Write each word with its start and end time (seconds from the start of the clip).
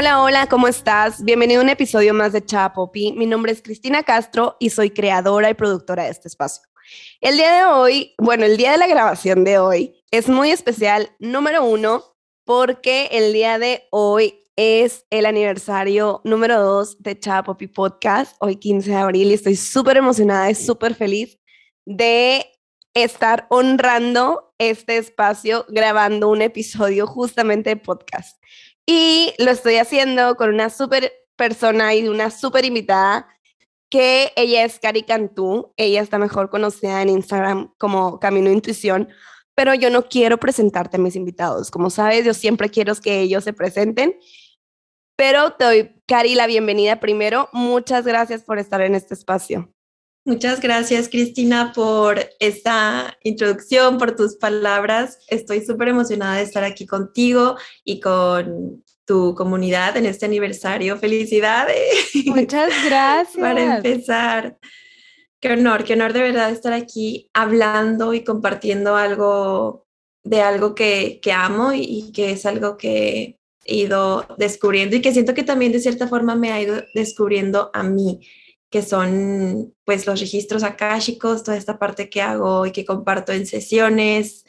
Hola, 0.00 0.22
hola, 0.22 0.46
¿cómo 0.46 0.66
estás? 0.66 1.22
Bienvenido 1.22 1.60
a 1.60 1.64
un 1.64 1.68
episodio 1.68 2.14
más 2.14 2.32
de 2.32 2.42
Chapopi. 2.42 3.12
Mi 3.12 3.26
nombre 3.26 3.52
es 3.52 3.60
Cristina 3.60 4.02
Castro 4.02 4.56
y 4.58 4.70
soy 4.70 4.88
creadora 4.88 5.50
y 5.50 5.52
productora 5.52 6.04
de 6.04 6.08
este 6.08 6.26
espacio. 6.26 6.62
El 7.20 7.36
día 7.36 7.52
de 7.52 7.64
hoy, 7.64 8.14
bueno, 8.16 8.46
el 8.46 8.56
día 8.56 8.72
de 8.72 8.78
la 8.78 8.86
grabación 8.86 9.44
de 9.44 9.58
hoy 9.58 10.02
es 10.10 10.26
muy 10.26 10.52
especial, 10.52 11.10
número 11.18 11.66
uno, 11.66 12.16
porque 12.46 13.10
el 13.12 13.34
día 13.34 13.58
de 13.58 13.88
hoy 13.90 14.42
es 14.56 15.04
el 15.10 15.26
aniversario 15.26 16.22
número 16.24 16.62
dos 16.62 16.96
de 17.02 17.20
Chapopi 17.20 17.66
Podcast, 17.66 18.36
hoy 18.40 18.56
15 18.56 18.88
de 18.88 18.96
abril, 18.96 19.30
y 19.30 19.34
estoy 19.34 19.56
súper 19.56 19.98
emocionada 19.98 20.50
y 20.50 20.54
súper 20.54 20.94
feliz 20.94 21.38
de 21.84 22.46
estar 22.94 23.46
honrando 23.50 24.54
este 24.56 24.96
espacio 24.96 25.66
grabando 25.68 26.30
un 26.30 26.40
episodio 26.40 27.06
justamente 27.06 27.68
de 27.68 27.76
podcast. 27.76 28.40
Y 28.86 29.32
lo 29.38 29.50
estoy 29.50 29.76
haciendo 29.76 30.36
con 30.36 30.52
una 30.52 30.70
súper 30.70 31.12
persona 31.36 31.94
y 31.94 32.06
una 32.08 32.30
súper 32.30 32.64
invitada 32.64 33.28
que 33.90 34.32
ella 34.36 34.64
es 34.64 34.78
Cari 34.78 35.02
Cantú. 35.02 35.72
Ella 35.76 36.00
está 36.00 36.18
mejor 36.18 36.50
conocida 36.50 37.02
en 37.02 37.08
Instagram 37.08 37.72
como 37.78 38.20
Camino 38.20 38.50
Intuición, 38.50 39.08
pero 39.54 39.74
yo 39.74 39.90
no 39.90 40.08
quiero 40.08 40.38
presentarte 40.38 40.96
a 40.96 41.00
mis 41.00 41.16
invitados. 41.16 41.70
Como 41.70 41.90
sabes, 41.90 42.24
yo 42.24 42.34
siempre 42.34 42.70
quiero 42.70 42.94
que 42.94 43.20
ellos 43.20 43.44
se 43.44 43.52
presenten. 43.52 44.18
Pero 45.16 45.52
te 45.52 45.64
doy, 45.64 46.02
Cari, 46.06 46.34
la 46.34 46.46
bienvenida 46.46 46.98
primero. 47.00 47.48
Muchas 47.52 48.06
gracias 48.06 48.42
por 48.42 48.58
estar 48.58 48.80
en 48.80 48.94
este 48.94 49.14
espacio. 49.14 49.70
Muchas 50.30 50.60
gracias, 50.60 51.08
Cristina, 51.08 51.72
por 51.74 52.20
esta 52.38 53.18
introducción, 53.24 53.98
por 53.98 54.14
tus 54.14 54.36
palabras. 54.36 55.18
Estoy 55.26 55.60
súper 55.60 55.88
emocionada 55.88 56.36
de 56.36 56.44
estar 56.44 56.62
aquí 56.62 56.86
contigo 56.86 57.56
y 57.82 57.98
con 57.98 58.84
tu 59.04 59.34
comunidad 59.34 59.96
en 59.96 60.06
este 60.06 60.26
aniversario. 60.26 60.96
Felicidades. 60.98 62.12
Muchas 62.26 62.72
gracias. 62.84 63.40
Para 63.40 63.78
empezar, 63.78 64.56
qué 65.40 65.54
honor, 65.54 65.82
qué 65.82 65.94
honor 65.94 66.12
de 66.12 66.22
verdad 66.22 66.52
estar 66.52 66.74
aquí 66.74 67.28
hablando 67.34 68.14
y 68.14 68.22
compartiendo 68.22 68.94
algo 68.94 69.88
de 70.22 70.42
algo 70.42 70.76
que, 70.76 71.18
que 71.20 71.32
amo 71.32 71.72
y 71.74 72.12
que 72.12 72.30
es 72.30 72.46
algo 72.46 72.76
que 72.76 73.40
he 73.64 73.74
ido 73.74 74.28
descubriendo 74.38 74.94
y 74.94 75.02
que 75.02 75.12
siento 75.12 75.34
que 75.34 75.42
también 75.42 75.72
de 75.72 75.80
cierta 75.80 76.06
forma 76.06 76.36
me 76.36 76.52
ha 76.52 76.62
ido 76.62 76.80
descubriendo 76.94 77.72
a 77.74 77.82
mí 77.82 78.20
que 78.70 78.82
son 78.82 79.74
pues 79.84 80.06
los 80.06 80.20
registros 80.20 80.62
akáshicos, 80.62 81.42
toda 81.42 81.56
esta 81.56 81.78
parte 81.78 82.08
que 82.08 82.22
hago 82.22 82.66
y 82.66 82.72
que 82.72 82.84
comparto 82.84 83.32
en 83.32 83.46
sesiones, 83.46 84.44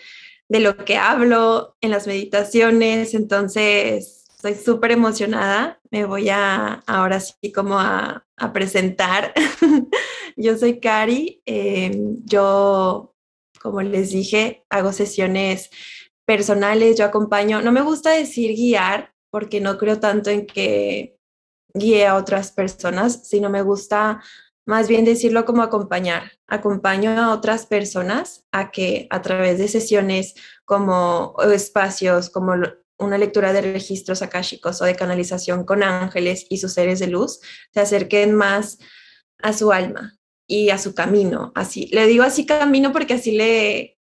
de 0.47 0.59
lo 0.59 0.77
que 0.77 0.97
hablo 0.97 1.77
en 1.81 1.91
las 1.91 2.07
meditaciones, 2.07 3.13
entonces 3.13 4.25
estoy 4.35 4.55
súper 4.55 4.91
emocionada, 4.91 5.79
me 5.91 6.05
voy 6.05 6.29
a 6.29 6.83
ahora 6.87 7.19
sí 7.19 7.51
como 7.53 7.79
a, 7.79 8.25
presentar. 8.53 9.33
yo 10.35 10.57
soy 10.57 10.79
Cari, 10.79 11.41
em, 11.45 12.17
yo 12.25 13.15
como 13.61 13.81
les 13.81 14.11
dije, 14.11 14.65
hago 14.69 14.91
sesiones 14.91 15.69
personales, 16.25 16.97
yo 16.97 17.05
acompaño, 17.05 17.61
no 17.61 17.71
me 17.71 17.81
gusta 17.81 18.09
decir 18.09 18.55
guiar 18.55 19.13
porque 19.29 19.61
no 19.61 19.77
creo 19.77 19.99
tanto 19.99 20.29
en 20.31 20.47
que 20.47 21.17
guíe 21.73 22.07
a 22.07 22.15
otras 22.15 22.51
personas, 22.51 23.27
sino 23.27 23.49
me 23.49 23.61
gusta 23.61 24.21
más 24.65 24.87
bien 24.87 25.05
decirlo 25.05 25.45
como 25.45 25.63
acompañar. 25.63 26.31
Acompaño 26.47 27.11
a 27.11 27.33
otras 27.33 27.65
personas 27.65 28.45
a 28.51 28.71
que 28.71 29.07
a 29.09 29.21
través 29.21 29.57
de 29.57 29.67
sesiones 29.67 30.35
como 30.65 31.35
espacios, 31.53 32.29
como 32.29 32.53
una 32.97 33.17
lectura 33.17 33.53
de 33.53 33.61
registros 33.61 34.21
akáshicos 34.21 34.81
o 34.81 34.85
de 34.85 34.95
canalización 34.95 35.65
con 35.65 35.83
ángeles 35.83 36.45
y 36.49 36.57
sus 36.57 36.73
seres 36.73 36.99
de 36.99 37.07
luz, 37.07 37.39
se 37.73 37.79
acerquen 37.79 38.33
más 38.33 38.77
a 39.39 39.53
su 39.53 39.71
alma 39.71 40.17
y 40.47 40.69
a 40.69 40.77
su 40.77 40.93
camino. 40.93 41.51
Así, 41.55 41.87
le 41.91 42.05
digo 42.07 42.23
así 42.23 42.45
camino 42.45 42.91
porque 42.91 43.15
así 43.15 43.31
le, 43.31 43.97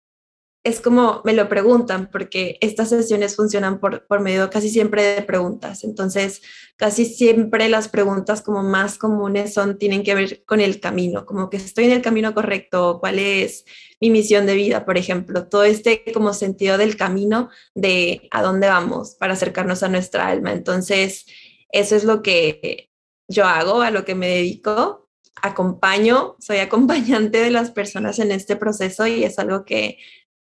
es 0.64 0.82
como 0.82 1.22
me 1.24 1.34
lo 1.34 1.48
preguntan, 1.48 2.10
porque 2.12 2.58
estas 2.62 2.90
sesiones 2.90 3.36
funcionan 3.36 3.80
por, 3.80 4.06
por 4.08 4.20
medio 4.20 4.50
casi 4.50 4.70
siempre 4.70 5.04
de 5.04 5.22
preguntas. 5.22 5.84
Entonces, 5.84 6.42
casi 6.76 7.06
siempre 7.06 7.70
las 7.70 7.88
preguntas 7.88 8.42
como 8.42 8.62
más 8.64 8.98
comunes 8.98 9.54
son, 9.54 9.78
tienen 9.78 10.04
que 10.04 10.16
ver 10.16 10.44
con 10.46 10.60
el 10.60 10.80
camino, 10.80 11.26
como 11.26 11.50
que 11.50 11.58
estoy 11.58 11.86
en 11.86 11.92
el 11.92 12.02
camino 12.02 12.34
correcto, 12.34 13.00
cuál 13.00 13.20
es 13.20 13.66
mi 14.02 14.10
misión 14.10 14.46
de 14.46 14.56
vida, 14.56 14.86
por 14.86 14.98
ejemplo, 14.98 15.48
todo 15.48 15.64
este 15.64 16.04
como 16.14 16.34
sentido 16.34 16.78
del 16.78 16.98
camino 16.98 17.50
de 17.74 18.28
a 18.32 18.42
dónde 18.42 18.68
vamos 18.68 19.16
para 19.16 19.34
acercarnos 19.34 19.84
a 19.84 19.90
nuestra 19.90 20.28
alma. 20.28 20.52
Entonces, 20.52 21.26
eso 21.72 21.96
es 21.96 22.04
lo 22.04 22.22
que 22.22 22.90
yo 23.28 23.46
hago, 23.46 23.82
a 23.82 23.92
lo 23.92 24.04
que 24.06 24.16
me 24.16 24.28
dedico. 24.28 25.10
Acompaño, 25.42 26.36
soy 26.40 26.58
acompañante 26.58 27.40
de 27.40 27.52
las 27.52 27.72
personas 27.72 28.20
en 28.20 28.32
este 28.32 28.58
proceso 28.58 29.08
y 29.08 29.24
es 29.24 29.40
algo 29.40 29.64
que 29.64 29.98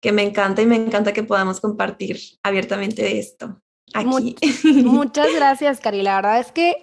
que 0.04 0.12
me 0.12 0.22
encanta 0.22 0.62
y 0.62 0.66
me 0.66 0.76
encanta 0.76 1.14
que 1.14 1.24
podamos 1.24 1.62
compartir 1.62 2.20
abiertamente 2.44 3.18
esto. 3.18 3.62
Aquí. 3.94 4.36
muchas 4.84 5.34
gracias, 5.34 5.80
Cari. 5.80 6.02
La 6.02 6.18
verdad 6.18 6.42
es 6.42 6.52
que 6.52 6.76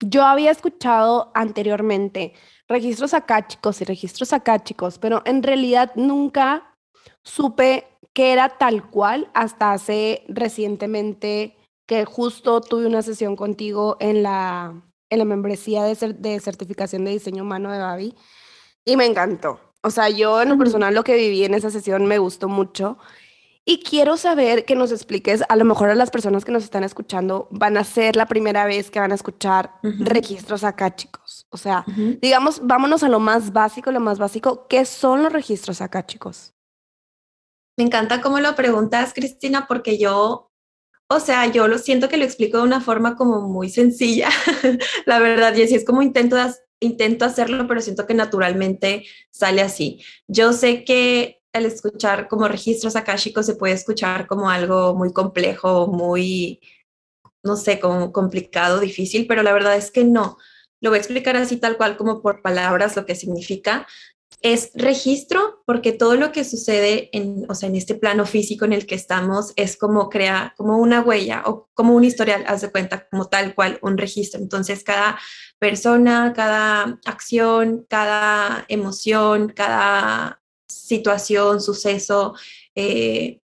yo 0.00 0.24
había 0.24 0.50
escuchado 0.50 1.30
anteriormente 1.34 2.32
registros 2.66 3.12
acá, 3.12 3.46
chicos, 3.46 3.82
y 3.82 3.84
registros 3.84 4.32
acá, 4.32 4.64
chicos, 4.64 4.98
pero 4.98 5.20
en 5.26 5.42
realidad 5.42 5.92
nunca 5.96 6.74
supe 7.22 7.86
que 8.14 8.32
era 8.32 8.48
tal 8.48 8.88
cual 8.88 9.30
hasta 9.34 9.72
hace 9.72 10.24
recientemente 10.28 11.58
que 11.86 12.06
justo 12.06 12.62
tuve 12.62 12.86
una 12.86 13.02
sesión 13.02 13.36
contigo 13.36 13.98
en 14.00 14.22
la, 14.22 14.82
en 15.10 15.18
la 15.18 15.24
membresía 15.26 15.84
de, 15.84 16.14
de 16.14 16.40
certificación 16.40 17.04
de 17.04 17.10
diseño 17.10 17.42
humano 17.42 17.70
de 17.70 17.78
Babi 17.78 18.14
y 18.86 18.96
me 18.96 19.04
encantó. 19.04 19.71
O 19.82 19.90
sea, 19.90 20.08
yo 20.08 20.40
en 20.40 20.48
lo 20.48 20.58
personal 20.58 20.94
lo 20.94 21.04
que 21.04 21.16
viví 21.16 21.44
en 21.44 21.54
esa 21.54 21.70
sesión 21.70 22.06
me 22.06 22.18
gustó 22.18 22.48
mucho. 22.48 22.98
Y 23.64 23.82
quiero 23.84 24.16
saber 24.16 24.64
que 24.64 24.74
nos 24.74 24.90
expliques, 24.90 25.44
a 25.48 25.54
lo 25.54 25.64
mejor 25.64 25.88
a 25.88 25.94
las 25.94 26.10
personas 26.10 26.44
que 26.44 26.50
nos 26.50 26.64
están 26.64 26.82
escuchando 26.82 27.46
van 27.52 27.76
a 27.76 27.84
ser 27.84 28.16
la 28.16 28.26
primera 28.26 28.64
vez 28.64 28.90
que 28.90 28.98
van 28.98 29.12
a 29.12 29.14
escuchar 29.14 29.74
registros 29.82 30.64
acá, 30.64 30.96
chicos. 30.96 31.46
O 31.50 31.56
sea, 31.56 31.84
digamos, 32.20 32.60
vámonos 32.64 33.04
a 33.04 33.08
lo 33.08 33.20
más 33.20 33.52
básico, 33.52 33.92
lo 33.92 34.00
más 34.00 34.18
básico. 34.18 34.66
¿Qué 34.66 34.84
son 34.84 35.22
los 35.22 35.32
registros 35.32 35.80
acá, 35.80 36.04
chicos? 36.04 36.54
Me 37.76 37.84
encanta 37.84 38.20
cómo 38.20 38.40
lo 38.40 38.54
preguntas, 38.56 39.14
Cristina, 39.14 39.66
porque 39.68 39.96
yo, 39.96 40.50
o 41.08 41.20
sea, 41.20 41.46
yo 41.46 41.68
lo 41.68 41.78
siento 41.78 42.08
que 42.08 42.16
lo 42.16 42.24
explico 42.24 42.58
de 42.58 42.64
una 42.64 42.80
forma 42.80 43.16
como 43.16 43.42
muy 43.42 43.70
sencilla, 43.70 44.28
la 45.06 45.20
verdad, 45.20 45.54
y 45.54 45.62
así 45.62 45.76
es 45.76 45.84
como 45.84 46.02
intento 46.02 46.36
intento 46.82 47.24
hacerlo, 47.24 47.66
pero 47.66 47.80
siento 47.80 48.06
que 48.06 48.14
naturalmente 48.14 49.04
sale 49.30 49.62
así. 49.62 50.02
Yo 50.28 50.52
sé 50.52 50.84
que 50.84 51.42
al 51.52 51.66
escuchar 51.66 52.28
como 52.28 52.48
registros 52.48 52.96
akáshicos 52.96 53.46
se 53.46 53.56
puede 53.56 53.74
escuchar 53.74 54.26
como 54.26 54.50
algo 54.50 54.94
muy 54.94 55.12
complejo, 55.12 55.86
muy, 55.86 56.60
no 57.42 57.56
sé, 57.56 57.78
como 57.80 58.12
complicado, 58.12 58.80
difícil, 58.80 59.26
pero 59.26 59.42
la 59.42 59.52
verdad 59.52 59.76
es 59.76 59.90
que 59.90 60.04
no. 60.04 60.38
Lo 60.80 60.90
voy 60.90 60.96
a 60.96 61.00
explicar 61.00 61.36
así 61.36 61.58
tal 61.58 61.76
cual 61.76 61.96
como 61.96 62.22
por 62.22 62.42
palabras 62.42 62.96
lo 62.96 63.06
que 63.06 63.14
significa 63.14 63.86
es 64.42 64.72
registro 64.74 65.62
porque 65.64 65.92
todo 65.92 66.16
lo 66.16 66.32
que 66.32 66.44
sucede 66.44 67.10
en, 67.12 67.46
o 67.48 67.54
sea, 67.54 67.68
en 67.68 67.76
este 67.76 67.94
plano 67.94 68.26
físico 68.26 68.64
en 68.64 68.72
el 68.72 68.86
que 68.86 68.96
estamos 68.96 69.52
es 69.56 69.76
como 69.76 70.08
crea 70.10 70.52
como 70.56 70.78
una 70.78 71.00
huella 71.00 71.44
o 71.46 71.68
como 71.74 71.94
un 71.94 72.04
historial, 72.04 72.44
haz 72.48 72.62
de 72.62 72.70
cuenta, 72.70 73.08
como 73.08 73.28
tal 73.28 73.54
cual, 73.54 73.78
un 73.82 73.96
registro. 73.96 74.40
Entonces, 74.40 74.82
cada 74.82 75.18
persona, 75.58 76.32
cada 76.34 76.98
acción, 77.04 77.86
cada 77.88 78.64
emoción, 78.68 79.48
cada 79.48 80.42
situación, 80.68 81.60
suceso, 81.60 82.34
eh, 82.74 83.40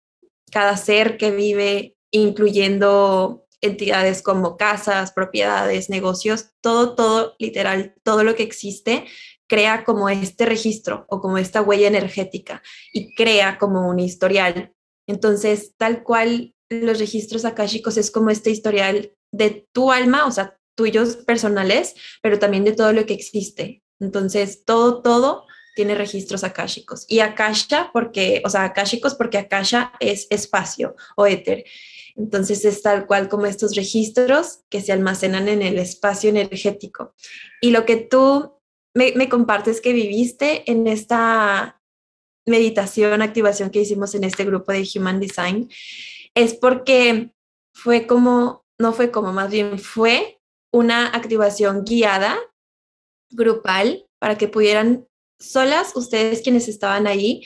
cada 0.50 0.78
ser 0.78 1.18
que 1.18 1.30
vive, 1.30 1.96
incluyendo 2.10 3.46
entidades 3.60 4.22
como 4.22 4.56
casas, 4.56 5.12
propiedades, 5.12 5.90
negocios, 5.90 6.50
todo, 6.60 6.94
todo, 6.94 7.34
literal, 7.38 7.94
todo 8.02 8.24
lo 8.24 8.34
que 8.34 8.42
existe 8.42 9.04
crea 9.48 9.84
como 9.84 10.08
este 10.08 10.46
registro 10.46 11.04
o 11.08 11.20
como 11.20 11.38
esta 11.38 11.62
huella 11.62 11.88
energética 11.88 12.62
y 12.92 13.14
crea 13.14 13.58
como 13.58 13.88
un 13.88 13.98
historial. 13.98 14.72
Entonces, 15.06 15.74
tal 15.76 16.02
cual 16.02 16.54
los 16.68 16.98
registros 16.98 17.44
akáshicos 17.44 17.96
es 17.96 18.10
como 18.10 18.30
este 18.30 18.50
historial 18.50 19.12
de 19.32 19.66
tu 19.72 19.92
alma, 19.92 20.26
o 20.26 20.30
sea, 20.30 20.58
tuyos 20.74 21.16
personales, 21.16 21.94
pero 22.22 22.38
también 22.38 22.64
de 22.64 22.72
todo 22.72 22.92
lo 22.92 23.06
que 23.06 23.14
existe. 23.14 23.82
Entonces, 24.00 24.64
todo, 24.64 25.00
todo 25.02 25.46
tiene 25.76 25.94
registros 25.94 26.42
akáshicos. 26.42 27.04
Y 27.08 27.20
akasha, 27.20 27.90
porque, 27.92 28.42
o 28.44 28.50
sea, 28.50 28.64
akáshicos 28.64 29.14
porque 29.14 29.38
akasha 29.38 29.92
es 30.00 30.26
espacio 30.30 30.96
o 31.16 31.26
éter. 31.26 31.64
Entonces 32.16 32.64
es 32.64 32.80
tal 32.80 33.06
cual 33.06 33.28
como 33.28 33.44
estos 33.46 33.76
registros 33.76 34.60
que 34.70 34.80
se 34.80 34.92
almacenan 34.92 35.48
en 35.48 35.60
el 35.60 35.78
espacio 35.78 36.30
energético. 36.30 37.14
Y 37.60 37.70
lo 37.70 37.84
que 37.84 37.96
tú 37.96 38.55
me, 38.96 39.28
compartes 39.28 39.80
que 39.80 39.92
viviste 39.92 40.70
en 40.70 40.86
esta 40.86 41.80
meditación, 42.46 43.22
activación 43.22 43.70
que 43.70 43.80
hicimos 43.80 44.14
en 44.14 44.24
este 44.24 44.44
grupo 44.44 44.72
de 44.72 44.88
Human 44.94 45.20
Design, 45.20 45.68
es 46.34 46.54
porque 46.54 47.32
fue 47.74 48.06
como 48.06 48.64
no 48.78 48.92
fue 48.92 49.10
como, 49.10 49.32
más 49.32 49.50
bien 49.50 49.78
fue 49.78 50.38
una 50.72 51.08
activación 51.08 51.84
guiada, 51.84 52.38
grupal, 53.30 54.06
para 54.18 54.36
que 54.36 54.48
pudieran 54.48 55.06
solas 55.38 55.96
ustedes 55.96 56.42
quienes 56.42 56.68
estaban 56.68 57.06
ahí 57.06 57.42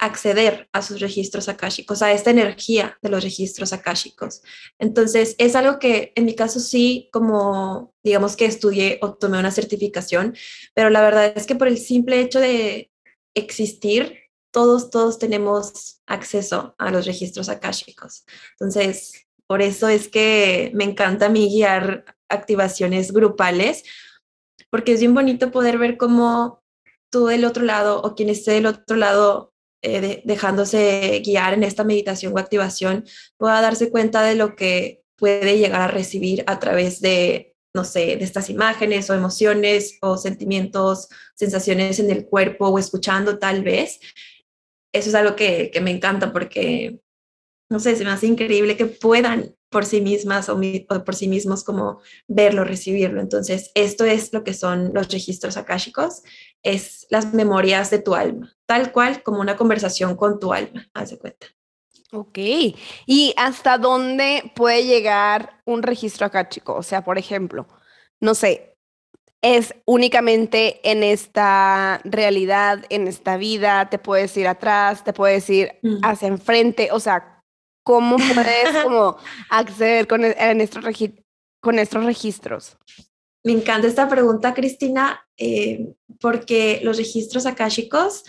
acceder 0.00 0.68
a 0.72 0.80
sus 0.80 0.98
registros 0.98 1.48
akáshicos, 1.48 2.00
a 2.00 2.12
esta 2.12 2.30
energía 2.30 2.98
de 3.02 3.10
los 3.10 3.22
registros 3.22 3.72
akáshicos. 3.74 4.42
Entonces, 4.78 5.36
es 5.38 5.54
algo 5.54 5.78
que 5.78 6.12
en 6.16 6.24
mi 6.24 6.34
caso 6.34 6.58
sí, 6.58 7.10
como 7.12 7.94
digamos 8.02 8.34
que 8.34 8.46
estudié 8.46 8.98
o 9.02 9.14
tomé 9.14 9.38
una 9.38 9.50
certificación, 9.50 10.34
pero 10.74 10.88
la 10.88 11.02
verdad 11.02 11.32
es 11.36 11.46
que 11.46 11.54
por 11.54 11.68
el 11.68 11.76
simple 11.76 12.20
hecho 12.20 12.40
de 12.40 12.90
existir, 13.34 14.18
todos, 14.50 14.90
todos 14.90 15.18
tenemos 15.18 16.00
acceso 16.06 16.74
a 16.78 16.90
los 16.90 17.06
registros 17.06 17.48
akáshicos. 17.48 18.24
Entonces, 18.52 19.26
por 19.46 19.60
eso 19.60 19.88
es 19.88 20.08
que 20.08 20.72
me 20.74 20.84
encanta 20.84 21.28
mí 21.28 21.48
guiar 21.48 22.16
activaciones 22.28 23.12
grupales, 23.12 23.84
porque 24.70 24.92
es 24.92 25.00
bien 25.00 25.14
bonito 25.14 25.50
poder 25.50 25.76
ver 25.76 25.98
cómo 25.98 26.62
tú 27.10 27.26
del 27.26 27.44
otro 27.44 27.64
lado 27.64 28.00
o 28.00 28.14
quien 28.14 28.30
esté 28.30 28.52
del 28.52 28.66
otro 28.66 28.96
lado 28.96 29.52
eh, 29.82 30.22
dejándose 30.24 31.22
guiar 31.24 31.54
en 31.54 31.64
esta 31.64 31.84
meditación 31.84 32.34
o 32.34 32.38
activación 32.38 33.04
pueda 33.38 33.60
darse 33.62 33.90
cuenta 33.90 34.22
de 34.22 34.34
lo 34.34 34.54
que 34.54 35.02
puede 35.16 35.58
llegar 35.58 35.82
a 35.82 35.88
recibir 35.88 36.44
a 36.46 36.58
través 36.58 37.00
de, 37.00 37.54
no 37.74 37.84
sé, 37.84 38.16
de 38.16 38.24
estas 38.24 38.50
imágenes 38.50 39.08
o 39.08 39.14
emociones 39.14 39.98
o 40.02 40.16
sentimientos, 40.16 41.08
sensaciones 41.34 41.98
en 41.98 42.10
el 42.10 42.26
cuerpo 42.26 42.68
o 42.68 42.78
escuchando 42.78 43.38
tal 43.38 43.62
vez. 43.62 44.00
Eso 44.92 45.08
es 45.08 45.14
algo 45.14 45.36
que, 45.36 45.70
que 45.70 45.80
me 45.80 45.90
encanta 45.90 46.32
porque, 46.32 47.00
no 47.70 47.78
sé, 47.78 47.96
se 47.96 48.04
me 48.04 48.10
hace 48.10 48.26
increíble 48.26 48.76
que 48.76 48.86
puedan 48.86 49.54
por 49.70 49.86
sí 49.86 50.00
mismas 50.00 50.48
o, 50.48 50.60
por 51.04 51.14
sí 51.14 51.28
mismos 51.28 51.64
como 51.64 52.00
verlo, 52.26 52.64
recibirlo. 52.64 53.20
Entonces, 53.20 53.70
esto 53.74 54.04
es 54.04 54.32
lo 54.32 54.44
que 54.44 54.52
son 54.52 54.92
los 54.92 55.08
registros 55.08 55.56
akáshicos, 55.56 56.22
es 56.62 57.06
las 57.08 57.32
memorias 57.32 57.90
de 57.90 58.00
tu 58.00 58.14
alma, 58.14 58.54
tal 58.66 58.92
cual 58.92 59.22
como 59.22 59.40
una 59.40 59.56
conversación 59.56 60.16
con 60.16 60.38
tu 60.38 60.52
alma, 60.52 60.88
haz 60.92 61.10
de 61.10 61.18
cuenta. 61.18 61.46
Ok, 62.12 62.38
¿y 63.06 63.32
hasta 63.36 63.78
dónde 63.78 64.52
puede 64.56 64.84
llegar 64.84 65.62
un 65.64 65.82
registro 65.82 66.26
akáshico? 66.26 66.74
O 66.74 66.82
sea, 66.82 67.04
por 67.04 67.18
ejemplo, 67.18 67.68
no 68.18 68.34
sé, 68.34 68.76
es 69.42 69.74
únicamente 69.84 70.80
en 70.82 71.04
esta 71.04 72.00
realidad, 72.04 72.84
en 72.90 73.06
esta 73.06 73.36
vida, 73.36 73.88
te 73.88 73.98
puedes 73.98 74.36
ir 74.36 74.48
atrás, 74.48 75.04
te 75.04 75.12
puedes 75.12 75.48
ir 75.48 75.78
mm. 75.82 76.00
hacia 76.02 76.28
enfrente, 76.28 76.90
o 76.92 76.98
sea, 76.98 77.39
¿Cómo 77.82 78.16
puedes 78.16 78.76
como 78.84 79.16
acceder 79.48 80.06
con, 80.06 80.24
e, 80.24 80.34
estos 80.62 80.84
con 81.60 81.78
estos 81.78 82.04
registros? 82.04 82.76
Me 83.42 83.52
encanta 83.52 83.86
esta 83.86 84.08
pregunta, 84.08 84.52
Cristina, 84.52 85.26
eh, 85.38 85.94
porque 86.20 86.80
los 86.82 86.98
registros 86.98 87.46
akáshicos 87.46 88.24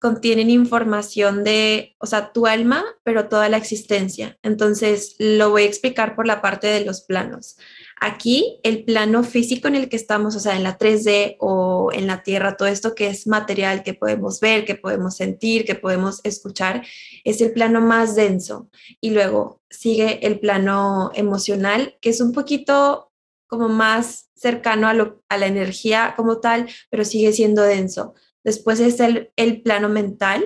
contienen 0.00 0.50
información 0.50 1.44
de, 1.44 1.94
o 1.98 2.06
sea, 2.06 2.32
tu 2.32 2.46
alma, 2.46 2.84
pero 3.04 3.28
toda 3.28 3.48
la 3.48 3.58
existencia. 3.58 4.38
Entonces, 4.42 5.14
lo 5.18 5.50
voy 5.50 5.62
a 5.62 5.66
explicar 5.66 6.16
por 6.16 6.26
la 6.26 6.40
parte 6.40 6.66
de 6.66 6.84
los 6.84 7.02
planos. 7.02 7.58
Aquí, 8.02 8.58
el 8.62 8.84
plano 8.84 9.22
físico 9.22 9.68
en 9.68 9.74
el 9.76 9.90
que 9.90 9.96
estamos, 9.96 10.34
o 10.34 10.40
sea, 10.40 10.56
en 10.56 10.62
la 10.62 10.78
3D 10.78 11.36
o 11.38 11.90
en 11.92 12.06
la 12.06 12.22
Tierra, 12.22 12.56
todo 12.56 12.66
esto 12.66 12.94
que 12.94 13.08
es 13.08 13.26
material 13.26 13.82
que 13.82 13.92
podemos 13.92 14.40
ver, 14.40 14.64
que 14.64 14.74
podemos 14.74 15.16
sentir, 15.16 15.66
que 15.66 15.74
podemos 15.74 16.20
escuchar, 16.24 16.82
es 17.24 17.42
el 17.42 17.52
plano 17.52 17.82
más 17.82 18.14
denso. 18.14 18.70
Y 19.02 19.10
luego 19.10 19.60
sigue 19.68 20.26
el 20.26 20.40
plano 20.40 21.10
emocional, 21.14 21.98
que 22.00 22.08
es 22.08 22.22
un 22.22 22.32
poquito 22.32 23.12
como 23.46 23.68
más 23.68 24.30
cercano 24.34 24.88
a, 24.88 24.94
la 24.94 25.46
energía 25.46 26.14
como 26.16 26.40
tal, 26.40 26.70
pero 26.88 27.04
sigue 27.04 27.34
siendo 27.34 27.62
denso. 27.62 28.14
Después 28.42 28.80
es 28.80 28.98
el 29.36 29.60
plano 29.60 29.90
mental, 29.90 30.42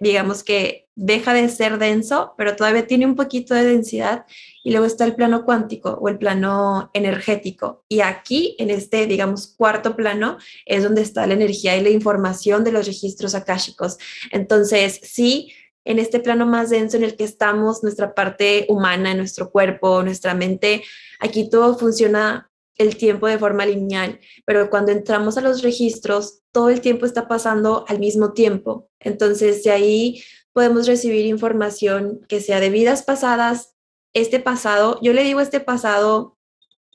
digamos 0.00 0.42
que 0.42 0.88
deja 0.94 1.32
de 1.32 1.48
ser 1.48 1.78
denso, 1.78 2.34
pero 2.36 2.54
todavía 2.54 2.86
tiene 2.86 3.06
un 3.06 3.16
poquito 3.16 3.54
de 3.54 3.64
densidad. 3.64 4.26
Y 4.64 4.70
luego 4.70 4.86
está 4.86 5.04
el 5.04 5.14
plano 5.14 5.44
cuántico 5.44 5.98
o 6.00 6.08
el 6.08 6.18
plano 6.18 6.90
energético. 6.94 7.84
Y 7.88 8.00
aquí, 8.00 8.54
en 8.58 8.70
este, 8.70 9.06
digamos, 9.06 9.54
cuarto 9.56 9.96
plano, 9.96 10.38
es 10.66 10.84
donde 10.84 11.02
está 11.02 11.26
la 11.26 11.34
energía 11.34 11.76
y 11.76 11.82
la 11.82 11.90
información 11.90 12.62
de 12.62 12.72
los 12.72 12.86
registros 12.86 13.34
akáshicos. 13.34 13.98
Entonces, 14.30 15.00
sí, 15.02 15.52
en 15.84 15.98
este 15.98 16.20
plano 16.20 16.46
más 16.46 16.70
denso 16.70 16.96
en 16.96 17.04
el 17.04 17.16
que 17.16 17.24
estamos, 17.24 17.82
nuestra 17.82 18.14
parte 18.14 18.66
humana, 18.68 19.14
nuestro 19.14 19.50
cuerpo, 19.50 20.02
nuestra 20.02 20.34
mente, 20.34 20.84
aquí 21.18 21.50
todo 21.50 21.76
funciona 21.76 22.51
el 22.76 22.96
tiempo 22.96 23.26
de 23.26 23.38
forma 23.38 23.66
lineal, 23.66 24.20
pero 24.44 24.70
cuando 24.70 24.92
entramos 24.92 25.36
a 25.36 25.40
los 25.40 25.62
registros, 25.62 26.40
todo 26.52 26.70
el 26.70 26.80
tiempo 26.80 27.06
está 27.06 27.28
pasando 27.28 27.84
al 27.88 27.98
mismo 27.98 28.32
tiempo. 28.32 28.88
Entonces, 29.00 29.62
de 29.62 29.70
ahí 29.70 30.22
podemos 30.52 30.86
recibir 30.86 31.26
información 31.26 32.20
que 32.28 32.40
sea 32.40 32.60
de 32.60 32.70
vidas 32.70 33.02
pasadas, 33.02 33.74
este 34.14 34.40
pasado, 34.40 34.98
yo 35.02 35.12
le 35.12 35.24
digo 35.24 35.40
este 35.40 35.60
pasado, 35.60 36.36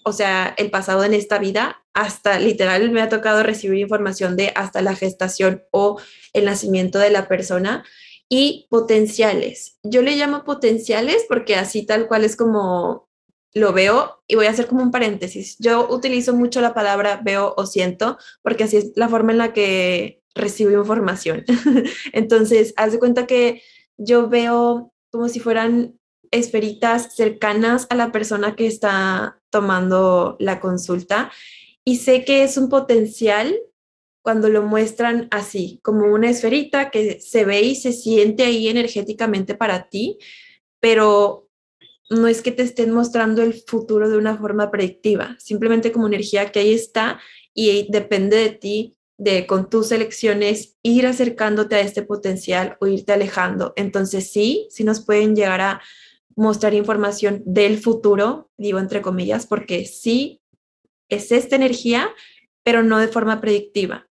o 0.03 0.13
sea, 0.13 0.53
el 0.57 0.69
pasado 0.69 1.03
en 1.03 1.13
esta 1.13 1.39
vida, 1.39 1.83
hasta 1.93 2.39
literal 2.39 2.91
me 2.91 3.01
ha 3.01 3.09
tocado 3.09 3.41
recibir 3.41 3.79
información 3.79 4.35
de 4.35 4.51
hasta 4.55 4.81
la 4.81 4.95
gestación 4.95 5.63
o 5.71 5.99
el 6.33 6.45
nacimiento 6.45 6.99
de 6.99 7.09
la 7.09 7.27
persona 7.27 7.83
y 8.29 8.67
potenciales. 8.69 9.79
Yo 9.83 10.01
le 10.01 10.15
llamo 10.15 10.43
potenciales 10.43 11.25
porque 11.27 11.55
así 11.55 11.85
tal 11.85 12.07
cual 12.07 12.23
es 12.23 12.35
como 12.35 13.06
lo 13.57 13.73
veo 13.73 14.23
y 14.27 14.35
voy 14.35 14.45
a 14.45 14.51
hacer 14.51 14.67
como 14.67 14.81
un 14.81 14.91
paréntesis. 14.91 15.57
Yo 15.59 15.87
utilizo 15.89 16.33
mucho 16.33 16.61
la 16.61 16.73
palabra 16.73 17.21
veo 17.23 17.53
o 17.57 17.65
siento 17.65 18.17
porque 18.41 18.63
así 18.63 18.77
es 18.77 18.91
la 18.95 19.09
forma 19.09 19.31
en 19.31 19.37
la 19.37 19.53
que 19.53 20.21
recibo 20.35 20.71
información. 20.71 21.43
Entonces, 22.13 22.73
haz 22.77 22.91
de 22.93 22.99
cuenta 22.99 23.27
que 23.27 23.61
yo 23.97 24.29
veo 24.29 24.93
como 25.11 25.29
si 25.29 25.39
fueran 25.39 25.99
esferitas 26.31 27.15
cercanas 27.15 27.87
a 27.89 27.95
la 27.95 28.11
persona 28.11 28.55
que 28.55 28.67
está 28.67 29.39
tomando 29.49 30.35
la 30.39 30.59
consulta 30.59 31.31
y 31.83 31.97
sé 31.97 32.25
que 32.25 32.43
es 32.43 32.57
un 32.57 32.69
potencial 32.69 33.57
cuando 34.21 34.49
lo 34.49 34.61
muestran 34.61 35.29
así, 35.31 35.79
como 35.83 36.13
una 36.13 36.29
esferita 36.29 36.89
que 36.89 37.21
se 37.21 37.45
ve 37.45 37.61
y 37.61 37.75
se 37.75 37.93
siente 37.93 38.43
ahí 38.43 38.67
energéticamente 38.67 39.55
para 39.55 39.87
ti, 39.87 40.17
pero 40.81 41.46
no 42.09 42.27
es 42.27 42.41
que 42.41 42.51
te 42.51 42.63
estén 42.63 42.91
mostrando 42.91 43.41
el 43.41 43.53
futuro 43.53 44.09
de 44.09 44.17
una 44.17 44.37
forma 44.37 44.71
predictiva, 44.71 45.35
simplemente 45.39 45.91
como 45.91 46.07
energía 46.07 46.51
que 46.51 46.59
ahí 46.59 46.73
está 46.73 47.19
y 47.53 47.87
depende 47.91 48.37
de 48.37 48.49
ti 48.49 48.97
de 49.17 49.47
con 49.47 49.69
tus 49.69 49.91
elecciones 49.91 50.77
ir 50.83 51.07
acercándote 51.07 51.75
a 51.75 51.79
este 51.81 52.03
potencial 52.03 52.77
o 52.79 52.87
irte 52.87 53.13
alejando. 53.13 53.73
Entonces 53.75 54.31
sí, 54.31 54.67
sí 54.69 54.83
nos 54.83 55.03
pueden 55.03 55.35
llegar 55.35 55.59
a 55.61 55.81
mostrar 56.35 56.75
información 56.75 57.41
del 57.45 57.79
futuro, 57.79 58.51
digo 58.57 58.77
entre 58.77 59.01
comillas, 59.01 59.47
porque 59.47 59.85
sí 59.85 60.39
es 61.09 61.31
esta 61.31 61.55
energía, 61.55 62.09
pero 62.63 62.83
no 62.83 62.99
de 62.99 63.07
forma 63.07 63.41
predictiva. 63.41 64.07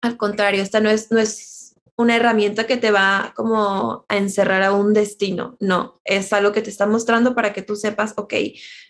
Al 0.00 0.16
contrario, 0.16 0.62
esta 0.62 0.80
no 0.80 0.90
es, 0.90 1.12
no 1.12 1.20
es 1.20 1.63
una 1.96 2.16
herramienta 2.16 2.66
que 2.66 2.76
te 2.76 2.90
va 2.90 3.32
como 3.36 4.04
a 4.08 4.16
encerrar 4.16 4.62
a 4.62 4.72
un 4.72 4.92
destino. 4.92 5.56
No, 5.60 6.00
es 6.04 6.32
algo 6.32 6.52
que 6.52 6.62
te 6.62 6.70
está 6.70 6.86
mostrando 6.86 7.34
para 7.34 7.52
que 7.52 7.62
tú 7.62 7.76
sepas, 7.76 8.14
ok, 8.16 8.34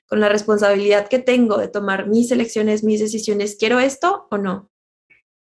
con 0.06 0.20
la 0.20 0.28
responsabilidad 0.28 1.08
que 1.08 1.18
tengo 1.18 1.58
de 1.58 1.68
tomar 1.68 2.08
mis 2.08 2.30
elecciones, 2.30 2.84
mis 2.84 3.00
decisiones, 3.00 3.56
¿quiero 3.58 3.80
esto 3.80 4.26
o 4.30 4.38
no? 4.38 4.70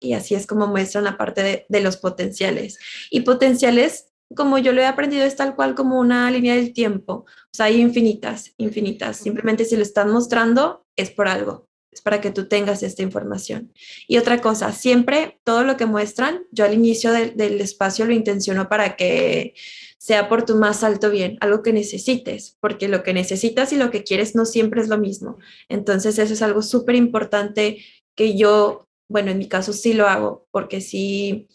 Y 0.01 0.13
así 0.13 0.35
es 0.35 0.47
como 0.47 0.67
muestran 0.67 1.05
la 1.05 1.17
parte 1.17 1.43
de, 1.43 1.67
de 1.69 1.81
los 1.81 1.97
potenciales. 1.97 2.79
Y 3.11 3.23
potenciales, 3.23 4.13
como 4.37 4.59
yo 4.59 4.73
lo 4.73 4.81
he 4.81 4.87
aprendido, 4.87 5.25
es 5.25 5.37
tal 5.37 5.57
cual 5.57 5.75
como 5.75 5.99
una 5.99 6.31
línea 6.31 6.55
del 6.55 6.73
tiempo. 6.73 7.25
O 7.25 7.53
sea, 7.53 7.67
hay 7.67 7.81
infinitas, 7.81 8.53
infinitas. 8.59 9.17
Simplemente 9.17 9.65
si 9.65 9.77
lo 9.77 9.83
están 9.83 10.11
mostrando, 10.11 10.87
es 10.97 11.11
por 11.11 11.29
algo 11.29 11.68
para 12.01 12.21
que 12.21 12.31
tú 12.31 12.49
tengas 12.49 12.83
esta 12.83 13.03
información. 13.03 13.73
Y 14.07 14.19
otra 14.19 14.41
cosa, 14.41 14.73
siempre 14.73 15.41
todo 15.45 15.65
lo 15.65 15.77
que 15.77 15.87
muestran, 15.87 16.45
yo 16.53 16.65
al 16.65 16.75
inicio 16.75 17.13
del 17.13 17.61
espacio 17.61 18.05
lo 18.07 18.13
intenciono 18.13 18.69
para 18.69 18.97
que 18.97 19.55
sea 19.99 20.29
por 20.29 20.45
tu 20.45 20.57
más 20.57 20.85
alto 20.85 21.11
bien, 21.11 21.37
algo 21.41 21.63
que 21.63 21.73
necesites, 21.73 22.57
porque 22.61 22.89
lo 22.89 23.03
que 23.03 23.13
necesitas 23.13 23.73
y 23.73 23.77
lo 23.77 23.91
que 23.91 24.05
quieres 24.05 24.35
no 24.35 24.45
siempre 24.45 24.81
es 24.81 24.89
lo 24.89 24.97
mismo. 24.97 25.39
Entonces 25.69 26.19
eso 26.19 26.33
es 26.33 26.41
algo 26.41 26.63
súper 26.63 26.95
importante 26.95 27.85
que 28.15 28.37
yo, 28.37 28.89
bueno, 29.09 29.31
en 29.31 29.39
mi 29.39 29.49
caso 29.49 29.73
sí 29.73 29.93
lo 29.93 30.07
hago, 30.07 30.47
porque 30.51 30.81
sí, 30.81 31.49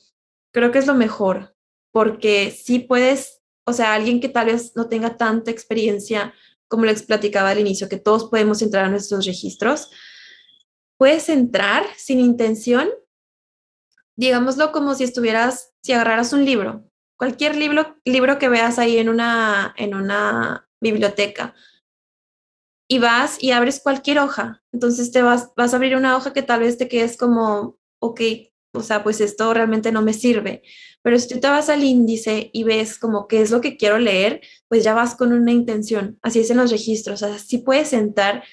creo 0.52 0.72
que 0.72 0.80
es 0.80 0.88
lo 0.88 0.94
mejor, 0.94 1.56
porque 1.92 2.52
sí 2.52 2.80
puedes, 2.80 3.42
o 3.66 3.74
sea, 3.74 3.94
alguien 3.94 4.20
que 4.20 4.30
tal 4.30 4.48
vez 4.48 4.74
no 4.76 4.88
tenga 4.88 5.18
tanta 5.18 5.50
experiencia, 5.50 6.34
como 6.68 6.86
les 6.86 7.04
platicaba 7.04 7.50
al 7.50 7.60
inicio, 7.60 7.88
que 7.88 7.98
todos 7.98 8.26
podemos 8.26 8.62
entrar 8.62 8.86
a 8.86 8.90
nuestros 8.90 9.26
registros, 9.26 9.90
puedes 10.98 11.30
entrar 11.30 11.86
sin 11.98 12.20
intención, 12.20 12.90
digámoslo 14.16 14.72
como 14.72 14.96
si 14.96 15.04
estuvieras, 15.04 15.74
si 15.82 15.94
agarraras 15.94 16.34
un 16.34 16.46
libro, 16.46 16.90
cualquier 17.18 17.56
libro, 17.56 17.98
libro 18.06 18.40
que 18.40 18.50
veas 18.50 18.80
ahí 18.80 18.98
en 18.98 19.10
una, 19.10 19.74
en 19.78 19.96
una 19.96 20.68
biblioteca, 20.82 21.56
y 22.88 23.00
vas 23.00 23.42
y 23.42 23.52
abres 23.52 23.80
cualquier 23.82 24.20
hoja. 24.20 24.62
Entonces 24.72 25.12
te 25.12 25.22
vas, 25.22 25.50
vas 25.56 25.74
a 25.74 25.78
abrir 25.78 25.96
una 25.96 26.16
hoja 26.16 26.34
que 26.34 26.44
tal 26.44 26.60
vez 26.60 26.78
te 26.78 26.88
quedes 26.88 27.18
como, 27.18 27.80
ok, 28.00 28.22
o 28.76 28.82
sea, 28.82 29.04
pues 29.04 29.22
esto 29.22 29.54
realmente 29.54 29.92
no 29.92 30.02
me 30.02 30.14
sirve. 30.14 30.64
Pero 31.02 31.20
si 31.20 31.28
tú 31.28 31.40
te 31.40 31.48
vas 31.48 31.70
al 31.70 31.84
índice 31.84 32.50
y 32.54 32.64
ves 32.64 32.98
como 32.98 33.28
qué 33.28 33.42
es 33.42 33.52
lo 33.52 33.62
que 33.62 33.78
quiero 33.78 34.00
leer, 34.00 34.42
pues 34.68 34.84
ya 34.84 34.94
vas 34.94 35.16
con 35.16 35.32
una 35.32 35.52
intención. 35.52 36.18
Así 36.22 36.40
es 36.40 36.50
en 36.50 36.58
los 36.58 36.72
registros. 36.72 37.22
O 37.22 37.28
sea, 37.28 37.38
sí 37.38 37.60
puedes 37.60 37.90
sentar 37.90 38.44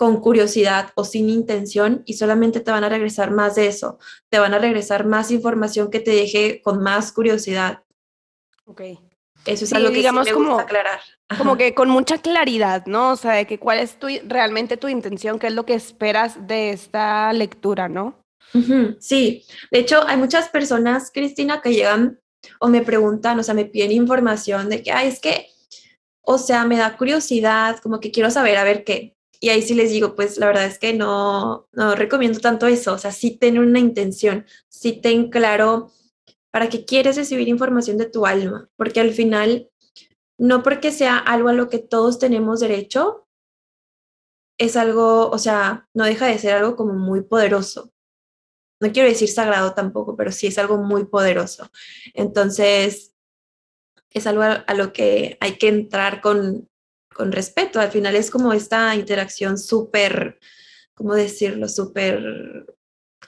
con 0.00 0.18
curiosidad 0.22 0.92
o 0.94 1.04
sin 1.04 1.28
intención 1.28 2.04
y 2.06 2.14
solamente 2.14 2.60
te 2.60 2.70
van 2.70 2.84
a 2.84 2.88
regresar 2.88 3.32
más 3.32 3.56
de 3.56 3.66
eso. 3.66 3.98
Te 4.30 4.38
van 4.38 4.54
a 4.54 4.58
regresar 4.58 5.04
más 5.04 5.30
información 5.30 5.90
que 5.90 6.00
te 6.00 6.12
deje 6.12 6.62
con 6.62 6.82
más 6.82 7.12
curiosidad. 7.12 7.82
Ok. 8.64 8.80
Eso 9.44 9.66
es 9.66 9.72
algo 9.74 9.90
que 9.90 9.96
digamos 9.96 10.26
sí 10.26 10.32
me 10.32 10.38
como, 10.38 10.58
aclarar. 10.58 11.00
Como 11.36 11.58
que 11.58 11.74
con 11.74 11.90
mucha 11.90 12.16
claridad, 12.16 12.86
¿no? 12.86 13.10
O 13.10 13.16
sea, 13.16 13.32
de 13.32 13.46
que 13.46 13.58
cuál 13.58 13.78
es 13.78 13.98
tu, 13.98 14.06
realmente 14.24 14.78
tu 14.78 14.88
intención, 14.88 15.38
qué 15.38 15.48
es 15.48 15.52
lo 15.52 15.66
que 15.66 15.74
esperas 15.74 16.46
de 16.46 16.70
esta 16.70 17.30
lectura, 17.34 17.90
¿no? 17.90 18.24
Sí, 19.00 19.44
de 19.70 19.80
hecho 19.80 20.02
hay 20.08 20.16
muchas 20.16 20.48
personas, 20.48 21.10
Cristina, 21.12 21.60
que 21.60 21.74
llegan 21.74 22.18
o 22.58 22.68
me 22.68 22.80
preguntan, 22.80 23.38
o 23.38 23.42
sea, 23.42 23.52
me 23.52 23.66
piden 23.66 23.92
información 23.92 24.70
de 24.70 24.82
que, 24.82 24.92
ay, 24.92 25.08
es 25.08 25.20
que, 25.20 25.48
o 26.22 26.38
sea, 26.38 26.64
me 26.64 26.78
da 26.78 26.96
curiosidad, 26.96 27.78
como 27.80 28.00
que 28.00 28.10
quiero 28.10 28.30
saber 28.30 28.56
a 28.56 28.64
ver 28.64 28.82
qué. 28.82 29.14
Y 29.40 29.48
ahí 29.48 29.62
sí 29.62 29.74
les 29.74 29.90
digo, 29.90 30.14
pues 30.14 30.38
la 30.38 30.46
verdad 30.46 30.66
es 30.66 30.78
que 30.78 30.92
no, 30.92 31.68
no 31.72 31.94
recomiendo 31.94 32.40
tanto 32.40 32.66
eso, 32.66 32.92
o 32.92 32.98
sea, 32.98 33.10
sí 33.10 33.36
ten 33.36 33.58
una 33.58 33.78
intención, 33.78 34.46
sí 34.68 35.00
ten 35.00 35.30
claro 35.30 35.90
para 36.50 36.68
qué 36.68 36.84
quieres 36.84 37.16
recibir 37.16 37.48
información 37.48 37.96
de 37.96 38.06
tu 38.06 38.26
alma, 38.26 38.68
porque 38.76 39.00
al 39.00 39.12
final, 39.12 39.70
no 40.38 40.62
porque 40.62 40.92
sea 40.92 41.16
algo 41.16 41.48
a 41.48 41.54
lo 41.54 41.68
que 41.68 41.78
todos 41.78 42.18
tenemos 42.18 42.60
derecho, 42.60 43.26
es 44.58 44.76
algo, 44.76 45.30
o 45.30 45.38
sea, 45.38 45.88
no 45.94 46.04
deja 46.04 46.26
de 46.26 46.38
ser 46.38 46.54
algo 46.54 46.76
como 46.76 46.94
muy 46.94 47.22
poderoso 47.22 47.92
no 48.80 48.90
quiero 48.92 49.08
decir 49.08 49.28
sagrado 49.28 49.74
tampoco, 49.74 50.16
pero 50.16 50.32
sí 50.32 50.46
es 50.46 50.58
algo 50.58 50.78
muy 50.78 51.04
poderoso. 51.04 51.70
Entonces, 52.14 53.14
es 54.10 54.26
algo 54.26 54.42
a, 54.42 54.74
lo 54.74 54.92
que 54.92 55.36
hay 55.40 55.58
que 55.58 55.68
entrar 55.68 56.20
con, 56.20 56.68
con 57.14 57.32
respeto. 57.32 57.80
Al 57.80 57.90
final 57.90 58.14
es 58.16 58.30
como 58.30 58.52
esta 58.52 58.94
interacción 58.94 59.58
súper, 59.58 60.38
¿cómo 60.94 61.14
decirlo? 61.14 61.68
Súper 61.68 62.66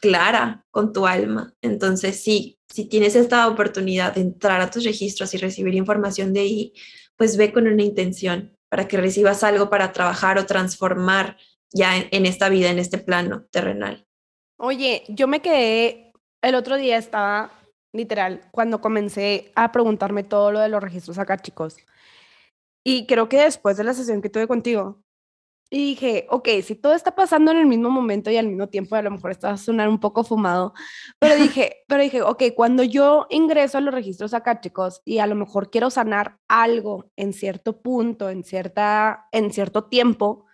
clara 0.01 0.65
con 0.71 0.93
tu 0.93 1.07
alma. 1.07 1.55
Entonces, 1.63 2.23
sí, 2.23 2.59
si 2.69 2.87
tienes 2.87 3.15
esta 3.15 3.47
oportunidad 3.49 4.15
de 4.15 4.23
entrar 4.23 4.61
a 4.61 4.71
tus 4.71 4.85
registros 4.85 5.35
y 5.35 5.39
recibir 5.39 5.75
información 5.75 6.33
de 6.33 6.41
ahí, 6.41 6.73
pues 7.17 7.37
ve 7.37 7.53
con 7.53 7.67
una 7.67 7.83
intención 7.83 8.57
para 8.69 8.89
que 8.89 8.97
recibas 8.97 9.45
algo 9.45 9.69
para 9.69 9.93
trabajar 9.93 10.39
o 10.39 10.47
transformar 10.47 11.37
ya 11.71 11.97
en 11.97 12.27
esta 12.27 12.49
vida, 12.49 12.71
en 12.71 12.79
este 12.79 12.99
plano 12.99 13.45
terrenal. 13.51 14.07
Oye, 14.59 15.05
yo 15.09 15.29
me 15.29 15.41
quedé, 15.41 16.13
el 16.43 16.55
otro 16.55 16.77
día 16.77 16.97
estaba, 16.97 17.53
literal, 17.93 18.49
cuando 18.51 18.81
comencé 18.81 19.53
a 19.55 19.73
preguntarme 19.73 20.23
todo 20.23 20.53
lo 20.53 20.61
de 20.61 20.69
los 20.69 20.83
registros 20.83 21.19
acá, 21.19 21.39
chicos. 21.39 21.77
Y 22.85 23.07
creo 23.07 23.29
que 23.29 23.43
después 23.43 23.77
de 23.77 23.85
la 23.85 23.95
sesión 23.95 24.23
que 24.23 24.31
tuve 24.31 24.49
contigo, 24.49 25.03
y 25.73 25.79
dije, 25.87 26.27
ok, 26.29 26.49
si 26.63 26.75
todo 26.75 26.93
está 26.93 27.15
pasando 27.15 27.51
en 27.51 27.57
el 27.57 27.65
mismo 27.65 27.89
momento 27.89 28.31
y 28.31 28.37
al 28.37 28.47
mismo 28.47 28.69
tiempo, 28.69 28.95
a 28.95 29.01
lo 29.01 29.11
mejor 29.11 29.31
está 29.31 29.53
a 29.53 29.57
sonar 29.57 29.89
un 29.89 29.99
poco 29.99 30.23
fumado, 30.23 30.75
pero 31.19 31.35
dije, 31.43 31.85
pero 31.89 32.03
dije, 32.03 32.21
ok, 32.21 32.43
cuando 32.55 32.83
yo 32.83 33.27
ingreso 33.31 33.79
a 33.79 33.81
los 33.81 33.95
registros 33.95 34.35
acá, 34.35 34.61
chicos, 34.61 35.01
y 35.07 35.19
a 35.19 35.27
lo 35.27 35.35
mejor 35.35 35.71
quiero 35.71 35.89
sanar 35.89 36.37
algo 36.47 37.11
en 37.17 37.33
cierto 37.33 37.81
punto, 37.81 38.29
en, 38.29 38.45
cierta, 38.45 39.29
en 39.33 39.51
cierto 39.51 39.85
tiempo, 39.85 40.45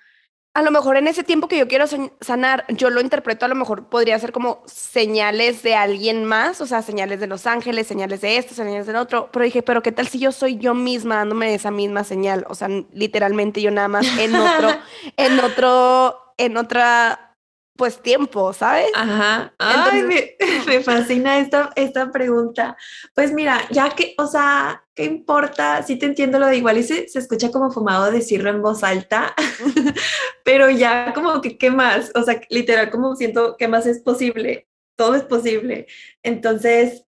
a 0.59 0.63
lo 0.63 0.73
mejor 0.73 0.97
en 0.97 1.07
ese 1.07 1.23
tiempo 1.23 1.47
que 1.47 1.57
yo 1.57 1.69
quiero 1.69 1.85
sanar, 2.21 2.65
yo 2.69 2.91
lo 2.91 3.01
interpreto, 3.01 3.45
a 3.45 3.49
lo 3.49 3.55
mejor 3.55 3.85
podría 3.85 4.19
ser 4.19 4.33
como 4.33 4.65
señales 4.67 5.63
de 5.63 5.77
alguien 5.77 6.25
más, 6.25 6.61
o 6.61 6.67
sea, 6.67 6.83
señales 6.83 7.21
de 7.21 7.29
los 7.29 7.47
ángeles, 7.47 7.87
señales 7.87 8.23
de 8.23 8.39
esto, 8.39 8.55
señales 8.55 8.89
del 8.89 8.97
otro, 8.97 9.31
pero 9.33 9.45
dije, 9.45 9.63
pero 9.63 9.85
¿qué 9.85 9.93
tal 9.93 10.09
si 10.09 10.19
yo 10.19 10.33
soy 10.33 10.59
yo 10.59 10.75
misma 10.75 11.19
dándome 11.19 11.55
esa 11.55 11.71
misma 11.71 12.03
señal? 12.03 12.45
O 12.49 12.57
sea, 12.57 12.67
literalmente 12.93 13.63
yo 13.63 13.71
nada 13.71 13.87
más 13.87 14.05
en 14.19 14.35
otro, 14.35 14.71
en 15.17 15.39
otro, 15.39 16.35
en 16.39 16.57
otra 16.57 17.28
pues 17.79 18.03
tiempo, 18.03 18.53
¿sabes? 18.53 18.91
Ajá. 18.93 19.55
Ay, 19.57 20.03
me, 20.67 20.81
fascina 20.83 21.39
esta, 21.39 21.71
esta 21.77 22.11
pregunta. 22.11 22.77
Pues 23.15 23.33
mira, 23.33 23.61
ya 23.71 23.91
que, 23.91 24.17
o 24.19 24.27
sea, 24.27 24.85
¿qué 24.97 25.05
importa? 25.05 25.85
Sí 25.85 25.95
te 25.97 26.07
entiendo 26.07 26.41
lo 26.41 26.49
de 26.49 26.57
igual 26.57 26.77
y 26.77 26.83
se, 26.83 27.09
se 27.09 27.21
escucha 27.21 27.53
como 27.53 27.71
fumado 27.71 28.11
decirlo 28.11 28.51
en 28.51 28.63
voz 28.63 28.83
alta, 28.83 29.33
pero 30.45 30.69
ya 30.69 31.13
como 31.15 31.41
que, 31.41 31.57
¿qué 31.57 31.71
más? 31.71 32.11
O 32.17 32.25
sea, 32.25 32.41
literal, 32.51 32.91
como 32.91 33.15
siento, 33.15 33.57
¿qué 33.57 33.69
más 33.69 33.87
es 33.87 34.01
posible? 34.01 34.67
Todo 34.97 35.15
es 35.15 35.23
posible. 35.23 35.87
Entonces, 36.25 37.05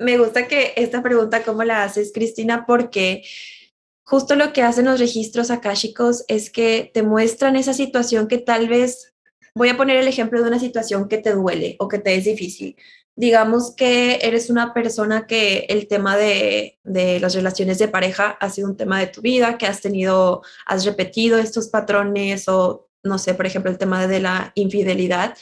me 0.00 0.18
gusta 0.18 0.48
que 0.48 0.72
esta 0.74 1.00
pregunta, 1.00 1.44
¿cómo 1.44 1.62
la 1.62 1.84
haces, 1.84 2.10
Cristina? 2.12 2.66
Porque 2.66 3.22
justo 4.02 4.34
lo 4.34 4.52
que 4.52 4.62
hacen 4.62 4.86
los 4.86 4.98
registros 4.98 5.52
akáshicos 5.52 6.24
es 6.26 6.50
que 6.50 6.90
te 6.92 7.04
muestran 7.04 7.54
esa 7.54 7.72
situación 7.72 8.26
que 8.26 8.38
tal 8.38 8.66
vez 8.66 9.14
Voy 9.54 9.68
a 9.68 9.76
poner 9.76 9.96
el 9.96 10.08
ejemplo 10.08 10.42
de 10.42 10.48
una 10.48 10.58
situación 10.58 11.08
que 11.08 11.18
te 11.18 11.32
duele 11.32 11.76
o 11.78 11.88
que 11.88 11.98
te 11.98 12.14
es 12.14 12.24
difícil. 12.24 12.76
Digamos 13.16 13.74
que 13.74 14.20
eres 14.22 14.48
una 14.48 14.72
persona 14.72 15.26
que 15.26 15.66
el 15.68 15.88
tema 15.88 16.16
de, 16.16 16.78
de 16.84 17.18
las 17.20 17.34
relaciones 17.34 17.78
de 17.78 17.88
pareja 17.88 18.36
ha 18.40 18.50
sido 18.50 18.68
un 18.68 18.76
tema 18.76 19.00
de 19.00 19.08
tu 19.08 19.20
vida, 19.20 19.58
que 19.58 19.66
has 19.66 19.80
tenido, 19.80 20.42
has 20.66 20.84
repetido 20.84 21.38
estos 21.38 21.68
patrones 21.68 22.48
o, 22.48 22.88
no 23.02 23.18
sé, 23.18 23.34
por 23.34 23.46
ejemplo, 23.46 23.70
el 23.70 23.78
tema 23.78 24.06
de 24.06 24.20
la 24.20 24.52
infidelidad. 24.54 25.36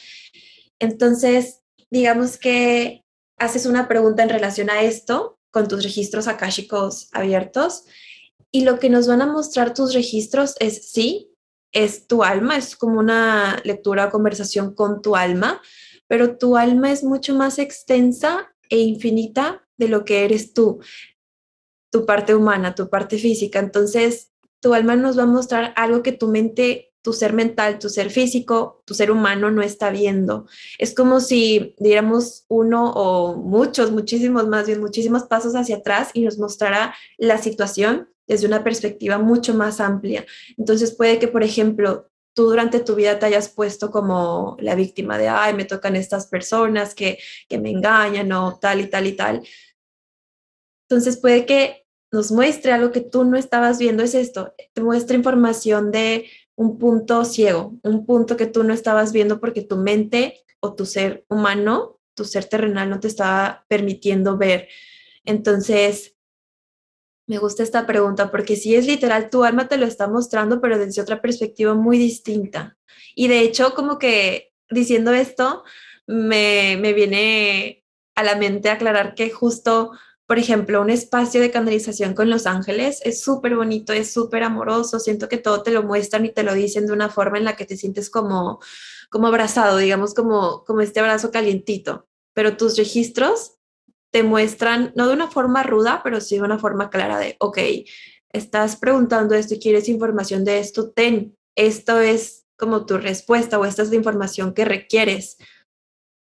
Entonces, 0.79 1.61
digamos 1.91 2.37
que 2.37 3.03
haces 3.37 3.65
una 3.65 3.87
pregunta 3.87 4.23
en 4.23 4.29
relación 4.29 4.69
a 4.69 4.81
esto 4.81 5.39
con 5.51 5.67
tus 5.67 5.83
registros 5.83 6.27
akáshicos 6.27 7.09
abiertos 7.13 7.85
y 8.51 8.63
lo 8.63 8.79
que 8.79 8.89
nos 8.89 9.07
van 9.07 9.21
a 9.21 9.31
mostrar 9.31 9.73
tus 9.73 9.93
registros 9.93 10.55
es 10.59 10.89
sí, 10.89 11.26
es 11.71 12.07
tu 12.07 12.23
alma, 12.23 12.57
es 12.57 12.75
como 12.75 12.99
una 12.99 13.61
lectura 13.63 14.05
o 14.05 14.09
conversación 14.11 14.73
con 14.73 15.01
tu 15.01 15.15
alma, 15.15 15.61
pero 16.07 16.37
tu 16.37 16.57
alma 16.57 16.91
es 16.91 17.03
mucho 17.03 17.35
más 17.35 17.59
extensa 17.59 18.53
e 18.69 18.79
infinita 18.79 19.67
de 19.77 19.87
lo 19.87 20.05
que 20.05 20.25
eres 20.25 20.53
tú, 20.53 20.79
tu 21.91 22.05
parte 22.05 22.35
humana, 22.35 22.75
tu 22.75 22.89
parte 22.89 23.17
física. 23.17 23.59
Entonces, 23.59 24.31
tu 24.59 24.73
alma 24.73 24.95
nos 24.95 25.17
va 25.17 25.23
a 25.23 25.27
mostrar 25.27 25.73
algo 25.75 26.01
que 26.03 26.11
tu 26.11 26.27
mente, 26.27 26.93
tu 27.01 27.13
ser 27.13 27.33
mental, 27.33 27.79
tu 27.79 27.89
ser 27.89 28.09
físico, 28.09 28.81
tu 28.85 28.93
ser 28.93 29.11
humano 29.11 29.51
no 29.51 29.61
está 29.61 29.91
viendo. 29.91 30.47
Es 30.79 30.93
como 30.95 31.19
si 31.19 31.75
diéramos 31.77 32.45
uno 32.47 32.91
o 32.91 33.35
muchos, 33.35 33.91
muchísimos 33.91 34.47
más 34.47 34.67
bien, 34.67 34.81
muchísimos 34.81 35.23
pasos 35.23 35.55
hacia 35.55 35.77
atrás 35.77 36.09
y 36.13 36.23
nos 36.23 36.37
mostrara 36.37 36.95
la 37.17 37.37
situación 37.37 38.09
desde 38.27 38.47
una 38.47 38.63
perspectiva 38.63 39.17
mucho 39.17 39.53
más 39.53 39.79
amplia. 39.79 40.25
Entonces 40.57 40.95
puede 40.95 41.19
que, 41.19 41.27
por 41.27 41.43
ejemplo, 41.43 42.09
tú 42.33 42.49
durante 42.49 42.79
tu 42.79 42.95
vida 42.95 43.17
te 43.17 43.25
hayas 43.25 43.49
puesto 43.49 43.89
como 43.89 44.57
la 44.59 44.75
víctima 44.75 45.17
de, 45.17 45.27
ay, 45.27 45.53
me 45.53 45.65
tocan 45.65 45.95
estas 45.95 46.27
personas 46.27 46.93
que, 46.93 47.17
que 47.49 47.57
me 47.57 47.71
engañan 47.71 48.31
o 48.31 48.59
tal 48.59 48.81
y 48.81 48.87
tal 48.87 49.07
y 49.07 49.13
tal. 49.13 49.47
Entonces 50.87 51.17
puede 51.17 51.45
que 51.45 51.87
nos 52.11 52.31
muestre 52.31 52.71
algo 52.71 52.91
que 52.91 53.01
tú 53.01 53.25
no 53.25 53.37
estabas 53.37 53.79
viendo, 53.79 54.03
es 54.03 54.13
esto, 54.13 54.53
te 54.73 54.81
muestra 54.81 55.17
información 55.17 55.91
de 55.91 56.29
un 56.55 56.77
punto 56.77 57.25
ciego, 57.25 57.77
un 57.83 58.05
punto 58.05 58.37
que 58.37 58.47
tú 58.47 58.63
no 58.63 58.73
estabas 58.73 59.11
viendo 59.11 59.39
porque 59.39 59.61
tu 59.61 59.77
mente 59.77 60.45
o 60.59 60.73
tu 60.73 60.85
ser 60.85 61.25
humano, 61.29 61.99
tu 62.15 62.23
ser 62.23 62.45
terrenal 62.45 62.89
no 62.89 62.99
te 62.99 63.07
estaba 63.07 63.65
permitiendo 63.67 64.37
ver. 64.37 64.67
Entonces, 65.23 66.16
me 67.27 67.37
gusta 67.37 67.61
esta 67.61 67.85
pregunta 67.85 68.31
porque 68.31 68.55
si 68.55 68.75
es 68.75 68.87
literal, 68.87 69.29
tu 69.29 69.43
alma 69.43 69.67
te 69.67 69.77
lo 69.77 69.85
está 69.85 70.07
mostrando, 70.07 70.61
pero 70.61 70.79
desde 70.79 71.01
otra 71.01 71.21
perspectiva 71.21 71.73
muy 71.73 71.97
distinta. 71.97 72.77
Y 73.15 73.27
de 73.27 73.41
hecho, 73.41 73.73
como 73.75 73.99
que 73.99 74.53
diciendo 74.69 75.11
esto, 75.11 75.63
me, 76.07 76.77
me 76.79 76.93
viene 76.93 77.83
a 78.15 78.23
la 78.23 78.35
mente 78.35 78.69
aclarar 78.69 79.13
que 79.13 79.29
justo, 79.29 79.91
por 80.25 80.39
ejemplo, 80.39 80.81
un 80.81 80.89
espacio 80.89 81.41
de 81.41 81.51
canalización 81.51 82.13
con 82.13 82.29
los 82.29 82.47
ángeles 82.47 83.01
es 83.03 83.21
súper 83.21 83.55
bonito, 83.55 83.91
es 83.91 84.11
súper 84.11 84.43
amoroso, 84.43 84.99
siento 84.99 85.27
que 85.27 85.37
todo 85.37 85.63
te 85.63 85.71
lo 85.71 85.83
muestran 85.83 86.25
y 86.25 86.31
te 86.31 86.43
lo 86.43 86.53
dicen 86.53 86.87
de 86.87 86.93
una 86.93 87.09
forma 87.09 87.37
en 87.37 87.43
la 87.43 87.57
que 87.57 87.65
te 87.65 87.75
sientes 87.75 88.09
como, 88.09 88.59
como 89.09 89.27
abrazado, 89.27 89.77
digamos, 89.77 90.13
como, 90.13 90.63
como 90.63 90.79
este 90.79 91.01
abrazo 91.01 91.29
calientito, 91.29 92.07
pero 92.33 92.55
tus 92.55 92.77
registros 92.77 93.56
te 94.11 94.23
muestran, 94.23 94.93
no 94.95 95.07
de 95.07 95.13
una 95.13 95.29
forma 95.29 95.63
ruda, 95.63 96.01
pero 96.03 96.21
sí 96.21 96.35
de 96.35 96.43
una 96.43 96.59
forma 96.59 96.89
clara 96.89 97.19
de, 97.19 97.35
ok, 97.39 97.57
estás 98.31 98.75
preguntando 98.75 99.35
esto 99.35 99.55
y 99.55 99.59
quieres 99.59 99.89
información 99.89 100.43
de 100.43 100.59
esto, 100.59 100.91
ten, 100.91 101.37
esto 101.55 101.99
es 101.99 102.45
como 102.57 102.85
tu 102.85 102.97
respuesta 102.97 103.59
o 103.59 103.65
esta 103.65 103.83
es 103.83 103.89
la 103.89 103.95
información 103.95 104.53
que 104.53 104.65
requieres 104.65 105.37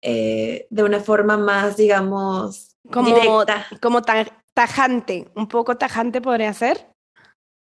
eh, 0.03 0.67
de 0.71 0.83
una 0.83 1.01
forma 1.01 1.37
más, 1.37 1.77
digamos, 1.77 2.77
como, 2.91 3.15
directa. 3.15 3.67
Como 3.81 4.03
tajante, 4.03 5.31
un 5.35 5.49
poco 5.49 5.77
tajante 5.77 6.21
podría 6.21 6.53
ser. 6.53 6.93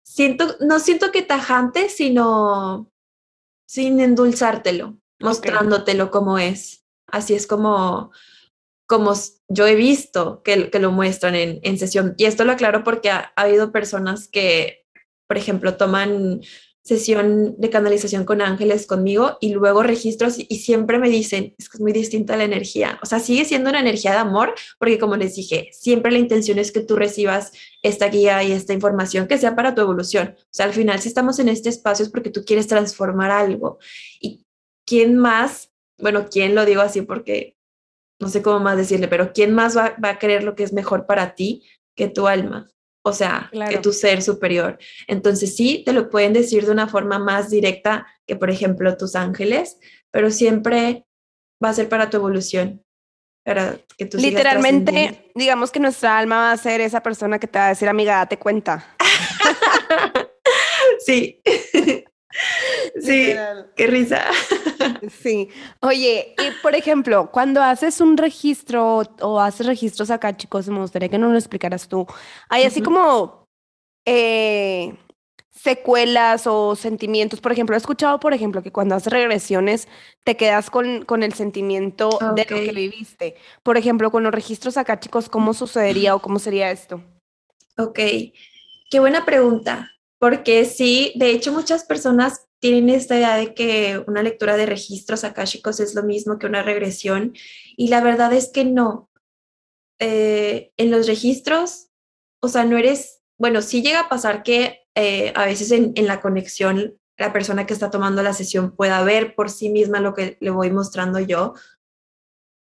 siento, 0.04 0.56
no 0.60 0.78
siento 0.78 1.10
que 1.10 1.22
tajante, 1.22 1.88
sino 1.88 2.90
sin 3.66 4.00
endulzártelo, 4.00 4.98
mostrándotelo 5.20 6.10
como 6.10 6.38
es. 6.38 6.84
Así 7.06 7.34
es 7.34 7.46
como, 7.46 8.12
como 8.88 9.12
yo 9.48 9.66
he 9.66 9.74
visto 9.74 10.42
que, 10.42 10.70
lo 10.80 10.90
muestran 10.90 11.34
en, 11.34 11.78
sesión. 11.78 12.14
Y 12.16 12.24
esto 12.24 12.44
lo 12.44 12.52
aclaro 12.52 12.82
porque 12.82 13.10
ha, 13.10 13.32
ha 13.36 13.42
habido 13.42 13.70
personas 13.70 14.28
que, 14.28 14.86
por 15.26 15.36
ejemplo, 15.36 15.76
toman 15.76 16.40
sesión 16.88 17.54
de 17.58 17.68
canalización 17.68 18.24
con 18.24 18.40
ángeles 18.40 18.86
conmigo 18.86 19.36
y 19.42 19.52
luego 19.52 19.82
registros 19.82 20.36
y 20.38 20.56
siempre 20.60 20.98
me 20.98 21.10
dicen, 21.10 21.54
es 21.58 21.68
que 21.68 21.76
es 21.76 21.80
muy 21.82 21.92
distinta 21.92 22.34
la 22.38 22.44
energía. 22.44 22.98
O 23.02 23.06
sea, 23.06 23.20
sigue 23.20 23.44
siendo 23.44 23.68
una 23.68 23.80
energía 23.80 24.12
de 24.12 24.18
amor, 24.18 24.54
porque 24.78 24.98
como 24.98 25.16
les 25.16 25.36
dije, 25.36 25.68
siempre 25.70 26.10
la 26.10 26.18
intención 26.18 26.58
es 26.58 26.72
que 26.72 26.80
tú 26.80 26.96
recibas 26.96 27.52
esta 27.82 28.08
guía 28.08 28.42
y 28.42 28.52
esta 28.52 28.72
información 28.72 29.28
que 29.28 29.36
sea 29.36 29.54
para 29.54 29.74
tu 29.74 29.82
evolución. 29.82 30.34
O 30.38 30.48
sea, 30.50 30.64
al 30.64 30.72
final, 30.72 30.98
si 31.00 31.08
estamos 31.08 31.38
en 31.38 31.50
este 31.50 31.68
espacio 31.68 32.06
es 32.06 32.10
porque 32.10 32.30
tú 32.30 32.42
quieres 32.46 32.68
transformar 32.68 33.30
algo. 33.32 33.78
¿Y 34.18 34.46
quién 34.86 35.18
más? 35.18 35.70
Bueno, 35.98 36.26
¿quién 36.30 36.54
lo 36.54 36.64
digo 36.64 36.80
así? 36.80 37.02
Porque 37.02 37.57
no 38.20 38.28
sé 38.28 38.42
cómo 38.42 38.60
más 38.60 38.76
decirle, 38.76 39.08
pero 39.08 39.32
¿quién 39.32 39.54
más 39.54 39.76
va, 39.76 39.96
va 40.02 40.10
a 40.10 40.18
querer 40.18 40.44
lo 40.44 40.54
que 40.54 40.64
es 40.64 40.72
mejor 40.72 41.06
para 41.06 41.34
ti 41.34 41.64
que 41.96 42.08
tu 42.08 42.26
alma? 42.26 42.68
o 43.08 43.12
sea, 43.12 43.50
que 43.70 43.78
tu 43.78 43.92
ser 43.92 44.22
superior. 44.22 44.78
Entonces 45.06 45.56
sí, 45.56 45.82
te 45.84 45.92
lo 45.92 46.10
pueden 46.10 46.32
decir 46.32 46.66
de 46.66 46.72
una 46.72 46.88
forma 46.88 47.18
más 47.18 47.50
directa 47.50 48.06
que, 48.26 48.36
por 48.36 48.50
ejemplo, 48.50 48.96
tus 48.96 49.16
ángeles, 49.16 49.78
pero 50.10 50.30
siempre 50.30 51.06
va 51.62 51.70
a 51.70 51.74
ser 51.74 51.88
para 51.88 52.10
tu 52.10 52.18
evolución. 52.18 52.84
Para 53.44 53.78
que 53.96 54.04
tú 54.04 54.18
Literalmente, 54.18 55.30
digamos 55.34 55.70
que 55.70 55.80
nuestra 55.80 56.18
alma 56.18 56.36
va 56.36 56.52
a 56.52 56.56
ser 56.58 56.82
esa 56.82 57.02
persona 57.02 57.38
que 57.38 57.46
te 57.46 57.58
va 57.58 57.66
a 57.66 57.70
decir, 57.70 57.88
amiga, 57.88 58.16
date 58.16 58.38
cuenta. 58.38 58.94
sí. 61.00 61.40
sí, 63.00 63.34
qué 63.76 63.86
risa. 63.86 64.24
Sí. 65.10 65.48
Oye, 65.80 66.34
y 66.38 66.62
por 66.62 66.74
ejemplo, 66.74 67.30
cuando 67.30 67.62
haces 67.62 68.00
un 68.00 68.16
registro 68.16 69.02
o 69.20 69.40
haces 69.40 69.66
registros 69.66 70.10
acá, 70.10 70.36
chicos, 70.36 70.68
me 70.68 70.80
gustaría 70.80 71.08
que 71.08 71.18
nos 71.18 71.32
lo 71.32 71.38
explicaras 71.38 71.88
tú. 71.88 72.06
Hay 72.48 72.64
así 72.64 72.80
como 72.82 73.46
eh, 74.04 74.94
secuelas 75.50 76.46
o 76.46 76.76
sentimientos. 76.76 77.40
Por 77.40 77.52
ejemplo, 77.52 77.74
he 77.74 77.78
escuchado, 77.78 78.20
por 78.20 78.32
ejemplo, 78.32 78.62
que 78.62 78.72
cuando 78.72 78.94
haces 78.94 79.12
regresiones 79.12 79.88
te 80.24 80.36
quedas 80.36 80.70
con, 80.70 81.04
con 81.04 81.22
el 81.22 81.34
sentimiento 81.34 82.18
de 82.34 82.46
lo 82.48 82.56
que 82.56 82.72
viviste. 82.72 83.36
Por 83.62 83.76
ejemplo, 83.76 84.10
con 84.10 84.22
los 84.22 84.32
registros 84.32 84.76
acá, 84.76 85.00
chicos, 85.00 85.28
¿cómo 85.28 85.54
sucedería 85.54 86.14
o 86.14 86.20
cómo 86.20 86.38
sería 86.38 86.70
esto? 86.70 87.02
Ok, 87.76 87.98
qué 88.90 89.00
buena 89.00 89.24
pregunta. 89.24 89.90
Porque 90.18 90.64
sí, 90.64 91.12
de 91.16 91.30
hecho 91.30 91.52
muchas 91.52 91.84
personas 91.84 92.46
tienen 92.60 92.90
esta 92.90 93.16
idea 93.16 93.36
de 93.36 93.54
que 93.54 94.02
una 94.06 94.22
lectura 94.22 94.56
de 94.56 94.66
registros 94.66 95.24
akáshicos 95.24 95.78
es 95.80 95.94
lo 95.94 96.02
mismo 96.02 96.38
que 96.38 96.46
una 96.46 96.62
regresión 96.62 97.34
y 97.76 97.88
la 97.88 98.00
verdad 98.00 98.32
es 98.32 98.50
que 98.52 98.64
no. 98.64 99.10
Eh, 100.00 100.72
en 100.76 100.90
los 100.90 101.06
registros, 101.06 101.88
o 102.40 102.48
sea, 102.48 102.64
no 102.64 102.76
eres, 102.76 103.20
bueno, 103.36 103.62
sí 103.62 103.82
llega 103.82 104.00
a 104.00 104.08
pasar 104.08 104.42
que 104.42 104.86
eh, 104.94 105.32
a 105.34 105.44
veces 105.46 105.70
en, 105.70 105.92
en, 105.96 106.06
la 106.06 106.20
conexión 106.20 106.98
la 107.16 107.32
persona 107.32 107.66
que 107.66 107.72
está 107.72 107.90
tomando 107.90 108.22
la 108.22 108.32
sesión 108.32 108.74
pueda 108.74 109.02
ver 109.02 109.34
por 109.34 109.50
sí 109.50 109.70
misma 109.70 110.00
lo 110.00 110.14
que 110.14 110.38
le 110.40 110.50
voy 110.50 110.70
mostrando 110.70 111.18
yo 111.18 111.54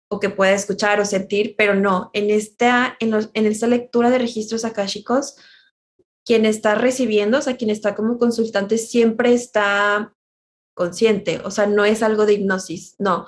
o 0.09 0.19
que 0.19 0.29
pueda 0.29 0.53
escuchar 0.53 0.99
o 0.99 1.05
sentir, 1.05 1.55
pero 1.57 1.75
no, 1.75 2.09
en 2.13 2.29
esta, 2.29 2.95
en, 2.99 3.11
los, 3.11 3.29
en 3.33 3.45
esta 3.45 3.67
lectura 3.67 4.09
de 4.09 4.19
registros 4.19 4.63
akáshicos, 4.63 5.35
quien 6.25 6.45
está 6.45 6.75
recibiendo, 6.75 7.37
o 7.37 7.41
sea, 7.41 7.55
quien 7.55 7.69
está 7.69 7.95
como 7.95 8.17
consultante 8.17 8.77
siempre 8.77 9.33
está 9.33 10.13
consciente, 10.73 11.39
o 11.43 11.51
sea, 11.51 11.67
no 11.67 11.85
es 11.85 12.03
algo 12.03 12.25
de 12.25 12.33
hipnosis, 12.33 12.95
no, 12.99 13.25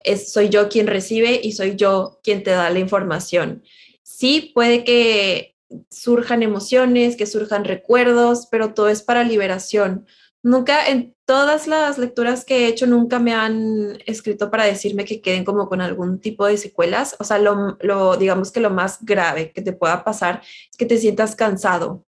es, 0.00 0.32
soy 0.32 0.48
yo 0.48 0.68
quien 0.68 0.86
recibe 0.86 1.40
y 1.42 1.52
soy 1.52 1.76
yo 1.76 2.20
quien 2.22 2.42
te 2.42 2.50
da 2.50 2.70
la 2.70 2.78
información. 2.78 3.62
Sí, 4.02 4.50
puede 4.54 4.84
que 4.84 5.56
surjan 5.90 6.42
emociones, 6.42 7.16
que 7.16 7.26
surjan 7.26 7.64
recuerdos, 7.64 8.48
pero 8.50 8.74
todo 8.74 8.88
es 8.88 9.02
para 9.02 9.24
liberación. 9.24 10.06
Nunca, 10.42 10.86
en 10.88 11.14
todas 11.26 11.66
las 11.66 11.98
lecturas 11.98 12.44
que 12.44 12.64
he 12.64 12.68
hecho, 12.68 12.86
nunca 12.86 13.18
me 13.18 13.34
han 13.34 13.98
escrito 14.06 14.50
para 14.50 14.64
decirme 14.64 15.04
que 15.04 15.20
queden 15.20 15.44
como 15.44 15.68
con 15.68 15.80
algún 15.80 16.18
tipo 16.18 16.46
de 16.46 16.56
secuelas. 16.56 17.14
O 17.18 17.24
sea, 17.24 17.38
lo, 17.38 17.76
lo 17.80 18.16
digamos 18.16 18.50
que 18.50 18.60
lo 18.60 18.70
más 18.70 19.04
grave 19.04 19.52
que 19.52 19.62
te 19.62 19.72
pueda 19.72 20.02
pasar 20.02 20.42
es 20.42 20.76
que 20.76 20.86
te 20.86 20.98
sientas 20.98 21.36
cansado, 21.36 22.06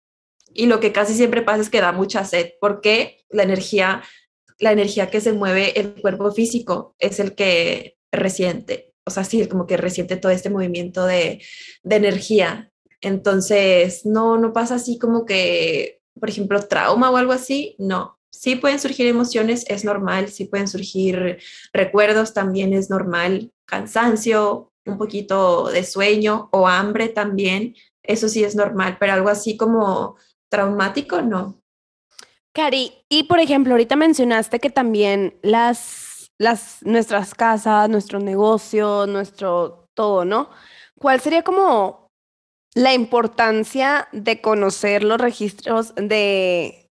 y 0.53 0.67
lo 0.67 0.81
que 0.81 0.93
casi 0.93 1.15
siempre 1.15 1.43
pasa 1.43 1.63
es 1.63 1.71
que 1.71 1.81
da 1.81 1.93
mucha 1.93 2.25
sed, 2.25 2.53
porque 2.61 3.25
la 3.29 3.43
energía, 3.43 4.03
la 4.59 4.73
energía 4.73 5.11
que 5.11 5.21
se 5.21 5.33
mueve 5.33 5.79
el 5.79 5.95
cuerpo 5.95 6.33
físico 6.33 6.95
es 6.99 7.21
el 7.21 7.35
que 7.35 7.97
resiente, 8.13 8.95
o 9.05 9.11
sea, 9.11 9.25
sí, 9.25 9.47
como 9.47 9.67
que 9.67 9.77
resiente 9.77 10.17
todo 10.17 10.33
este 10.33 10.51
movimiento 10.51 11.07
de, 11.07 11.43
de 11.83 11.97
energía. 11.97 12.71
Entonces, 13.01 14.05
no, 14.05 14.37
no 14.37 14.53
pasa 14.53 14.75
así 14.75 14.99
como 14.99 15.25
que, 15.25 16.01
por 16.19 16.29
ejemplo, 16.29 16.61
trauma 16.67 17.11
o 17.11 17.17
algo 17.17 17.33
así, 17.33 17.77
no. 17.79 18.19
Sí 18.31 18.57
pueden 18.57 18.79
surgir 18.79 19.07
emociones, 19.07 19.65
es 19.69 19.85
normal, 19.85 20.29
sí 20.29 20.45
pueden 20.45 20.69
surgir 20.69 21.39
recuerdos, 21.73 22.35
también 22.35 22.73
es 22.73 22.91
normal, 22.91 23.53
cansancio, 23.67 24.73
un 24.87 24.99
poquito 24.99 25.69
de 25.71 25.85
sueño 25.85 26.49
o 26.53 26.69
hambre 26.69 27.09
también, 27.09 27.75
eso 28.03 28.29
sí 28.29 28.45
es 28.45 28.55
normal, 28.55 28.97
pero 28.99 29.13
algo 29.13 29.29
así 29.29 29.57
como 29.57 30.17
traumático, 30.51 31.23
no. 31.23 31.61
Cari, 32.53 32.93
y 33.09 33.25
por 33.25 33.39
ejemplo, 33.39 33.73
ahorita 33.75 33.97
mencionaste 33.97 34.59
que 34.59 34.71
también 34.71 35.39
las, 35.43 36.31
las, 36.39 36.83
nuestras 36.83 37.35
casas, 37.35 37.89
nuestro 37.89 38.19
negocio, 38.19 39.07
nuestro 39.07 39.87
todo, 39.95 40.25
¿no? 40.25 40.51
¿Cuál 40.99 41.21
sería 41.21 41.43
como 41.43 42.09
la 42.75 42.95
importancia 42.95 44.09
de 44.13 44.41
conocer 44.41 45.05
los 45.05 45.21
registros 45.21 45.95
de, 45.95 46.89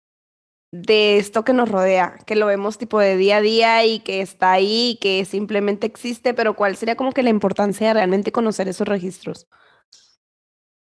de 0.71 1.17
esto 1.17 1.43
que 1.43 1.53
nos 1.53 1.69
rodea, 1.69 2.17
que 2.25 2.35
lo 2.35 2.45
vemos 2.45 2.77
tipo 2.77 2.99
de 2.99 3.17
día 3.17 3.37
a 3.37 3.41
día 3.41 3.85
y 3.85 3.99
que 3.99 4.21
está 4.21 4.51
ahí 4.51 4.91
y 4.91 4.97
que 4.97 5.25
simplemente 5.25 5.87
existe, 5.87 6.33
pero 6.33 6.55
cuál 6.55 6.75
sería 6.75 6.95
como 6.95 7.11
que 7.11 7.23
la 7.23 7.29
importancia 7.29 7.87
de 7.87 7.93
realmente 7.93 8.31
conocer 8.31 8.67
esos 8.67 8.87
registros? 8.87 9.47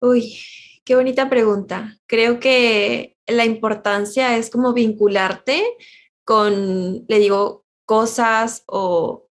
Uy, 0.01 0.37
Qué 0.85 0.95
bonita 0.95 1.29
pregunta. 1.29 1.97
Creo 2.05 2.39
que 2.39 3.17
la 3.25 3.43
importancia 3.43 4.37
es 4.37 4.51
como 4.51 4.71
vincularte 4.71 5.63
con, 6.23 7.05
le 7.07 7.19
digo, 7.19 7.65
cosas 7.85 8.63
o 8.67 9.27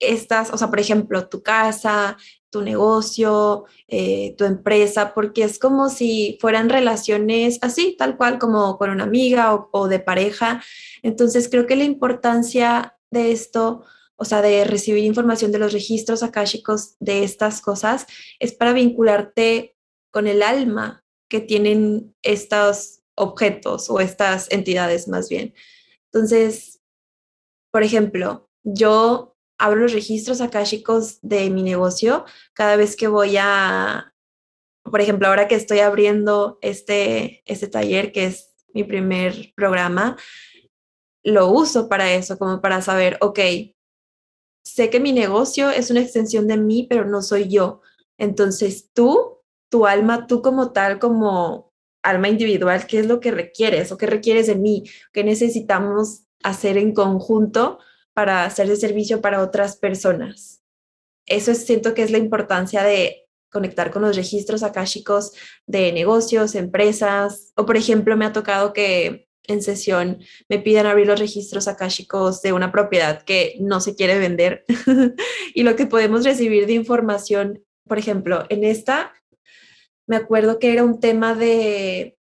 estas, 0.00 0.50
o 0.50 0.56
sea, 0.56 0.68
por 0.68 0.80
ejemplo, 0.80 1.28
tu 1.28 1.42
casa, 1.42 2.16
tu 2.48 2.62
negocio, 2.62 3.66
eh, 3.88 4.34
tu 4.38 4.44
empresa, 4.44 5.12
porque 5.12 5.44
es 5.44 5.58
como 5.58 5.90
si 5.90 6.38
fueran 6.40 6.70
relaciones 6.70 7.58
así, 7.60 7.94
tal 7.98 8.16
cual 8.16 8.38
como 8.38 8.78
con 8.78 8.88
una 8.88 9.04
amiga 9.04 9.54
o, 9.72 9.86
de 9.86 9.98
pareja. 9.98 10.62
Entonces, 11.02 11.50
creo 11.50 11.66
que 11.66 11.76
la 11.76 11.84
importancia 11.84 12.96
de 13.10 13.32
esto 13.32 13.84
o 14.16 14.26
sea, 14.26 14.42
de 14.42 14.64
recibir 14.64 15.04
información 15.04 15.50
de 15.50 15.58
los 15.58 15.72
registros 15.72 16.22
akáshicos 16.22 16.94
de 17.00 17.24
estas 17.24 17.62
cosas, 17.62 18.06
es 18.38 18.52
para 18.52 18.74
vincularte 18.74 19.76
con 20.10 20.26
el 20.26 20.42
alma 20.42 21.04
que 21.28 21.40
tienen 21.40 22.14
estos 22.22 23.00
objetos 23.14 23.90
o 23.90 24.00
estas 24.00 24.50
entidades 24.50 25.08
más 25.08 25.28
bien. 25.28 25.54
Entonces, 26.12 26.80
por 27.70 27.82
ejemplo, 27.82 28.50
yo 28.64 29.36
abro 29.58 29.80
los 29.80 29.92
registros 29.92 30.40
akáshicos 30.40 31.20
de 31.20 31.50
mi 31.50 31.62
negocio 31.62 32.24
cada 32.54 32.76
vez 32.76 32.96
que 32.96 33.08
voy 33.08 33.36
a, 33.38 34.14
por 34.82 35.00
ejemplo, 35.00 35.28
ahora 35.28 35.48
que 35.48 35.54
estoy 35.54 35.80
abriendo 35.80 36.58
este, 36.62 37.42
este 37.44 37.68
taller, 37.68 38.10
que 38.10 38.26
es 38.26 38.54
mi 38.72 38.84
primer 38.84 39.52
programa, 39.54 40.16
lo 41.22 41.50
uso 41.50 41.88
para 41.88 42.12
eso, 42.12 42.38
como 42.38 42.60
para 42.60 42.80
saber, 42.80 43.18
ok, 43.20 43.38
sé 44.64 44.90
que 44.90 45.00
mi 45.00 45.12
negocio 45.12 45.70
es 45.70 45.90
una 45.90 46.00
extensión 46.00 46.46
de 46.48 46.56
mí, 46.56 46.86
pero 46.88 47.04
no 47.04 47.22
soy 47.22 47.48
yo. 47.48 47.82
Entonces 48.18 48.90
tú 48.92 49.39
tu 49.70 49.86
alma, 49.86 50.26
tú 50.26 50.42
como 50.42 50.72
tal, 50.72 50.98
como 50.98 51.72
alma 52.02 52.28
individual, 52.28 52.86
qué 52.86 52.98
es 52.98 53.06
lo 53.06 53.20
que 53.20 53.30
requieres 53.30 53.92
o 53.92 53.96
qué 53.96 54.06
requieres 54.06 54.46
de 54.46 54.56
mí, 54.56 54.84
qué 55.12 55.24
necesitamos 55.24 56.24
hacer 56.42 56.76
en 56.76 56.92
conjunto 56.92 57.78
para 58.12 58.44
hacer 58.44 58.68
de 58.68 58.76
servicio 58.76 59.20
para 59.20 59.42
otras 59.42 59.76
personas. 59.76 60.62
Eso 61.26 61.52
es, 61.52 61.64
siento 61.64 61.94
que 61.94 62.02
es 62.02 62.10
la 62.10 62.18
importancia 62.18 62.82
de 62.82 63.28
conectar 63.50 63.90
con 63.90 64.02
los 64.02 64.16
registros 64.16 64.62
akáshicos 64.62 65.32
de 65.66 65.92
negocios, 65.92 66.54
empresas, 66.54 67.52
o 67.56 67.66
por 67.66 67.76
ejemplo 67.76 68.16
me 68.16 68.24
ha 68.24 68.32
tocado 68.32 68.72
que 68.72 69.28
en 69.44 69.62
sesión 69.62 70.18
me 70.48 70.58
pidan 70.58 70.86
abrir 70.86 71.06
los 71.06 71.18
registros 71.18 71.66
akáshicos 71.66 72.42
de 72.42 72.52
una 72.52 72.70
propiedad 72.70 73.22
que 73.22 73.56
no 73.60 73.80
se 73.80 73.94
quiere 73.94 74.18
vender. 74.18 74.64
Y 75.54 75.64
lo 75.64 75.74
que 75.74 75.86
podemos 75.86 76.24
recibir 76.24 76.66
de 76.66 76.74
información, 76.74 77.64
por 77.88 77.98
ejemplo, 77.98 78.44
en 78.50 78.62
esta 78.62 79.12
me 80.10 80.16
acuerdo 80.16 80.58
que 80.58 80.72
era 80.72 80.82
un 80.82 80.98
tema 80.98 81.36
de 81.36 82.18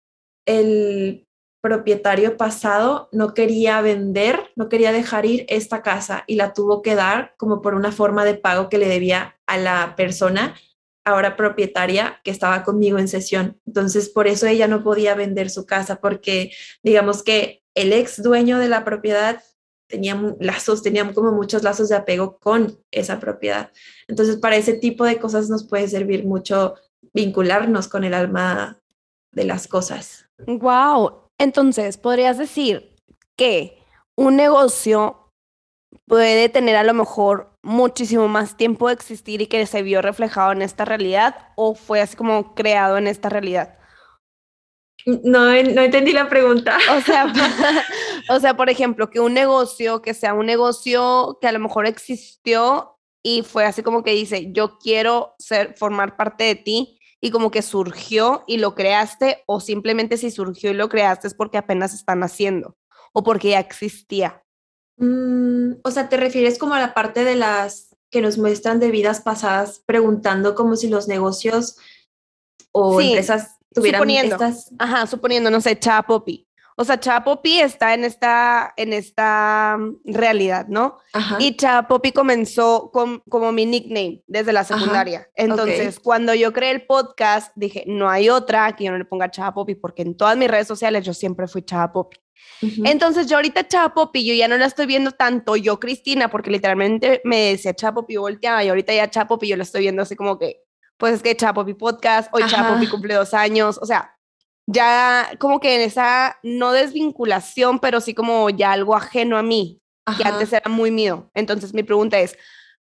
el 0.46 1.26
propietario 1.64 2.36
pasado 2.36 3.08
no 3.14 3.34
quería 3.34 3.80
vender, 3.80 4.52
no 4.58 4.68
quería 4.68 4.92
dejar 4.92 5.26
ir 5.26 5.46
esta 5.48 5.82
casa 5.84 6.26
y 6.28 6.36
la 6.36 6.52
tuvo 6.54 6.82
que 6.82 6.96
dar 6.96 7.34
como 7.38 7.62
por 7.62 7.76
una 7.76 7.94
forma 7.94 8.26
de 8.26 8.36
pago 8.36 8.68
que 8.68 8.78
le 8.78 8.90
debía 8.90 9.40
a 9.48 9.58
la 9.58 9.96
persona 9.96 10.54
ahora 11.06 11.38
propietaria 11.38 12.20
que 12.26 12.32
estaba 12.32 12.66
conmigo 12.66 13.00
en 13.00 13.08
sesión. 13.08 13.58
Entonces, 13.66 14.10
por 14.10 14.28
eso 14.28 14.48
ella 14.48 14.68
no 14.68 14.84
podía 14.84 15.16
vender 15.16 15.50
su 15.50 15.66
casa 15.66 16.02
porque 16.02 16.52
digamos 16.84 17.24
que 17.24 17.64
el 17.74 17.94
ex 17.94 18.22
dueño 18.22 18.60
de 18.60 18.68
la 18.68 18.84
propiedad 18.84 19.42
tenía 19.88 20.22
lazos, 20.42 20.84
tenía 20.84 21.10
como 21.14 21.32
muchos 21.32 21.64
lazos 21.64 21.88
de 21.88 21.96
apego 21.96 22.38
con 22.38 22.84
esa 22.92 23.22
propiedad. 23.22 23.72
Entonces, 24.10 24.36
para 24.36 24.58
ese 24.58 24.74
tipo 24.74 25.06
de 25.06 25.20
cosas 25.20 25.50
nos 25.50 25.66
puede 25.66 25.88
servir 25.88 26.26
mucho 26.26 26.76
vincularnos 27.14 27.88
con 27.88 28.04
el 28.04 28.14
alma 28.14 28.80
de 29.32 29.46
las 29.46 29.68
cosas. 29.68 30.30
Wow, 30.46 31.30
entonces, 31.38 31.98
podrías 31.98 32.38
decir 32.38 32.96
que 33.36 33.84
un 34.16 34.36
negocio 34.36 35.32
puede 36.06 36.50
tener 36.50 36.76
a 36.76 36.84
lo 36.84 36.94
mejor 36.94 37.54
muchísimo 37.62 38.28
más 38.28 38.58
tiempo 38.58 38.88
de 38.88 38.94
existir 38.94 39.42
y 39.42 39.48
que 39.48 39.66
se 39.66 39.82
vio 39.82 40.02
reflejado 40.02 40.52
en 40.52 40.62
esta 40.62 40.86
realidad 40.86 41.50
o 41.56 41.76
fue 41.76 42.02
así 42.02 42.16
como 42.16 42.56
creado 42.56 42.98
en 42.98 43.08
esta 43.08 43.30
realidad. 43.30 43.78
No, 45.06 45.46
no 45.46 45.82
entendí 45.82 46.12
la 46.12 46.28
pregunta. 46.28 46.78
O 46.98 47.02
sea, 47.02 47.32
o 48.30 48.40
sea, 48.40 48.56
por 48.56 48.70
ejemplo, 48.70 49.10
que 49.10 49.20
un 49.20 49.34
negocio, 49.34 50.02
que 50.02 50.14
sea 50.14 50.34
un 50.34 50.46
negocio 50.46 51.38
que 51.40 51.48
a 51.48 51.52
lo 51.52 51.60
mejor 51.60 51.86
existió 51.86 52.97
y 53.24 53.44
fue 53.44 53.66
así 53.66 53.84
como 53.84 54.04
que 54.04 54.12
dice, 54.12 54.52
yo 54.52 54.78
quiero 54.80 55.36
ser, 55.40 55.76
formar 55.78 56.16
parte 56.18 56.44
de 56.44 56.56
ti 56.56 57.00
y 57.22 57.32
como 57.32 57.52
que 57.52 57.62
surgió 57.62 58.44
y 58.48 58.58
lo 58.58 58.76
creaste 58.76 59.44
o 59.48 59.60
simplemente 59.60 60.18
si 60.18 60.32
surgió 60.32 60.72
y 60.72 60.76
lo 60.76 60.90
creaste 60.90 61.28
es 61.28 61.34
porque 61.34 61.58
apenas 61.58 61.94
están 61.94 62.24
haciendo 62.24 62.78
o 63.14 63.24
porque 63.24 63.50
ya 63.50 63.60
existía? 63.60 64.44
Mm, 64.98 65.74
o 65.84 65.92
sea, 65.92 66.10
¿te 66.10 66.18
refieres 66.18 66.58
como 66.58 66.74
a 66.74 66.80
la 66.80 66.94
parte 66.94 67.24
de 67.24 67.36
las 67.36 67.96
que 68.10 68.22
nos 68.22 68.38
muestran 68.38 68.80
de 68.80 68.92
vidas 68.92 69.22
pasadas 69.22 69.82
preguntando 69.86 70.56
como 70.56 70.76
si 70.76 70.88
los 70.88 71.08
negocios 71.08 71.78
o 72.72 73.02
empresas 73.02 73.58
tuvieran 73.74 74.00
suponiendo, 74.00 74.36
estas... 74.36 74.72
Ajá, 74.80 75.08
suponiendo, 75.08 75.50
no 75.50 75.62
sé, 75.62 75.78
Chapopi. 75.78 76.47
O 76.80 76.86
sea, 76.86 77.00
Chapopi 77.00 77.60
está 77.60 77.96
en 77.96 78.04
esta, 78.04 78.72
en 78.78 78.94
esta 78.94 79.78
mm, 79.80 80.14
realidad, 80.14 80.68
¿no? 80.68 81.00
Y 81.40 81.58
Chapopi 81.58 82.12
comenzó 82.12 82.92
con, 82.94 83.24
como 83.30 83.52
mi 83.52 83.66
nickname 83.66 84.22
desde 84.28 84.54
la 84.54 84.64
secundaria. 84.64 85.28
Entonces, 85.34 86.00
cuando 86.00 86.36
yo 86.36 86.54
creé 86.54 86.70
el 86.70 86.86
podcast, 86.86 87.52
dije, 87.56 87.84
no 87.88 88.12
hay 88.12 88.30
otra 88.30 88.76
que 88.76 88.84
yo 88.84 88.92
no 88.92 89.00
le 89.00 89.06
ponga 89.06 89.32
Chapopi, 89.32 89.74
porque 89.74 90.04
en 90.04 90.16
todas 90.16 90.38
mis 90.38 90.50
redes 90.50 90.68
sociales 90.68 91.04
yo 91.04 91.16
siempre 91.16 91.48
fui 91.48 91.64
Chapopi. 91.64 92.18
Entonces, 92.62 93.26
yo 93.26 93.38
ahorita 93.38 93.68
Chapopi, 93.68 94.24
yo 94.24 94.36
ya 94.36 94.48
no 94.48 94.56
la 94.56 94.68
estoy 94.68 94.86
viendo 94.86 95.10
tanto 95.12 95.56
yo, 95.56 95.80
Cristina, 95.80 96.30
porque 96.30 96.52
literalmente 96.52 97.22
me 97.24 97.50
decía 97.50 97.74
Chapopi, 97.74 98.18
volteaba, 98.18 98.64
y 98.64 98.70
ahorita 98.70 98.94
ya 98.94 99.10
Chapopi, 99.10 99.48
yo 99.48 99.58
la 99.58 99.64
estoy 99.64 99.82
viendo 99.82 100.04
así 100.04 100.16
como 100.16 100.38
que, 100.38 100.62
pues 100.98 101.16
es 101.16 101.24
que 101.24 101.36
Chapopi 101.36 101.74
Podcast, 101.74 102.30
hoy 102.34 102.44
Chapopi 102.46 102.86
cumple 102.86 103.16
dos 103.16 103.34
años, 103.34 103.80
o 103.82 103.86
sea, 103.88 104.17
ya 104.68 105.32
como 105.40 105.60
que 105.60 105.76
en 105.76 105.82
esa 105.82 106.38
no 106.44 106.72
desvinculación, 106.74 107.80
pero 107.80 108.02
sí 108.02 108.14
como 108.14 108.50
ya 108.50 108.74
algo 108.74 108.96
ajeno 108.96 109.38
a 109.38 109.44
mí, 109.44 109.82
que 110.18 110.28
antes 110.28 110.54
era 110.54 110.70
muy 110.70 110.92
mío. 110.92 111.32
Entonces 111.34 111.74
mi 111.74 111.84
pregunta 111.84 112.20
es, 112.20 112.38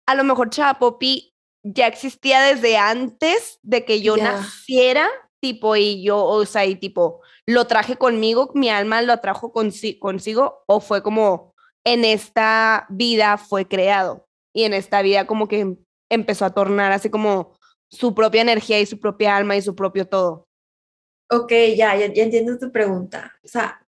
a 0.07 0.15
lo 0.15 0.23
mejor 0.23 0.49
Chapopi 0.49 1.33
ya 1.63 1.87
existía 1.87 2.41
desde 2.41 2.77
antes 2.77 3.59
de 3.61 3.85
que 3.85 4.01
yo 4.01 4.17
naciera, 4.17 5.09
tipo, 5.41 5.75
y 5.75 6.03
yo, 6.03 6.23
o 6.23 6.45
sea, 6.45 6.65
y 6.65 6.75
tipo, 6.75 7.21
lo 7.45 7.67
traje 7.67 7.97
conmigo, 7.97 8.51
mi 8.55 8.69
alma 8.69 9.01
lo 9.01 9.19
trajo 9.19 9.51
consigo, 9.51 10.63
o 10.67 10.79
fue 10.79 11.03
como 11.03 11.53
en 11.83 12.05
esta 12.05 12.87
vida 12.89 13.37
fue 13.37 13.67
creado 13.67 14.27
y 14.53 14.63
en 14.63 14.73
esta 14.73 15.01
vida 15.01 15.27
como 15.27 15.47
que 15.47 15.77
empezó 16.09 16.45
a 16.45 16.53
tornar 16.53 16.91
así 16.91 17.09
como 17.09 17.57
su 17.89 18.15
propia 18.15 18.41
energía 18.41 18.79
y 18.79 18.85
su 18.85 18.99
propia 18.99 19.35
alma 19.35 19.55
y 19.55 19.61
su 19.61 19.75
propio 19.75 20.07
todo. 20.07 20.44
Ok, 21.29 21.51
ya, 21.75 21.95
ya, 21.95 22.05
entiendo 22.05 22.57
tu 22.59 22.71
pregunta. 22.71 23.33
O 23.43 23.47
sea, 23.47 23.85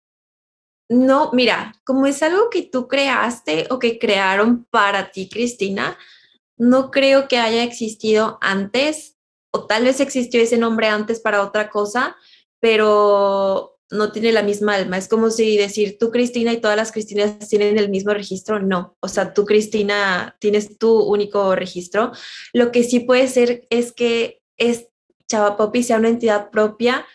no, 0.88 1.30
mira, 1.32 1.74
como 1.84 2.06
es 2.06 2.22
algo 2.22 2.50
que 2.50 2.62
tú 2.62 2.88
creaste 2.88 3.66
o 3.70 3.78
que 3.78 3.98
crearon 3.98 4.64
para 4.66 5.10
ti, 5.10 5.28
Cristina, 5.28 5.96
no 6.58 6.90
creo 6.90 7.28
que 7.28 7.38
haya 7.38 7.62
existido 7.62 8.38
antes, 8.42 9.16
o 9.50 9.66
tal 9.66 9.84
vez 9.84 10.00
existió 10.00 10.40
ese 10.42 10.58
nombre 10.58 10.88
antes 10.88 11.20
para 11.20 11.42
otra 11.42 11.70
cosa, 11.70 12.16
pero 12.60 13.78
no 13.90 14.12
tiene 14.12 14.32
la 14.32 14.42
misma 14.42 14.74
alma. 14.74 14.98
Es 14.98 15.08
como 15.08 15.30
si 15.30 15.56
decir 15.56 15.96
tú, 15.98 16.10
Cristina, 16.10 16.52
y 16.52 16.60
todas 16.60 16.76
las 16.76 16.92
Cristinas 16.92 17.48
tienen 17.48 17.78
el 17.78 17.88
mismo 17.88 18.12
registro. 18.12 18.60
No, 18.60 18.96
o 19.00 19.08
sea, 19.08 19.32
tú, 19.34 19.44
Cristina, 19.46 20.36
tienes 20.40 20.78
tu 20.78 21.00
único 21.00 21.54
registro. 21.54 22.12
Lo 22.52 22.72
que 22.72 22.84
sí 22.84 23.00
puede 23.00 23.28
ser 23.28 23.66
es 23.70 23.92
que 23.92 24.42
es 24.58 24.88
Chava 25.28 25.56
Popi 25.56 25.82
sea 25.82 25.96
una 25.96 26.08
entidad 26.10 26.50
propia 26.50 27.06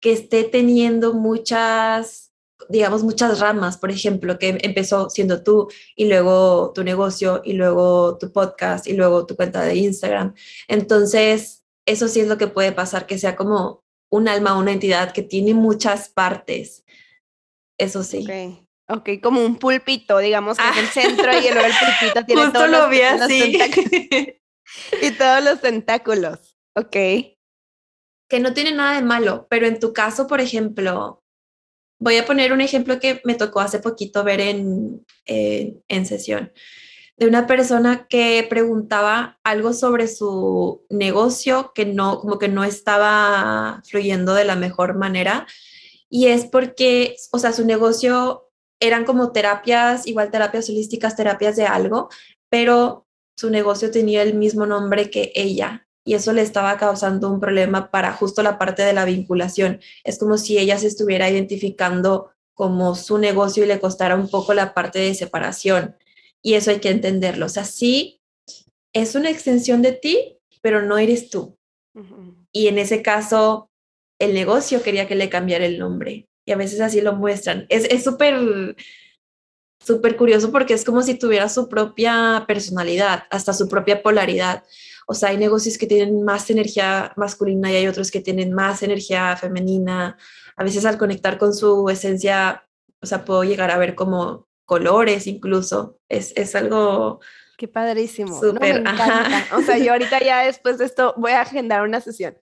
que 0.00 0.12
esté 0.12 0.44
teniendo 0.44 1.12
muchas, 1.12 2.32
digamos, 2.68 3.02
muchas 3.02 3.38
ramas, 3.38 3.76
por 3.76 3.90
ejemplo, 3.90 4.38
que 4.38 4.58
empezó 4.62 5.10
siendo 5.10 5.42
tú 5.42 5.68
y 5.94 6.06
luego 6.06 6.72
tu 6.74 6.82
negocio 6.82 7.42
y 7.44 7.52
luego 7.52 8.16
tu 8.18 8.32
podcast 8.32 8.86
y 8.86 8.94
luego 8.94 9.26
tu 9.26 9.36
cuenta 9.36 9.62
de 9.62 9.76
Instagram. 9.76 10.34
Entonces, 10.68 11.64
eso 11.86 12.08
sí 12.08 12.20
es 12.20 12.28
lo 12.28 12.38
que 12.38 12.46
puede 12.46 12.72
pasar, 12.72 13.06
que 13.06 13.18
sea 13.18 13.36
como 13.36 13.84
un 14.10 14.28
alma, 14.28 14.56
una 14.56 14.72
entidad 14.72 15.12
que 15.12 15.22
tiene 15.22 15.54
muchas 15.54 16.08
partes. 16.08 16.84
Eso 17.78 18.02
sí. 18.02 18.26
Ok, 18.88 18.98
okay 18.98 19.20
como 19.20 19.44
un 19.44 19.56
pulpito, 19.56 20.18
digamos, 20.18 20.56
que 20.56 20.68
es 20.68 20.76
el 20.78 20.86
centro 21.04 21.32
y 21.32 21.46
el, 21.46 21.58
el 21.58 21.72
pulpito 21.72 22.24
tiene 22.26 22.50
todos 22.50 22.70
lo 22.70 22.88
vi 22.88 23.02
así. 23.02 23.58
y 25.02 25.10
todos 25.12 25.44
los 25.44 25.60
tentáculos. 25.60 26.56
Ok 26.74 26.96
que 28.30 28.38
no 28.38 28.54
tiene 28.54 28.72
nada 28.72 28.94
de 28.94 29.02
malo, 29.02 29.48
pero 29.50 29.66
en 29.66 29.80
tu 29.80 29.92
caso, 29.92 30.28
por 30.28 30.40
ejemplo, 30.40 31.22
voy 31.98 32.16
a 32.16 32.24
poner 32.24 32.52
un 32.52 32.60
ejemplo 32.60 33.00
que 33.00 33.20
me 33.24 33.34
tocó 33.34 33.60
hace 33.60 33.80
poquito 33.80 34.22
ver 34.22 34.40
en, 34.40 35.04
en 35.26 36.06
sesión, 36.06 36.52
de 37.16 37.26
una 37.26 37.48
persona 37.48 38.06
que 38.08 38.46
preguntaba 38.48 39.40
algo 39.42 39.72
sobre 39.72 40.06
su 40.06 40.86
negocio 40.88 41.72
que 41.74 41.84
no, 41.84 42.20
como 42.20 42.38
que 42.38 42.48
no 42.48 42.62
estaba 42.62 43.82
fluyendo 43.84 44.32
de 44.32 44.44
la 44.44 44.56
mejor 44.56 44.96
manera. 44.96 45.46
Y 46.08 46.28
es 46.28 46.46
porque, 46.46 47.16
o 47.32 47.38
sea, 47.38 47.52
su 47.52 47.66
negocio 47.66 48.48
eran 48.80 49.04
como 49.04 49.32
terapias, 49.32 50.06
igual 50.06 50.30
terapias 50.30 50.70
holísticas, 50.70 51.16
terapias 51.16 51.56
de 51.56 51.66
algo, 51.66 52.08
pero 52.48 53.06
su 53.36 53.50
negocio 53.50 53.90
tenía 53.90 54.22
el 54.22 54.34
mismo 54.34 54.66
nombre 54.66 55.10
que 55.10 55.32
ella 55.34 55.86
y 56.04 56.14
eso 56.14 56.32
le 56.32 56.42
estaba 56.42 56.76
causando 56.76 57.30
un 57.30 57.40
problema 57.40 57.90
para 57.90 58.12
justo 58.12 58.42
la 58.42 58.58
parte 58.58 58.82
de 58.82 58.92
la 58.92 59.04
vinculación. 59.04 59.80
Es 60.04 60.18
como 60.18 60.38
si 60.38 60.58
ella 60.58 60.78
se 60.78 60.86
estuviera 60.86 61.28
identificando 61.28 62.30
como 62.54 62.94
su 62.94 63.18
negocio 63.18 63.64
y 63.64 63.66
le 63.66 63.80
costara 63.80 64.16
un 64.16 64.28
poco 64.28 64.54
la 64.54 64.74
parte 64.74 64.98
de 64.98 65.14
separación. 65.14 65.96
Y 66.42 66.54
eso 66.54 66.70
hay 66.70 66.80
que 66.80 66.90
entenderlo. 66.90 67.46
O 67.46 67.50
sea, 67.50 67.64
sí, 67.64 68.20
es 68.92 69.14
una 69.14 69.30
extensión 69.30 69.82
de 69.82 69.92
ti, 69.92 70.38
pero 70.62 70.82
no 70.82 70.98
eres 70.98 71.30
tú. 71.30 71.56
Y 72.52 72.68
en 72.68 72.78
ese 72.78 73.02
caso, 73.02 73.70
el 74.18 74.34
negocio 74.34 74.82
quería 74.82 75.06
que 75.06 75.14
le 75.14 75.28
cambiara 75.28 75.66
el 75.66 75.78
nombre. 75.78 76.28
Y 76.44 76.52
a 76.52 76.56
veces 76.56 76.80
así 76.80 77.00
lo 77.00 77.14
muestran. 77.14 77.66
Es 77.68 78.02
súper, 78.02 78.76
súper 79.84 80.16
curioso 80.16 80.50
porque 80.50 80.74
es 80.74 80.84
como 80.84 81.02
si 81.02 81.14
tuviera 81.14 81.48
su 81.48 81.68
propia 81.68 82.44
personalidad, 82.48 83.24
hasta 83.30 83.52
su 83.52 83.68
propia 83.68 84.02
polaridad. 84.02 84.64
O 85.10 85.14
sea, 85.14 85.30
hay 85.30 85.38
negocios 85.38 85.76
que 85.76 85.88
tienen 85.88 86.22
más 86.22 86.48
energía 86.50 87.12
masculina 87.16 87.68
y 87.72 87.74
hay 87.74 87.88
otros 87.88 88.12
que 88.12 88.20
tienen 88.20 88.52
más 88.52 88.80
energía 88.84 89.36
femenina. 89.36 90.16
A 90.54 90.62
veces 90.62 90.86
al 90.86 90.98
conectar 90.98 91.36
con 91.36 91.52
su 91.52 91.88
esencia, 91.88 92.64
o 93.02 93.06
sea, 93.06 93.24
puedo 93.24 93.42
llegar 93.42 93.72
a 93.72 93.76
ver 93.76 93.96
como 93.96 94.46
colores 94.64 95.26
incluso. 95.26 95.98
Es, 96.08 96.32
es 96.36 96.54
algo... 96.54 97.18
Qué 97.58 97.66
padrísimo. 97.66 98.38
Súper, 98.38 98.84
O 99.56 99.62
sea, 99.62 99.78
yo 99.78 99.90
ahorita 99.90 100.20
ya 100.20 100.44
después 100.44 100.78
de 100.78 100.84
esto 100.84 101.12
voy 101.16 101.32
a 101.32 101.40
agendar 101.40 101.82
una 101.82 102.00
sesión. 102.00 102.38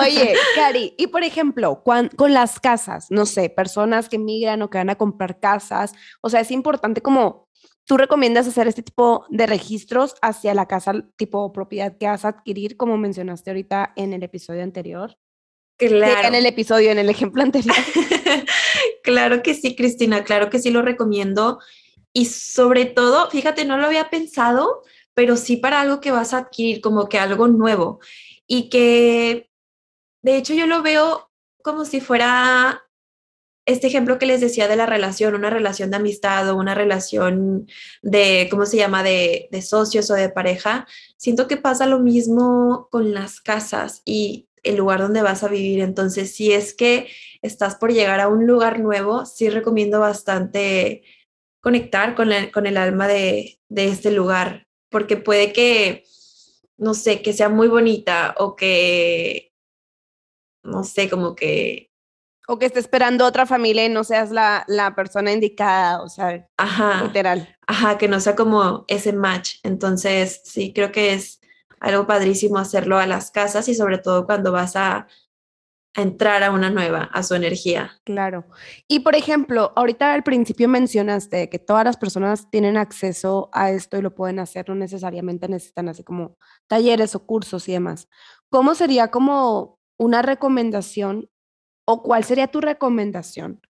Oye, 0.00 0.32
Cari, 0.54 0.94
y 0.96 1.08
por 1.08 1.22
ejemplo, 1.22 1.82
con 1.84 2.32
las 2.32 2.58
casas, 2.60 3.08
no 3.10 3.26
sé, 3.26 3.50
personas 3.50 4.08
que 4.08 4.18
migran 4.18 4.62
o 4.62 4.70
que 4.70 4.78
van 4.78 4.88
a 4.88 4.96
comprar 4.96 5.38
casas, 5.38 5.92
o 6.22 6.30
sea, 6.30 6.40
es 6.40 6.50
importante 6.50 7.02
como 7.02 7.45
¿Tú 7.86 7.96
recomiendas 7.96 8.48
hacer 8.48 8.66
este 8.66 8.82
tipo 8.82 9.26
de 9.30 9.46
registros 9.46 10.16
hacia 10.20 10.54
la 10.54 10.66
casa 10.66 10.92
tipo 11.16 11.52
propiedad 11.52 11.96
que 11.96 12.08
vas 12.08 12.24
a 12.24 12.28
adquirir, 12.28 12.76
como 12.76 12.98
mencionaste 12.98 13.50
ahorita 13.50 13.92
en 13.94 14.12
el 14.12 14.24
episodio 14.24 14.64
anterior? 14.64 15.16
Claro. 15.78 16.26
En 16.26 16.34
el 16.34 16.46
episodio, 16.46 16.90
en 16.90 16.98
el 16.98 17.08
ejemplo 17.08 17.42
anterior. 17.42 17.76
claro 19.04 19.40
que 19.42 19.54
sí, 19.54 19.76
Cristina, 19.76 20.24
claro 20.24 20.50
que 20.50 20.58
sí 20.58 20.70
lo 20.70 20.82
recomiendo. 20.82 21.60
Y 22.12 22.24
sobre 22.24 22.86
todo, 22.86 23.30
fíjate, 23.30 23.64
no 23.64 23.76
lo 23.76 23.86
había 23.86 24.10
pensado, 24.10 24.82
pero 25.14 25.36
sí 25.36 25.56
para 25.56 25.80
algo 25.80 26.00
que 26.00 26.10
vas 26.10 26.34
a 26.34 26.38
adquirir, 26.38 26.80
como 26.80 27.08
que 27.08 27.18
algo 27.18 27.46
nuevo. 27.46 28.00
Y 28.48 28.68
que, 28.68 29.48
de 30.22 30.36
hecho, 30.36 30.54
yo 30.54 30.66
lo 30.66 30.82
veo 30.82 31.30
como 31.62 31.84
si 31.84 32.00
fuera 32.00 32.85
este 33.66 33.88
ejemplo 33.88 34.18
que 34.18 34.26
les 34.26 34.40
decía 34.40 34.68
de 34.68 34.76
la 34.76 34.86
relación, 34.86 35.34
una 35.34 35.50
relación 35.50 35.90
de 35.90 35.96
amistad 35.96 36.48
o 36.48 36.56
una 36.56 36.74
relación 36.74 37.66
de, 38.00 38.46
¿cómo 38.50 38.64
se 38.64 38.76
llama?, 38.76 39.02
de, 39.02 39.48
de 39.50 39.62
socios 39.62 40.10
o 40.10 40.14
de 40.14 40.28
pareja, 40.28 40.86
siento 41.16 41.48
que 41.48 41.56
pasa 41.56 41.86
lo 41.86 41.98
mismo 41.98 42.88
con 42.90 43.12
las 43.12 43.40
casas 43.40 44.02
y 44.04 44.48
el 44.62 44.76
lugar 44.76 45.00
donde 45.00 45.22
vas 45.22 45.42
a 45.42 45.48
vivir. 45.48 45.80
Entonces, 45.80 46.34
si 46.34 46.52
es 46.52 46.74
que 46.74 47.08
estás 47.42 47.76
por 47.76 47.92
llegar 47.92 48.20
a 48.20 48.28
un 48.28 48.46
lugar 48.46 48.80
nuevo, 48.80 49.26
sí 49.26 49.48
recomiendo 49.50 50.00
bastante 50.00 51.02
conectar 51.60 52.14
con, 52.14 52.30
el 52.32 52.76
alma 52.76 53.08
de, 53.08 53.58
de 53.68 53.88
este 53.88 54.12
lugar, 54.12 54.68
porque 54.90 55.16
puede 55.16 55.52
que, 55.52 56.04
no 56.76 56.94
sé, 56.94 57.22
que 57.22 57.32
sea 57.32 57.48
muy 57.48 57.66
bonita 57.66 58.34
o 58.38 58.54
que, 58.54 59.52
no 60.62 60.84
sé, 60.84 61.10
como 61.10 61.34
que 61.34 61.85
o 62.46 62.58
que 62.58 62.66
esté 62.66 62.78
esperando 62.78 63.26
otra 63.26 63.44
familia 63.44 63.84
y 63.84 63.88
no 63.88 64.04
seas 64.04 64.30
la, 64.30 64.64
la 64.68 64.94
persona 64.94 65.32
indicada, 65.32 66.02
o 66.02 66.08
sea, 66.08 66.48
ajá, 66.56 67.04
literal. 67.04 67.56
Ajá, 67.66 67.98
que 67.98 68.08
no 68.08 68.20
sea 68.20 68.36
como 68.36 68.84
ese 68.88 69.12
match. 69.12 69.56
Entonces, 69.64 70.42
sí, 70.44 70.72
creo 70.72 70.92
que 70.92 71.12
es 71.12 71.40
algo 71.80 72.06
padrísimo 72.06 72.58
hacerlo 72.58 72.98
a 72.98 73.06
las 73.06 73.30
casas 73.30 73.68
y 73.68 73.74
sobre 73.74 73.98
todo 73.98 74.26
cuando 74.26 74.52
vas 74.52 74.76
a, 74.76 75.08
a 75.94 76.02
entrar 76.02 76.44
a 76.44 76.52
una 76.52 76.70
nueva, 76.70 77.10
a 77.12 77.22
su 77.24 77.34
energía. 77.34 77.90
Claro. 78.04 78.44
Y 78.86 79.00
por 79.00 79.16
ejemplo, 79.16 79.72
ahorita 79.74 80.14
al 80.14 80.22
principio 80.22 80.68
mencionaste 80.68 81.48
que 81.48 81.58
todas 81.58 81.84
las 81.84 81.96
personas 81.96 82.48
tienen 82.50 82.76
acceso 82.76 83.50
a 83.52 83.70
esto 83.72 83.98
y 83.98 84.02
lo 84.02 84.14
pueden 84.14 84.38
hacer, 84.38 84.68
no 84.68 84.74
necesariamente 84.76 85.48
necesitan 85.48 85.88
así 85.88 86.04
como 86.04 86.36
talleres 86.68 87.14
o 87.16 87.26
cursos 87.26 87.68
y 87.68 87.72
demás. 87.72 88.08
¿Cómo 88.50 88.74
sería 88.74 89.10
como 89.10 89.80
una 89.98 90.22
recomendación 90.22 91.28
o 91.86 92.02
cuál 92.02 92.24
sería 92.24 92.48
tu 92.48 92.60
recomendación 92.60 93.60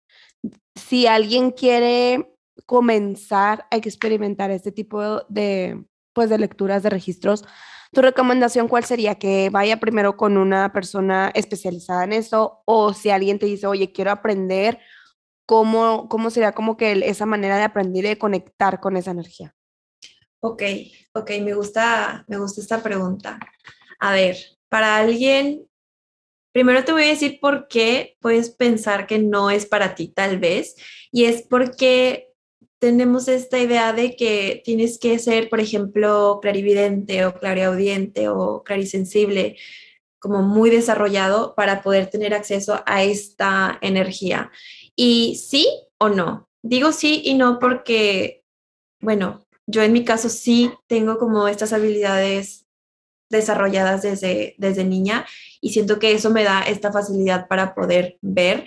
si 0.75 1.07
alguien 1.07 1.51
quiere 1.51 2.33
comenzar 2.67 3.67
a 3.71 3.77
experimentar 3.77 4.51
este 4.51 4.73
tipo 4.73 5.23
de, 5.29 5.85
pues, 6.13 6.31
de 6.31 6.39
lecturas 6.39 6.83
de 6.83 6.91
registros? 6.91 7.45
¿Tu 7.93 8.03
recomendación 8.03 8.69
cuál 8.69 8.85
sería? 8.85 9.17
¿Que 9.17 9.49
vaya 9.51 9.79
primero 9.79 10.17
con 10.17 10.37
una 10.37 10.73
persona 10.73 11.31
especializada 11.35 12.05
en 12.05 12.13
eso? 12.13 12.63
O 12.67 12.93
si 12.93 13.11
alguien 13.11 13.39
te 13.39 13.47
dice, 13.47 13.67
oye, 13.67 13.93
quiero 13.93 14.11
aprender, 14.11 14.79
¿cómo, 15.47 16.09
cómo 16.09 16.31
sería 16.31 16.53
como 16.53 16.77
que 16.77 16.93
esa 17.09 17.27
manera 17.27 17.57
de 17.57 17.65
aprender 17.65 18.05
y 18.05 18.09
de 18.09 18.19
conectar 18.19 18.81
con 18.81 18.97
esa 18.97 19.13
energía? 19.13 19.55
Ok, 20.41 20.63
ok, 21.15 21.31
me 21.43 21.55
gusta, 21.55 22.25
me 22.29 22.39
gusta 22.39 22.61
esta 22.61 22.83
pregunta. 22.83 23.39
A 23.99 24.13
ver, 24.13 24.37
para 24.69 24.99
alguien 24.99 25.67
Primero 26.57 26.87
te 26.87 26.93
voy 26.93 27.03
a 27.03 27.09
decir 27.09 27.39
por 27.39 27.69
qué 27.69 28.17
puedes 28.19 28.49
pensar 28.49 29.07
que 29.07 29.19
no 29.19 29.51
es 29.51 29.67
para 29.67 29.95
ti, 29.95 30.09
tal 30.09 30.39
vez, 30.39 30.75
y 31.13 31.27
es 31.27 31.43
porque 31.43 32.33
tenemos 32.79 33.29
esta 33.29 33.59
idea 33.59 33.93
de 33.93 34.17
que 34.17 34.63
tienes 34.65 34.99
que 34.99 35.19
ser, 35.19 35.51
por 35.51 35.61
ejemplo, 35.61 36.39
clarividente 36.41 37.27
o 37.27 37.35
clariaudiente 37.35 38.31
o 38.31 38.63
clarisensible, 38.65 39.59
como 40.19 40.41
muy 40.41 40.71
desarrollado 40.71 41.55
para 41.55 41.83
poder 41.83 42.07
tener 42.07 42.33
acceso 42.33 42.83
a 42.87 43.03
esta 43.05 43.77
energía. 43.83 44.51
Y 44.95 45.37
sí 45.37 45.69
o 45.99 46.09
no. 46.09 46.49
Digo 46.63 46.91
sí 46.93 47.21
y 47.23 47.35
no 47.35 47.59
porque, 47.59 48.45
bueno, 49.03 49.47
yo 49.67 49.83
en 49.83 49.93
mi 49.93 50.07
caso 50.07 50.31
sí 50.31 50.73
tengo 50.87 51.19
como 51.19 51.49
estas 51.49 51.75
habilidades 51.75 52.66
desarrolladas 53.29 54.03
desde, 54.03 54.55
desde 54.59 54.85
niña 54.85 55.27
y 55.61 55.71
siento 55.71 55.99
que 55.99 56.13
eso 56.13 56.31
me 56.31 56.45
da 56.45 56.63
esta 56.63 56.93
facilidad 56.93 57.49
para 57.49 57.75
poder 57.75 58.19
ver, 58.21 58.67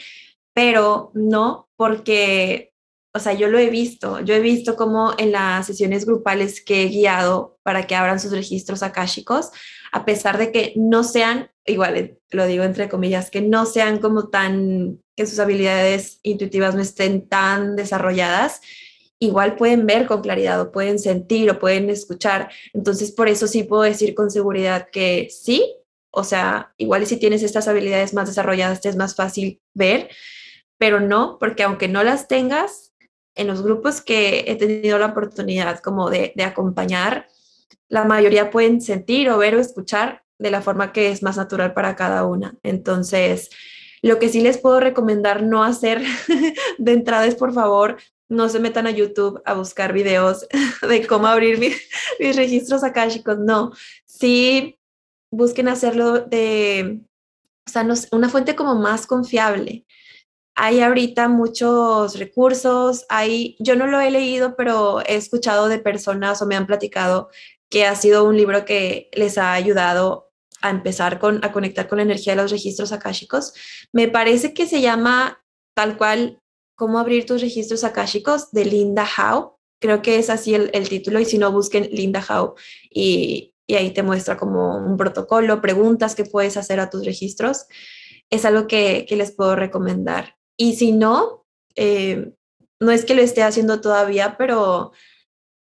pero 0.53 1.11
no 1.13 1.69
porque, 1.75 2.73
o 3.13 3.19
sea, 3.19 3.33
yo 3.33 3.47
lo 3.47 3.57
he 3.57 3.69
visto, 3.69 4.19
yo 4.19 4.35
he 4.35 4.39
visto 4.39 4.75
como 4.75 5.13
en 5.17 5.31
las 5.31 5.65
sesiones 5.65 6.05
grupales 6.05 6.61
que 6.63 6.83
he 6.83 6.87
guiado 6.87 7.57
para 7.63 7.87
que 7.87 7.95
abran 7.95 8.19
sus 8.19 8.31
registros 8.31 8.83
akáshicos, 8.83 9.51
a 9.91 10.05
pesar 10.05 10.37
de 10.37 10.51
que 10.51 10.73
no 10.75 11.03
sean, 11.03 11.49
igual 11.65 12.17
lo 12.31 12.45
digo 12.45 12.63
entre 12.63 12.89
comillas, 12.89 13.31
que 13.31 13.41
no 13.41 13.65
sean 13.65 13.99
como 13.99 14.27
tan, 14.29 15.01
que 15.15 15.25
sus 15.25 15.39
habilidades 15.39 16.19
intuitivas 16.23 16.75
no 16.75 16.81
estén 16.81 17.27
tan 17.27 17.75
desarrolladas, 17.75 18.61
igual 19.19 19.55
pueden 19.55 19.85
ver 19.85 20.07
con 20.07 20.21
claridad 20.21 20.59
o 20.61 20.71
pueden 20.71 20.97
sentir 20.97 21.49
o 21.51 21.59
pueden 21.59 21.89
escuchar. 21.89 22.49
Entonces, 22.73 23.11
por 23.11 23.27
eso 23.27 23.47
sí 23.47 23.63
puedo 23.63 23.83
decir 23.83 24.15
con 24.15 24.31
seguridad 24.31 24.89
que 24.91 25.29
sí, 25.29 25.75
o 26.11 26.23
sea, 26.23 26.73
igual 26.77 27.05
si 27.05 27.17
tienes 27.17 27.43
estas 27.43 27.67
habilidades 27.67 28.13
más 28.13 28.27
desarrolladas, 28.27 28.81
te 28.81 28.89
es 28.89 28.95
más 28.95 29.15
fácil 29.15 29.61
ver, 29.73 30.09
pero 30.77 30.99
no, 30.99 31.37
porque 31.39 31.63
aunque 31.63 31.87
no 31.87 32.03
las 32.03 32.27
tengas, 32.27 32.89
en 33.39 33.47
los 33.47 33.61
grupos 33.61 34.01
que 34.01 34.45
he 34.47 34.55
tenido 34.55 34.97
la 34.99 35.07
oportunidad 35.07 35.79
como 35.79 36.09
de, 36.09 36.33
acompañar, 36.43 37.27
la 37.87 38.03
mayoría 38.03 38.51
pueden 38.51 38.81
sentir 38.81 39.29
o 39.29 39.37
ver 39.37 39.55
o 39.55 39.59
escuchar 39.59 40.23
de 40.37 40.51
la 40.51 40.61
forma 40.61 40.91
que 40.91 41.09
es 41.09 41.23
más 41.23 41.37
natural 41.37 41.73
para 41.73 41.95
cada 41.95 42.25
una. 42.25 42.57
Entonces, 42.63 43.49
lo 44.01 44.19
que 44.19 44.27
sí 44.27 44.41
les 44.41 44.57
puedo 44.57 44.81
recomendar 44.81 45.41
no 45.41 45.63
hacer 45.63 46.01
de 46.77 46.91
entrada 46.91 47.25
es, 47.27 47.35
por 47.35 47.53
favor, 47.53 47.97
no 48.29 48.47
se 48.47 48.59
metan 48.59 48.87
a 48.87 48.91
YouTube 48.91 49.41
a 49.45 49.53
buscar 49.53 49.91
videos 49.91 50.47
de 50.87 51.05
cómo 51.07 51.27
abrir 51.27 51.59
mis 51.59 52.35
registros 52.35 52.83
akáshicos, 52.83 53.39
no. 53.39 53.71
Sí, 54.05 54.79
busquen 55.31 55.67
hacerlo 55.67 56.19
de, 56.19 57.01
o 57.67 57.71
sea, 57.71 57.87
una 58.11 58.29
fuente 58.29 58.55
como 58.55 58.75
más 58.75 59.07
confiable. 59.07 59.85
Hay 60.55 60.81
ahorita 60.81 61.29
muchos 61.29 62.19
recursos, 62.19 63.05
hay, 63.09 63.55
yo 63.59 63.75
no 63.75 63.87
lo 63.87 63.99
he 63.99 64.11
leído, 64.11 64.55
pero 64.55 65.01
he 65.01 65.15
escuchado 65.15 65.69
de 65.69 65.79
personas 65.79 66.41
o 66.41 66.45
me 66.45 66.55
han 66.55 66.67
platicado 66.67 67.29
que 67.69 67.85
ha 67.85 67.95
sido 67.95 68.25
un 68.25 68.35
libro 68.35 68.65
que 68.65 69.09
les 69.13 69.37
ha 69.37 69.53
ayudado 69.53 70.31
a 70.61 70.69
empezar 70.69 71.19
con, 71.19 71.43
a 71.45 71.51
conectar 71.51 71.87
con 71.87 71.97
la 71.97 72.03
energía 72.03 72.35
de 72.35 72.41
los 72.41 72.51
registros 72.51 72.91
akáshicos. 72.91 73.53
Me 73.93 74.09
parece 74.09 74.53
que 74.53 74.67
se 74.67 74.81
llama 74.81 75.41
tal 75.73 75.97
cual 75.97 76.41
Cómo 76.79 76.97
abrir 76.97 77.25
tus 77.25 77.41
registros 77.41 77.83
akáshicos 77.83 78.51
de 78.51 78.63
Linda 78.63 79.05
Howe. 79.05 79.57
Creo 79.81 80.01
que 80.01 80.17
es 80.17 80.29
así 80.29 80.55
el, 80.55 80.87
título 80.87 81.19
y 81.19 81.25
si 81.25 81.37
no, 81.37 81.51
busquen 81.51 81.89
Linda 81.91 82.25
Howe 82.25 82.55
y, 82.89 83.53
ahí 83.67 83.91
te 83.91 84.01
muestra 84.01 84.37
como 84.37 84.77
un 84.77 84.95
protocolo, 84.95 85.59
preguntas 85.59 86.15
que 86.15 86.23
puedes 86.23 86.55
hacer 86.55 86.79
a 86.79 86.89
tus 86.89 87.05
registros. 87.05 87.65
Es 88.29 88.45
algo 88.45 88.65
que, 88.65 89.05
les 89.09 89.33
puedo 89.33 89.57
recomendar. 89.57 90.37
Y 90.55 90.77
si 90.77 90.93
no, 90.93 91.45
eh, 91.75 92.31
no 92.79 92.91
es 92.91 93.03
que 93.03 93.13
lo 93.13 93.21
esté 93.23 93.43
haciendo 93.43 93.81
todavía, 93.81 94.37
pero 94.37 94.93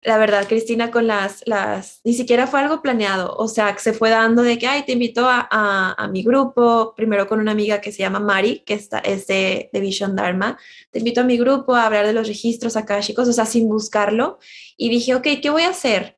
la 0.04 0.18
verdad, 0.18 0.48
Cristina, 0.48 0.92
con 0.92 1.08
las, 1.08 1.44
las, 1.46 2.02
ni 2.04 2.14
siquiera 2.14 2.48
fue 2.48 2.60
algo 2.60 2.82
planeado, 2.82 3.36
o 3.38 3.48
sea, 3.48 3.78
se 3.78 3.94
fue 3.94 4.10
dando 4.10 4.42
de 4.42 4.58
que, 4.58 4.68
ay, 4.68 4.84
te 4.84 4.92
invito 4.92 5.28
a, 5.28 5.48
a, 5.50 6.08
mi 6.08 6.24
grupo, 6.24 6.94
primero 6.96 7.28
con 7.28 7.40
una 7.40 7.52
amiga 7.52 7.80
que 7.80 7.92
se 7.92 8.00
llama 8.00 8.20
Mari, 8.20 8.60
que 8.66 8.74
está, 8.74 9.00
es 9.00 9.28
de, 9.28 9.70
de, 9.72 9.80
Vision 9.80 10.16
Dharma, 10.16 10.58
te 10.92 11.00
invito 11.00 11.22
a 11.22 11.24
mi 11.24 11.38
grupo 11.38 11.76
a 11.76 11.86
hablar 11.86 12.06
de 12.06 12.14
los 12.14 12.28
registros 12.28 12.76
acá, 12.76 13.00
chicos, 13.00 13.28
o 13.28 13.34
sea, 13.34 13.46
sin 13.46 13.70
buscarlo, 13.70 14.40
y 14.78 14.90
dije, 14.90 15.16
ok, 15.16 15.28
¿qué 15.42 15.50
voy 15.50 15.64
a 15.64 15.70
hacer? 15.70 16.18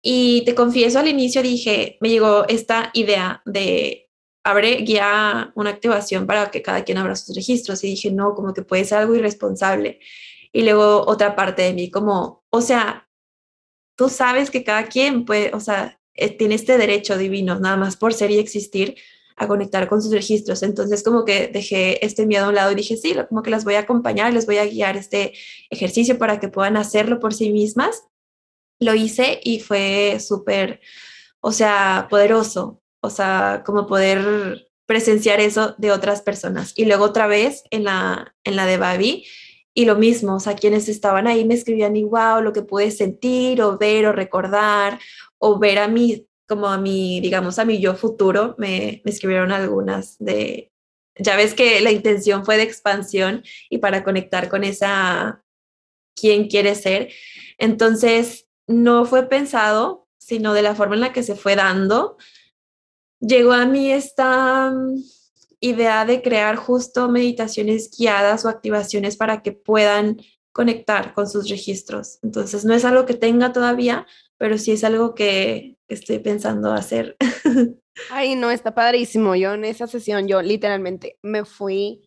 Y 0.00 0.42
te 0.44 0.54
confieso, 0.54 0.98
al 0.98 1.08
inicio 1.08 1.42
dije, 1.42 1.98
me 2.00 2.08
llegó 2.08 2.46
esta 2.48 2.90
idea 2.94 3.42
de, 3.44 4.08
abre 4.42 4.76
guía 4.76 5.52
una 5.54 5.70
activación 5.70 6.26
para 6.26 6.50
que 6.50 6.62
cada 6.62 6.82
quien 6.84 6.98
abra 6.98 7.14
sus 7.14 7.36
registros, 7.36 7.84
y 7.84 7.88
dije, 7.88 8.10
no, 8.10 8.34
como 8.34 8.54
que 8.54 8.62
puede 8.62 8.84
ser 8.84 8.98
algo 8.98 9.14
irresponsable. 9.14 10.00
Y 10.54 10.62
luego 10.62 11.04
otra 11.06 11.34
parte 11.34 11.62
de 11.62 11.72
mí 11.72 11.90
como, 11.90 12.41
o 12.52 12.60
sea, 12.60 13.08
tú 13.96 14.08
sabes 14.08 14.50
que 14.50 14.62
cada 14.62 14.86
quien 14.86 15.24
puede, 15.24 15.50
o 15.54 15.60
sea, 15.60 15.98
eh, 16.14 16.36
tiene 16.36 16.54
este 16.54 16.76
derecho 16.76 17.16
divino, 17.16 17.58
nada 17.58 17.76
más 17.78 17.96
por 17.96 18.12
ser 18.12 18.30
y 18.30 18.38
existir, 18.38 18.96
a 19.36 19.48
conectar 19.48 19.88
con 19.88 20.02
sus 20.02 20.12
registros. 20.12 20.62
Entonces 20.62 21.02
como 21.02 21.24
que 21.24 21.48
dejé 21.48 22.04
este 22.04 22.26
miedo 22.26 22.44
a 22.44 22.48
un 22.50 22.54
lado 22.54 22.70
y 22.72 22.74
dije, 22.74 22.98
sí, 22.98 23.16
como 23.28 23.42
que 23.42 23.50
las 23.50 23.64
voy 23.64 23.74
a 23.76 23.80
acompañar, 23.80 24.32
les 24.34 24.44
voy 24.44 24.58
a 24.58 24.66
guiar 24.66 24.98
este 24.98 25.32
ejercicio 25.70 26.18
para 26.18 26.38
que 26.40 26.48
puedan 26.48 26.76
hacerlo 26.76 27.18
por 27.18 27.32
sí 27.32 27.50
mismas. 27.50 28.04
Lo 28.78 28.94
hice 28.94 29.40
y 29.42 29.60
fue 29.60 30.18
súper, 30.20 30.80
o 31.40 31.52
sea, 31.52 32.06
poderoso, 32.10 32.82
o 33.00 33.08
sea, 33.08 33.62
como 33.64 33.86
poder 33.86 34.68
presenciar 34.84 35.40
eso 35.40 35.74
de 35.78 35.90
otras 35.90 36.20
personas. 36.20 36.74
Y 36.76 36.84
luego 36.84 37.04
otra 37.06 37.26
vez 37.26 37.64
en 37.70 37.84
la, 37.84 38.34
en 38.44 38.56
la 38.56 38.66
de 38.66 38.76
Babi, 38.76 39.24
y 39.74 39.84
lo 39.86 39.96
mismo, 39.96 40.36
o 40.36 40.40
sea, 40.40 40.54
quienes 40.54 40.88
estaban 40.88 41.26
ahí 41.26 41.44
me 41.44 41.54
escribían 41.54 41.96
igual 41.96 42.44
lo 42.44 42.52
que 42.52 42.62
pude 42.62 42.90
sentir 42.90 43.62
o 43.62 43.78
ver 43.78 44.06
o 44.06 44.12
recordar 44.12 44.98
o 45.38 45.58
ver 45.58 45.78
a 45.78 45.88
mí, 45.88 46.26
como 46.46 46.68
a 46.68 46.78
mi, 46.78 47.20
digamos, 47.20 47.58
a 47.58 47.64
mi 47.64 47.80
yo 47.80 47.94
futuro, 47.94 48.54
me, 48.58 49.00
me 49.04 49.10
escribieron 49.10 49.52
algunas 49.52 50.18
de, 50.18 50.72
ya 51.16 51.36
ves 51.36 51.54
que 51.54 51.80
la 51.80 51.90
intención 51.90 52.44
fue 52.44 52.56
de 52.56 52.64
expansión 52.64 53.42
y 53.70 53.78
para 53.78 54.04
conectar 54.04 54.48
con 54.48 54.64
esa, 54.64 55.42
quién 56.14 56.48
quiere 56.48 56.74
ser. 56.74 57.10
Entonces, 57.58 58.46
no 58.66 59.04
fue 59.04 59.28
pensado, 59.28 60.08
sino 60.18 60.54
de 60.54 60.62
la 60.62 60.74
forma 60.74 60.94
en 60.94 61.00
la 61.00 61.12
que 61.12 61.22
se 61.22 61.36
fue 61.36 61.56
dando. 61.56 62.16
Llegó 63.20 63.52
a 63.52 63.66
mí 63.66 63.90
esta 63.90 64.72
idea 65.62 66.04
de 66.04 66.20
crear 66.22 66.56
justo 66.56 67.08
meditaciones 67.08 67.90
guiadas 67.96 68.44
o 68.44 68.48
activaciones 68.48 69.16
para 69.16 69.42
que 69.42 69.52
puedan 69.52 70.18
conectar 70.50 71.14
con 71.14 71.30
sus 71.30 71.48
registros. 71.48 72.18
Entonces, 72.22 72.64
no 72.64 72.74
es 72.74 72.84
algo 72.84 73.06
que 73.06 73.14
tenga 73.14 73.52
todavía, 73.52 74.06
pero 74.36 74.58
sí 74.58 74.72
es 74.72 74.84
algo 74.84 75.14
que 75.14 75.76
estoy 75.88 76.18
pensando 76.18 76.72
hacer. 76.72 77.16
Ay, 78.10 78.34
no, 78.34 78.50
está 78.50 78.74
padrísimo. 78.74 79.36
Yo 79.36 79.54
en 79.54 79.64
esa 79.64 79.86
sesión, 79.86 80.26
yo 80.26 80.42
literalmente 80.42 81.16
me 81.22 81.44
fui 81.44 82.02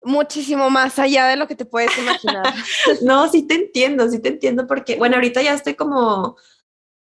muchísimo 0.00 0.70
más 0.70 0.98
allá 1.00 1.26
de 1.26 1.36
lo 1.36 1.48
que 1.48 1.56
te 1.56 1.64
puedes 1.64 1.96
imaginar. 1.98 2.54
no, 3.02 3.28
sí 3.28 3.42
te 3.46 3.54
entiendo, 3.54 4.08
sí 4.08 4.20
te 4.20 4.28
entiendo, 4.28 4.68
porque, 4.68 4.94
bueno, 4.96 5.16
ahorita 5.16 5.42
ya 5.42 5.54
estoy 5.54 5.74
como 5.74 6.36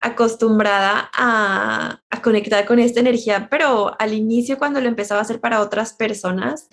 acostumbrada 0.06 1.10
a, 1.14 2.02
a, 2.10 2.22
conectar 2.22 2.66
con 2.66 2.80
esta 2.80 3.00
energía, 3.00 3.48
pero 3.50 3.96
al 4.00 4.14
inicio 4.14 4.58
cuando 4.58 4.80
lo 4.80 4.88
empezaba 4.88 5.20
a 5.20 5.24
hacer 5.24 5.40
para 5.40 5.62
otras 5.62 5.94
personas, 5.94 6.70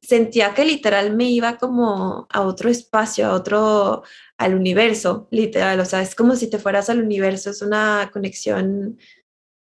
sentía 0.00 0.54
que 0.54 0.64
literal 0.64 1.14
me 1.14 1.24
iba 1.24 1.56
como 1.56 2.26
a 2.30 2.40
otro 2.42 2.70
espacio, 2.70 3.26
a 3.26 3.32
otro, 3.32 4.02
al 4.38 4.54
universo, 4.54 5.28
literal, 5.30 5.80
o 5.80 5.84
sea, 5.84 6.00
es 6.00 6.14
como 6.14 6.36
si 6.36 6.48
te 6.48 6.58
fueras 6.58 6.88
al 6.88 7.02
universo, 7.02 7.50
es 7.50 7.60
una 7.60 8.08
conexión 8.12 8.98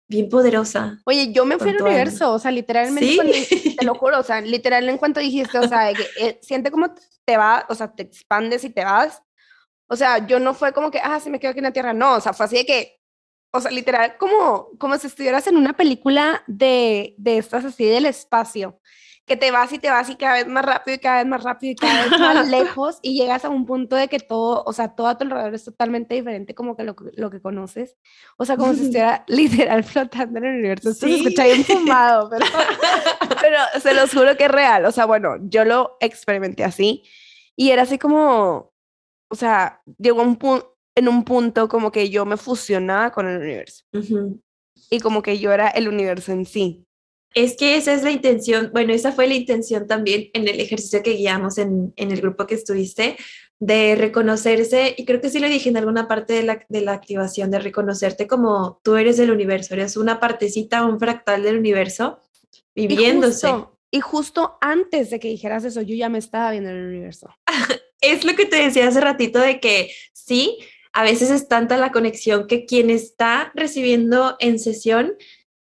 bien 0.08 0.28
poderosa. 0.28 1.00
Oye, 1.04 1.32
yo 1.32 1.44
me 1.44 1.58
fui 1.58 1.70
al 1.70 1.82
universo, 1.82 2.32
o 2.32 2.38
sea, 2.38 2.50
literalmente, 2.50 3.46
te 3.78 3.84
lo 3.84 3.94
juro, 3.94 4.20
o 4.20 4.22
sea, 4.22 4.40
literal 4.40 4.88
en 4.88 4.98
cuanto 4.98 5.20
dijiste, 5.20 5.58
o 5.58 5.68
sea, 5.68 5.92
que, 5.92 6.06
eh, 6.18 6.38
siente 6.42 6.70
como 6.70 6.94
te 7.24 7.36
va, 7.36 7.66
o 7.68 7.74
sea, 7.74 7.92
te 7.92 8.02
expandes 8.02 8.64
y 8.64 8.70
te 8.70 8.84
vas. 8.84 9.22
O 9.92 9.96
sea, 9.96 10.26
yo 10.26 10.40
no 10.40 10.54
fue 10.54 10.72
como 10.72 10.90
que, 10.90 11.00
ah, 11.04 11.20
se 11.20 11.28
me 11.28 11.38
quedo 11.38 11.50
aquí 11.50 11.58
en 11.58 11.64
la 11.64 11.72
Tierra, 11.72 11.92
no, 11.92 12.14
o 12.14 12.20
sea, 12.20 12.32
fue 12.32 12.46
así 12.46 12.56
de 12.56 12.64
que, 12.64 12.98
o 13.52 13.60
sea, 13.60 13.70
literal, 13.70 14.16
como, 14.16 14.70
como 14.78 14.96
si 14.96 15.06
estuvieras 15.06 15.46
en 15.48 15.58
una 15.58 15.74
película 15.74 16.42
de, 16.46 17.14
de 17.18 17.36
estas 17.36 17.66
así 17.66 17.84
del 17.84 18.06
espacio 18.06 18.80
que 19.26 19.36
te 19.36 19.50
vas 19.50 19.70
y 19.70 19.78
te 19.78 19.90
vas 19.90 20.08
y 20.08 20.16
cada 20.16 20.34
vez 20.34 20.46
más 20.46 20.64
rápido 20.64 20.94
y 20.94 20.98
cada 20.98 21.18
vez 21.18 21.26
más 21.26 21.42
rápido 21.42 21.72
y 21.72 21.76
cada 21.76 22.04
vez 22.04 22.18
más 22.18 22.48
lejos 22.48 23.00
y 23.02 23.18
llegas 23.18 23.44
a 23.44 23.50
un 23.50 23.66
punto 23.66 23.94
de 23.94 24.08
que 24.08 24.18
todo, 24.18 24.64
o 24.64 24.72
sea, 24.72 24.94
todo 24.94 25.08
a 25.08 25.18
tu 25.18 25.24
alrededor 25.24 25.54
es 25.54 25.64
totalmente 25.64 26.14
diferente 26.14 26.54
como 26.54 26.74
que 26.74 26.84
lo, 26.84 26.96
lo 27.14 27.30
que 27.30 27.42
conoces. 27.42 27.98
O 28.38 28.46
sea, 28.46 28.56
como 28.56 28.72
si 28.72 28.80
estuviera 28.84 29.26
literal 29.28 29.84
flotando 29.84 30.38
en 30.38 30.46
el 30.46 30.54
universo. 30.60 30.88
Esto 30.88 31.06
se 31.06 31.16
escucha 31.16 31.44
bien 31.44 31.64
fumado, 31.64 32.30
pero, 32.30 32.46
pero 33.42 33.58
se 33.78 33.92
los 33.92 34.10
juro 34.10 34.38
que 34.38 34.46
es 34.46 34.50
real. 34.50 34.86
O 34.86 34.90
sea, 34.90 35.04
bueno, 35.04 35.36
yo 35.42 35.66
lo 35.66 35.98
experimenté 36.00 36.64
así 36.64 37.04
y 37.54 37.72
era 37.72 37.82
así 37.82 37.98
como, 37.98 38.71
o 39.32 39.34
sea, 39.34 39.80
llegó 39.98 40.20
un 40.20 40.36
punto, 40.36 40.76
en 40.94 41.08
un 41.08 41.24
punto 41.24 41.68
como 41.68 41.90
que 41.90 42.10
yo 42.10 42.26
me 42.26 42.36
fusionaba 42.36 43.10
con 43.12 43.26
el 43.26 43.40
universo. 43.40 43.84
Y 44.90 45.00
como 45.00 45.22
que 45.22 45.38
yo 45.38 45.52
era 45.52 45.68
el 45.68 45.88
universo 45.88 46.32
en 46.32 46.44
sí. 46.44 46.84
Es 47.34 47.56
que 47.56 47.76
esa 47.76 47.94
es 47.94 48.02
la 48.02 48.10
intención, 48.10 48.68
bueno, 48.74 48.92
esa 48.92 49.10
fue 49.10 49.26
la 49.26 49.32
intención 49.32 49.86
también 49.86 50.28
en 50.34 50.48
el 50.48 50.60
ejercicio 50.60 51.02
que 51.02 51.14
guiamos 51.14 51.56
en, 51.56 51.94
en 51.96 52.12
el 52.12 52.20
grupo 52.20 52.46
que 52.46 52.56
estuviste, 52.56 53.16
de 53.58 53.94
reconocerse, 53.94 54.94
y 54.98 55.06
creo 55.06 55.22
que 55.22 55.30
sí 55.30 55.38
lo 55.38 55.48
dije 55.48 55.70
en 55.70 55.78
alguna 55.78 56.08
parte 56.08 56.34
de 56.34 56.42
la, 56.42 56.66
de 56.68 56.82
la 56.82 56.92
activación, 56.92 57.50
de 57.50 57.58
reconocerte 57.58 58.26
como 58.26 58.80
tú 58.82 58.96
eres 58.96 59.18
el 59.18 59.30
universo, 59.30 59.72
eres 59.72 59.96
una 59.96 60.20
partecita, 60.20 60.84
un 60.84 61.00
fractal 61.00 61.42
del 61.42 61.56
universo, 61.56 62.18
viviéndose. 62.74 63.48
Y 63.90 64.00
justo, 64.00 64.58
antes 64.60 65.08
de 65.08 65.18
que 65.18 65.28
dijeras 65.28 65.64
eso, 65.64 65.80
yo 65.80 65.94
ya 65.94 66.10
me 66.10 66.18
estaba 66.18 66.50
viendo 66.50 66.68
en 66.68 66.76
el 66.76 66.86
universo. 66.86 67.30
es 68.02 68.24
lo 68.24 68.34
que 68.34 68.44
te 68.44 68.56
decía 68.56 68.88
hace 68.88 69.00
ratito 69.00 69.38
de 69.38 69.60
que 69.60 69.94
sí, 70.12 70.58
a 70.92 71.02
veces 71.02 71.30
es 71.30 71.48
tanta 71.48 71.78
la 71.78 71.92
conexión 71.92 72.46
que 72.46 72.66
quien 72.66 72.90
está 72.90 73.50
recibiendo 73.54 74.36
en 74.40 74.58
sesión 74.58 75.14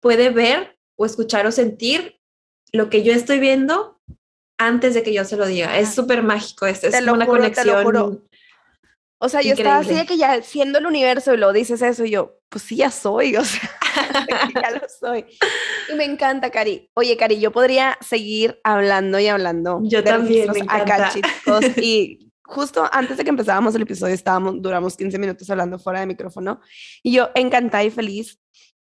puede 0.01 0.31
ver 0.31 0.79
o 0.95 1.05
escuchar 1.05 1.47
o 1.47 1.53
sentir 1.53 2.21
lo 2.73 2.91
que 2.91 3.03
yo 3.03 3.13
estoy 3.13 3.41
viendo 3.41 4.01
antes 4.59 4.95
de 4.95 5.03
que 5.03 5.13
yo 5.13 5.25
se 5.25 5.37
lo 5.37 5.47
diga. 5.47 5.79
Es 5.79 5.95
súper 5.95 6.23
mágico, 6.23 6.67
es, 6.67 6.85
es 6.85 7.01
una 7.03 7.27
conexión. 7.27 8.23
O 9.19 9.31
sea, 9.31 9.41
yo 9.41 9.55
estaba 9.55 9.79
así 9.79 9.95
de 9.95 10.05
que 10.05 10.19
ya 10.19 10.43
siendo 10.43 10.79
el 10.79 10.87
universo 10.87 11.33
y 11.33 11.39
lo 11.39 11.53
dices 11.53 11.81
eso 11.81 12.05
y 12.05 12.11
yo, 12.11 12.39
pues 12.51 12.65
sí, 12.65 12.77
ya 12.77 12.91
soy, 12.91 13.35
o 13.37 13.45
sea, 13.45 13.71
ya 14.55 14.71
lo 14.73 14.83
soy. 14.89 15.25
Y 15.91 15.95
me 15.95 16.05
encanta, 16.05 16.51
Cari. 16.51 16.91
Oye, 16.95 17.17
Cari, 17.17 17.41
yo 17.41 17.51
podría 17.51 17.97
seguir 18.01 18.61
hablando 18.63 19.19
y 19.19 19.27
hablando. 19.29 19.81
Yo 19.85 20.05
también, 20.05 20.51
me 20.53 20.61
encanta. 20.61 21.11
chicos. 21.13 21.65
Y 21.79 22.26
justo 22.47 22.89
antes 22.93 23.17
de 23.17 23.25
que 23.25 23.31
empezábamos 23.31 23.75
el 23.75 23.83
episodio, 23.83 24.15
estábamos, 24.15 24.61
duramos 24.63 24.97
15 24.97 25.19
minutos 25.19 25.49
hablando 25.51 25.79
fuera 25.79 26.01
de 26.01 26.07
micrófono 26.07 26.61
y 27.03 27.13
yo 27.13 27.31
encantada 27.35 27.85
y 27.85 27.91
feliz 27.91 28.39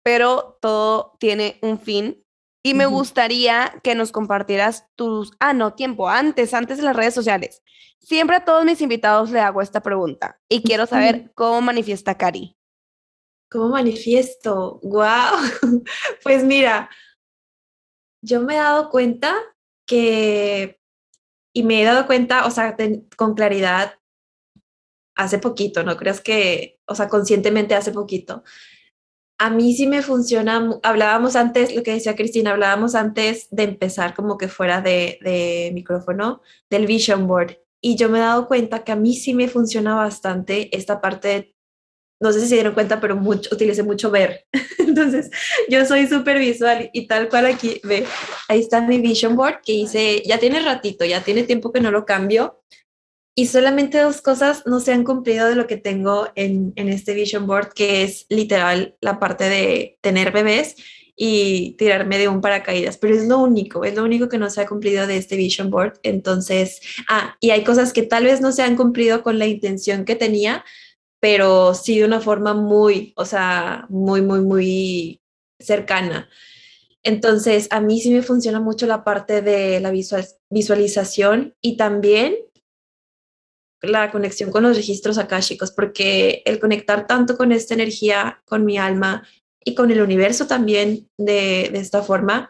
pero 0.03 0.57
todo 0.61 1.15
tiene 1.19 1.59
un 1.61 1.79
fin. 1.79 2.23
Y 2.63 2.73
me 2.73 2.87
gustaría 2.87 3.79
que 3.83 3.95
nos 3.95 4.11
compartieras 4.11 4.87
tus, 4.95 5.31
ah, 5.39 5.53
no, 5.53 5.75
tiempo, 5.75 6.09
antes, 6.09 6.53
antes 6.53 6.77
de 6.77 6.83
las 6.83 6.95
redes 6.95 7.13
sociales. 7.13 7.63
Siempre 7.99 8.37
a 8.37 8.43
todos 8.43 8.65
mis 8.65 8.81
invitados 8.81 9.31
le 9.31 9.39
hago 9.39 9.61
esta 9.61 9.81
pregunta 9.81 10.39
y 10.49 10.61
quiero 10.63 10.85
saber 10.85 11.31
cómo 11.35 11.61
manifiesta 11.61 12.17
Cari. 12.17 12.57
¿Cómo 13.49 13.69
manifiesto? 13.69 14.79
¡Wow! 14.83 15.37
Pues 16.23 16.43
mira, 16.43 16.89
yo 18.21 18.41
me 18.41 18.55
he 18.55 18.57
dado 18.57 18.89
cuenta 18.89 19.35
que, 19.85 20.78
y 21.53 21.63
me 21.63 21.81
he 21.81 21.85
dado 21.85 22.05
cuenta, 22.07 22.45
o 22.45 22.51
sea, 22.51 22.75
con 23.15 23.33
claridad, 23.33 23.93
hace 25.15 25.39
poquito, 25.39 25.83
no 25.83 25.97
creas 25.97 26.21
que, 26.21 26.79
o 26.85 26.95
sea, 26.95 27.09
conscientemente 27.09 27.75
hace 27.75 27.91
poquito, 27.91 28.43
a 29.39 29.49
mí 29.49 29.73
sí 29.73 29.87
me 29.87 30.01
funciona, 30.01 30.79
hablábamos 30.83 31.37
antes, 31.37 31.73
lo 31.73 31.81
que 31.81 31.93
decía 31.93 32.15
Cristina, 32.15 32.51
hablábamos 32.51 32.93
antes 32.93 33.47
de 33.51 33.63
empezar 33.63 34.13
como 34.13 34.37
que 34.37 34.49
fuera 34.49 34.81
de, 34.81 35.71
micrófono, 35.73 36.41
del 36.69 36.85
vision 36.85 37.25
board. 37.25 37.57
Y 37.81 37.95
yo 37.95 38.09
me 38.09 38.17
he 38.17 38.21
dado 38.21 38.47
cuenta 38.47 38.83
que 38.83 38.91
a 38.91 38.97
mí 38.97 39.15
sí 39.15 39.33
me 39.33 39.47
funciona 39.47 39.95
bastante 39.95 40.75
esta 40.75 40.99
parte 40.99 41.55
no 42.19 42.33
sé 42.33 42.41
si 42.41 42.47
se 42.47 42.55
dieron 42.55 42.73
cuenta, 42.73 42.99
pero 42.99 43.15
mucho, 43.15 43.49
utilicé 43.53 43.83
mucho 43.83 44.11
ver. 44.11 44.45
Entonces, 44.77 45.29
yo 45.69 45.85
soy 45.85 46.07
súper 46.07 46.39
visual 46.39 46.89
y 46.93 47.07
tal 47.07 47.29
cual 47.29 47.45
aquí, 47.45 47.79
ve, 47.83 48.05
ahí 48.47 48.59
está 48.59 48.81
mi 48.81 48.99
vision 48.99 49.35
board 49.35 49.61
que 49.63 49.73
hice, 49.73 50.23
ya 50.25 50.37
tiene 50.39 50.59
ratito, 50.59 51.05
ya 51.05 51.23
tiene 51.23 51.43
tiempo 51.43 51.71
que 51.71 51.81
no 51.81 51.91
lo 51.91 52.05
cambio, 52.05 52.61
y 53.35 53.47
solamente 53.47 53.99
dos 53.99 54.21
cosas 54.21 54.63
no 54.65 54.81
se 54.81 54.91
han 54.91 55.05
cumplido 55.05 55.47
de 55.47 55.55
lo 55.55 55.65
que 55.65 55.77
tengo 55.77 56.27
en, 56.35 56.73
en 56.75 56.89
este 56.89 57.13
vision 57.13 57.47
board, 57.47 57.71
que 57.73 58.03
es 58.03 58.25
literal 58.27 58.97
la 58.99 59.17
parte 59.17 59.45
de 59.45 59.97
tener 60.01 60.33
bebés 60.33 60.75
y 61.15 61.75
tirarme 61.77 62.17
de 62.17 62.27
un 62.27 62.41
paracaídas, 62.41 62.97
pero 62.97 63.15
es 63.15 63.27
lo 63.27 63.39
único, 63.39 63.83
es 63.83 63.95
lo 63.95 64.03
único 64.03 64.29
que 64.29 64.37
no 64.37 64.49
se 64.49 64.61
ha 64.61 64.67
cumplido 64.67 65.07
de 65.07 65.17
este 65.17 65.35
vision 65.35 65.69
board. 65.69 65.99
Entonces, 66.03 66.81
ah, 67.07 67.35
y 67.39 67.51
hay 67.51 67.63
cosas 67.63 67.93
que 67.93 68.03
tal 68.03 68.25
vez 68.25 68.41
no 68.41 68.51
se 68.51 68.63
han 68.63 68.75
cumplido 68.75 69.23
con 69.23 69.37
la 69.37 69.45
intención 69.45 70.05
que 70.05 70.15
tenía, 70.15 70.65
pero 71.19 71.73
sí 71.73 71.99
de 71.99 72.05
una 72.05 72.21
forma 72.21 72.53
muy, 72.53 73.13
o 73.15 73.25
sea, 73.25 73.85
muy, 73.89 74.21
muy, 74.21 74.41
muy 74.41 75.21
cercana. 75.59 76.29
Entonces, 77.03 77.67
a 77.71 77.81
mí 77.81 77.99
sí 78.01 78.11
me 78.11 78.21
funciona 78.21 78.59
mucho 78.59 78.85
la 78.85 79.03
parte 79.03 79.41
de 79.41 79.79
la 79.79 79.91
visual, 79.91 80.25
visualización 80.49 81.55
y 81.61 81.77
también 81.77 82.35
la 83.81 84.11
conexión 84.11 84.51
con 84.51 84.63
los 84.63 84.75
registros 84.75 85.17
akáshicos, 85.17 85.71
porque 85.71 86.41
el 86.45 86.59
conectar 86.59 87.07
tanto 87.07 87.37
con 87.37 87.51
esta 87.51 87.73
energía, 87.73 88.41
con 88.45 88.65
mi 88.65 88.77
alma 88.77 89.25
y 89.63 89.75
con 89.75 89.91
el 89.91 90.01
universo 90.01 90.47
también 90.47 91.09
de, 91.17 91.69
de 91.71 91.79
esta 91.79 92.01
forma, 92.01 92.49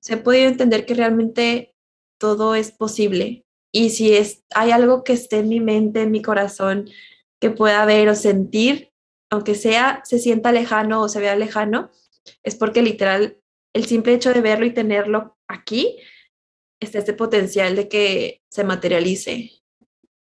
se 0.00 0.16
podido 0.16 0.48
entender 0.48 0.84
que 0.84 0.94
realmente 0.94 1.74
todo 2.18 2.54
es 2.54 2.72
posible. 2.72 3.44
Y 3.72 3.90
si 3.90 4.14
es, 4.14 4.44
hay 4.54 4.70
algo 4.70 5.04
que 5.04 5.12
esté 5.12 5.38
en 5.38 5.48
mi 5.48 5.60
mente, 5.60 6.02
en 6.02 6.10
mi 6.10 6.22
corazón, 6.22 6.88
que 7.40 7.50
pueda 7.50 7.84
ver 7.84 8.08
o 8.08 8.14
sentir, 8.14 8.92
aunque 9.30 9.54
sea, 9.54 10.02
se 10.04 10.18
sienta 10.18 10.52
lejano 10.52 11.02
o 11.02 11.08
se 11.08 11.20
vea 11.20 11.36
lejano, 11.36 11.90
es 12.42 12.54
porque 12.54 12.82
literal 12.82 13.38
el 13.74 13.84
simple 13.86 14.14
hecho 14.14 14.32
de 14.32 14.40
verlo 14.40 14.64
y 14.64 14.72
tenerlo 14.72 15.36
aquí, 15.48 15.98
está 16.80 16.98
este 16.98 17.12
potencial 17.12 17.76
de 17.76 17.88
que 17.88 18.42
se 18.48 18.64
materialice. 18.64 19.50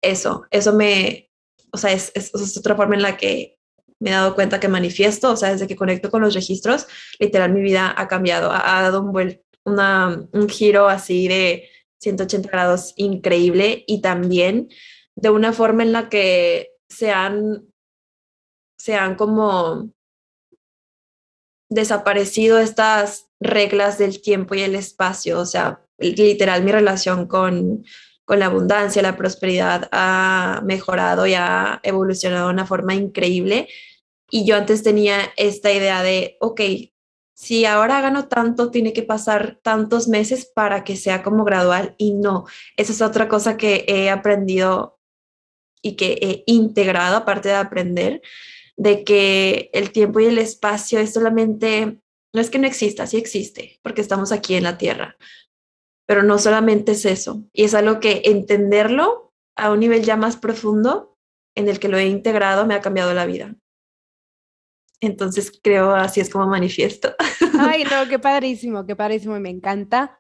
Eso, 0.03 0.45
eso 0.51 0.75
me, 0.75 1.31
o 1.73 1.79
sea, 1.79 1.93
es, 1.93 2.13
es, 2.15 2.57
otra 2.57 2.77
forma 2.77 2.95
en 2.95 3.03
la 3.03 3.17
que 3.17 3.59
me 4.01 4.11
he 4.11 4.13
dado 4.13 4.35
cuenta 4.35 4.61
que 4.61 4.69
manifiesto, 4.69 5.33
o 5.33 5.37
sea, 5.37 5.53
desde 5.53 5.67
que 5.67 5.77
conecto 5.77 6.11
con 6.11 6.23
los 6.23 6.35
registros, 6.35 6.87
literal 7.19 7.53
mi 7.53 7.61
vida 7.61 7.93
ha 7.97 8.07
cambiado, 8.07 8.53
ha, 8.53 8.83
dado 8.83 9.03
un, 9.03 9.41
una, 9.65 10.29
un 10.33 10.49
giro 10.49 10.89
así 10.89 11.27
de 11.27 11.69
180 12.01 12.49
grados 12.49 12.93
increíble 12.97 13.85
y 13.87 14.01
también 14.01 14.69
de 15.17 15.31
una 15.31 15.53
forma 15.53 15.83
en 15.83 15.93
la 15.93 16.09
que 16.09 16.71
se 16.89 17.11
han, 17.13 17.67
como 19.17 19.91
desaparecido 21.71 22.59
estas 22.59 23.27
reglas 23.41 23.99
del 23.99 24.23
tiempo 24.23 24.55
y 24.55 24.63
el 24.63 24.75
espacio, 24.75 25.39
o 25.39 25.47
sea, 25.47 25.83
literal 25.99 26.65
mi 26.65 26.73
relación 26.73 27.27
con, 27.27 27.85
con 28.25 28.39
la 28.39 28.47
abundancia, 28.47 29.03
la 29.03 29.17
prosperidad 29.17 29.89
ha 29.93 30.63
mejorado 30.65 31.27
y 31.27 31.35
ha 31.35 31.81
evolucionado 31.83 32.49
de 32.49 32.55
una 32.55 32.67
forma 32.67 32.95
increíble. 32.95 33.69
Y 34.31 34.47
yo 34.47 34.57
antes 34.57 34.83
tenía 34.83 35.21
esta 35.37 35.73
idea 35.73 36.03
de, 36.03 36.37
ok, 36.41 36.61
si 37.35 37.65
ahora 37.65 38.01
gano 38.01 38.27
tanto, 38.27 38.71
tiene 38.73 38.93
que 38.93 39.05
pasar 39.05 39.61
tantos 39.63 40.09
meses 40.09 40.45
para 40.45 40.83
que 40.83 40.97
sea 40.97 41.23
como 41.23 41.45
gradual 41.45 41.95
y 41.97 42.15
no. 42.15 42.47
Esa 42.77 42.93
es 42.93 43.01
otra 43.01 43.29
cosa 43.29 43.57
que 43.57 43.85
he 43.87 44.11
aprendido 44.11 44.98
y 45.83 45.97
que 45.97 46.19
he 46.21 46.43
integrado, 46.47 47.17
aparte 47.17 47.49
de 47.49 47.55
aprender, 47.55 48.23
de 48.77 49.05
que 49.05 49.71
el 49.73 49.91
tiempo 49.91 50.21
y 50.21 50.27
el 50.27 50.39
espacio 50.39 51.01
es 51.01 51.13
solamente, 51.13 52.01
no 52.33 52.41
es 52.41 52.51
que 52.51 52.59
no 52.59 52.67
exista, 52.67 53.07
sí 53.07 53.17
existe, 53.17 53.81
porque 53.83 54.01
estamos 54.01 54.33
aquí 54.33 54.55
en 54.55 54.65
la 54.65 54.79
Tierra, 54.79 55.17
pero 56.07 56.23
no 56.23 56.39
solamente 56.39 56.93
es 56.93 57.05
eso. 57.05 57.45
Y 57.53 57.65
es 57.65 57.75
algo 57.75 58.01
que 58.01 58.23
entenderlo 58.25 59.33
a 59.57 59.71
un 59.73 59.81
nivel 59.81 60.05
ya 60.05 60.17
más 60.17 60.37
profundo, 60.37 61.17
en 61.57 61.69
el 61.69 61.81
que 61.81 61.89
lo 61.89 61.99
he 61.99 62.07
integrado, 62.07 62.67
me 62.67 62.75
ha 62.75 62.81
cambiado 62.81 63.13
la 63.15 63.27
vida. 63.27 63.57
Entonces 65.01 65.53
creo 65.63 65.95
así 65.95 66.21
es 66.21 66.31
como 66.31 66.47
manifiesto. 66.47 67.15
Ay, 67.59 67.85
no, 67.91 68.09
qué 68.09 68.19
padrísimo, 68.19 68.87
qué 68.87 68.97
padrísimo 68.97 69.39
me 69.39 69.51
encanta 69.51 70.18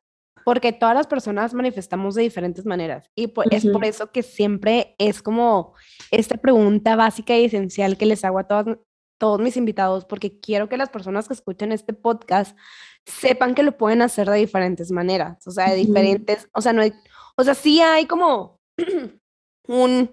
porque 0.48 0.72
todas 0.72 0.94
las 0.94 1.06
personas 1.06 1.52
manifestamos 1.52 2.14
de 2.14 2.22
diferentes 2.22 2.64
maneras 2.64 3.10
y 3.14 3.30
es 3.50 3.66
por 3.66 3.84
eso 3.84 4.12
que 4.12 4.22
siempre 4.22 4.94
es 4.96 5.20
como 5.20 5.74
esta 6.10 6.38
pregunta 6.38 6.96
básica 6.96 7.36
y 7.36 7.44
esencial 7.44 7.98
que 7.98 8.06
les 8.06 8.24
hago 8.24 8.38
a 8.38 8.44
todos, 8.44 8.78
todos 9.18 9.40
mis 9.40 9.58
invitados 9.58 10.06
porque 10.06 10.40
quiero 10.40 10.66
que 10.70 10.78
las 10.78 10.88
personas 10.88 11.28
que 11.28 11.34
escuchen 11.34 11.70
este 11.70 11.92
podcast 11.92 12.56
sepan 13.04 13.54
que 13.54 13.62
lo 13.62 13.76
pueden 13.76 14.00
hacer 14.00 14.30
de 14.30 14.38
diferentes 14.38 14.90
maneras, 14.90 15.46
o 15.46 15.50
sea, 15.50 15.68
de 15.68 15.76
diferentes, 15.76 16.48
o 16.54 16.62
sea, 16.62 16.72
no 16.72 16.80
hay, 16.80 16.94
o 17.36 17.44
sea, 17.44 17.52
sí 17.52 17.82
hay 17.82 18.06
como 18.06 18.58
un, 19.68 20.10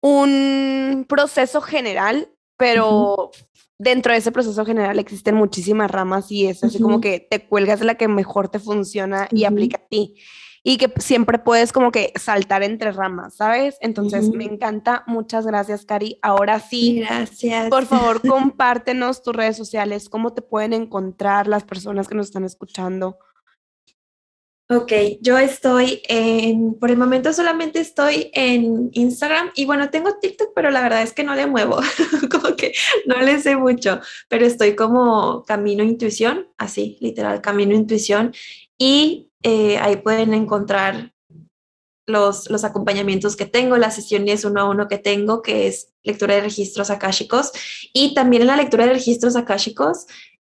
un 0.00 1.06
proceso 1.08 1.60
general, 1.60 2.32
pero 2.56 3.30
dentro 3.78 4.12
de 4.12 4.18
ese 4.18 4.32
proceso 4.32 4.64
general 4.64 4.98
existen 4.98 5.34
muchísimas 5.34 5.90
ramas 5.90 6.30
y 6.30 6.46
es 6.46 6.64
así 6.64 6.80
como 6.80 7.00
que 7.00 7.20
te 7.20 7.46
cuelgas 7.46 7.80
de 7.80 7.86
la 7.86 7.96
que 7.96 8.08
mejor 8.08 8.48
te 8.48 8.58
funciona 8.58 9.28
y 9.30 9.44
aplica 9.44 9.78
a 9.78 9.86
ti. 9.88 10.14
Y 10.62 10.78
que 10.78 10.92
siempre 10.96 11.38
puedes 11.38 11.72
como 11.72 11.92
que 11.92 12.12
saltar 12.16 12.64
entre 12.64 12.90
ramas, 12.90 13.36
¿sabes? 13.36 13.76
Entonces 13.80 14.30
me 14.30 14.42
encanta. 14.42 15.04
Muchas 15.06 15.46
gracias, 15.46 15.84
Cari. 15.84 16.18
Ahora 16.22 16.58
sí. 16.58 17.04
Gracias. 17.06 17.68
Por 17.68 17.86
favor, 17.86 18.20
compártenos 18.28 19.22
tus 19.22 19.36
redes 19.36 19.56
sociales, 19.56 20.08
cómo 20.08 20.32
te 20.32 20.42
pueden 20.42 20.72
encontrar 20.72 21.46
las 21.46 21.62
personas 21.62 22.08
que 22.08 22.16
nos 22.16 22.26
están 22.26 22.44
escuchando. 22.44 23.16
Ok, 24.68 24.92
yo 25.20 25.38
estoy 25.38 26.02
en, 26.08 26.74
por 26.74 26.90
el 26.90 26.96
momento 26.96 27.32
solamente 27.32 27.78
estoy 27.78 28.32
en 28.32 28.90
Instagram 28.94 29.50
y 29.54 29.64
bueno, 29.64 29.90
tengo 29.90 30.18
TikTok, 30.18 30.50
pero 30.56 30.72
la 30.72 30.82
verdad 30.82 31.02
es 31.02 31.12
que 31.12 31.22
no 31.22 31.36
le 31.36 31.46
muevo, 31.46 31.78
como 32.32 32.56
que 32.56 32.72
no 33.06 33.20
le 33.20 33.40
sé 33.40 33.56
mucho, 33.56 34.00
pero 34.28 34.44
estoy 34.44 34.74
como 34.74 35.44
Camino 35.44 35.84
Intuición, 35.84 36.48
así, 36.58 36.98
literal, 37.00 37.42
Camino 37.42 37.74
Intuición, 37.74 38.34
y 38.76 39.30
eh, 39.44 39.78
ahí 39.78 39.98
pueden 39.98 40.34
encontrar 40.34 41.12
los, 42.04 42.50
los 42.50 42.64
acompañamientos 42.64 43.36
que 43.36 43.46
tengo, 43.46 43.76
las 43.76 43.94
sesiones 43.94 44.44
uno 44.44 44.62
a 44.62 44.68
uno 44.68 44.88
que 44.88 44.98
tengo, 44.98 45.42
que 45.42 45.68
es 45.68 45.92
lectura 46.02 46.34
de 46.34 46.40
registros 46.40 46.90
akáshicos, 46.90 47.52
y 47.92 48.14
también 48.14 48.42
en 48.42 48.48
la 48.48 48.56
lectura 48.56 48.86
de 48.86 48.94
registros 48.94 49.36
akáshicos 49.36 50.06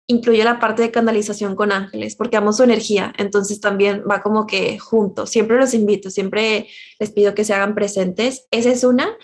incluye 0.09 0.43
la 0.43 0.59
parte 0.59 0.83
de 0.83 0.91
canalización 0.91 1.55
con 1.55 1.71
ángeles, 1.71 2.17
porque 2.17 2.39
amo 2.39 2.53
su 2.53 2.63
energía, 2.63 3.13
entonces 3.19 3.61
también 3.61 4.03
va 4.11 4.23
como 4.23 4.47
que 4.47 4.79
junto. 4.79 5.27
Siempre 5.27 5.59
los 5.59 5.75
invito, 5.75 6.11
siempre 6.11 6.67
les 6.99 7.11
pido 7.13 7.35
que 7.35 7.45
se 7.45 7.53
hagan 7.53 7.75
presentes. 7.75 8.47
Esa 8.51 8.71
es 8.71 8.85
una, 8.85 9.17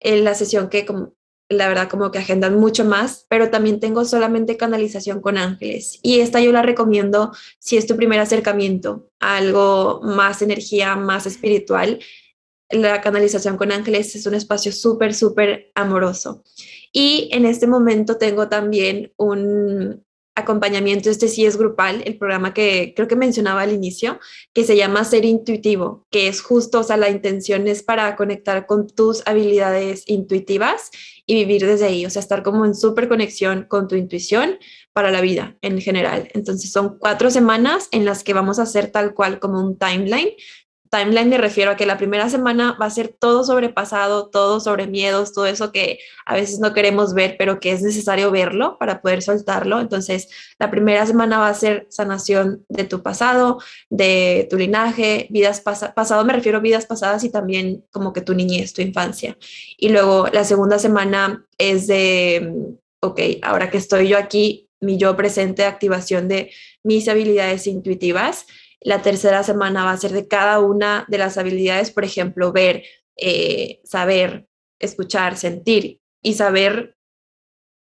eh, 0.00 0.20
la 0.20 0.34
sesión 0.34 0.68
que 0.68 0.84
como, 0.84 1.14
la 1.48 1.68
verdad 1.68 1.88
como 1.88 2.10
que 2.10 2.18
agendan 2.18 2.58
mucho 2.58 2.84
más, 2.84 3.26
pero 3.28 3.50
también 3.50 3.78
tengo 3.78 4.04
solamente 4.04 4.56
canalización 4.56 5.20
con 5.20 5.38
ángeles. 5.38 6.00
Y 6.02 6.18
esta 6.18 6.40
yo 6.40 6.50
la 6.50 6.62
recomiendo 6.62 7.32
si 7.60 7.76
es 7.76 7.86
tu 7.86 7.94
primer 7.94 8.18
acercamiento 8.18 9.08
a 9.20 9.36
algo 9.36 10.00
más 10.02 10.42
energía, 10.42 10.96
más 10.96 11.26
espiritual. 11.26 12.00
La 12.70 13.00
canalización 13.00 13.56
con 13.56 13.70
ángeles 13.70 14.16
es 14.16 14.26
un 14.26 14.34
espacio 14.34 14.72
súper, 14.72 15.14
súper 15.14 15.70
amoroso. 15.76 16.42
Y 16.92 17.28
en 17.32 17.44
este 17.44 17.68
momento 17.68 18.16
tengo 18.16 18.48
también 18.48 19.12
un, 19.16 20.04
acompañamiento, 20.34 21.10
este 21.10 21.28
sí 21.28 21.46
es 21.46 21.56
grupal, 21.56 22.02
el 22.04 22.18
programa 22.18 22.52
que 22.52 22.92
creo 22.96 23.06
que 23.06 23.16
mencionaba 23.16 23.62
al 23.62 23.72
inicio, 23.72 24.18
que 24.52 24.64
se 24.64 24.76
llama 24.76 25.04
Ser 25.04 25.24
Intuitivo, 25.24 26.06
que 26.10 26.28
es 26.28 26.42
justo, 26.42 26.80
o 26.80 26.82
sea, 26.82 26.96
la 26.96 27.10
intención 27.10 27.68
es 27.68 27.82
para 27.82 28.16
conectar 28.16 28.66
con 28.66 28.88
tus 28.88 29.22
habilidades 29.26 30.04
intuitivas 30.06 30.90
y 31.26 31.34
vivir 31.34 31.64
desde 31.66 31.86
ahí, 31.86 32.04
o 32.04 32.10
sea, 32.10 32.20
estar 32.20 32.42
como 32.42 32.66
en 32.66 32.74
súper 32.74 33.08
conexión 33.08 33.66
con 33.68 33.88
tu 33.88 33.94
intuición 33.94 34.58
para 34.92 35.10
la 35.10 35.20
vida 35.20 35.56
en 35.62 35.80
general. 35.80 36.28
Entonces 36.34 36.70
son 36.70 36.98
cuatro 36.98 37.30
semanas 37.30 37.88
en 37.92 38.04
las 38.04 38.24
que 38.24 38.34
vamos 38.34 38.58
a 38.58 38.62
hacer 38.62 38.90
tal 38.90 39.14
cual 39.14 39.38
como 39.38 39.60
un 39.60 39.78
timeline 39.78 40.30
timeline 40.94 41.28
me 41.28 41.38
refiero 41.38 41.72
a 41.72 41.76
que 41.76 41.86
la 41.86 41.98
primera 41.98 42.28
semana 42.28 42.76
va 42.80 42.86
a 42.86 42.90
ser 42.90 43.08
todo 43.08 43.42
sobre 43.42 43.68
pasado, 43.68 44.28
todo 44.28 44.60
sobre 44.60 44.86
miedos, 44.86 45.32
todo 45.32 45.46
eso 45.46 45.72
que 45.72 45.98
a 46.24 46.34
veces 46.34 46.60
no 46.60 46.72
queremos 46.72 47.14
ver, 47.14 47.34
pero 47.36 47.58
que 47.58 47.72
es 47.72 47.82
necesario 47.82 48.30
verlo 48.30 48.78
para 48.78 49.02
poder 49.02 49.20
soltarlo. 49.22 49.80
Entonces, 49.80 50.28
la 50.58 50.70
primera 50.70 51.04
semana 51.04 51.38
va 51.38 51.48
a 51.48 51.54
ser 51.54 51.86
sanación 51.90 52.64
de 52.68 52.84
tu 52.84 53.02
pasado, 53.02 53.58
de 53.90 54.46
tu 54.48 54.56
linaje, 54.56 55.26
vidas 55.30 55.60
pasadas, 55.60 55.94
pasado 55.94 56.24
me 56.24 56.32
refiero 56.32 56.58
a 56.58 56.60
vidas 56.60 56.86
pasadas 56.86 57.24
y 57.24 57.30
también 57.30 57.84
como 57.90 58.12
que 58.12 58.20
tu 58.20 58.34
niñez, 58.34 58.72
tu 58.72 58.80
infancia. 58.80 59.36
Y 59.76 59.88
luego 59.88 60.28
la 60.32 60.44
segunda 60.44 60.78
semana 60.78 61.44
es 61.58 61.88
de, 61.88 62.52
ok, 63.00 63.20
ahora 63.42 63.68
que 63.68 63.78
estoy 63.78 64.06
yo 64.08 64.16
aquí, 64.16 64.68
mi 64.80 64.96
yo 64.96 65.16
presente, 65.16 65.64
activación 65.64 66.28
de 66.28 66.52
mis 66.84 67.08
habilidades 67.08 67.66
intuitivas 67.66 68.46
la 68.84 69.02
tercera 69.02 69.42
semana 69.42 69.84
va 69.84 69.92
a 69.92 69.96
ser 69.96 70.12
de 70.12 70.28
cada 70.28 70.60
una 70.60 71.06
de 71.08 71.18
las 71.18 71.38
habilidades, 71.38 71.90
por 71.90 72.04
ejemplo, 72.04 72.52
ver, 72.52 72.84
eh, 73.16 73.80
saber, 73.82 74.46
escuchar, 74.78 75.36
sentir 75.36 76.00
y 76.22 76.34
saber 76.34 76.96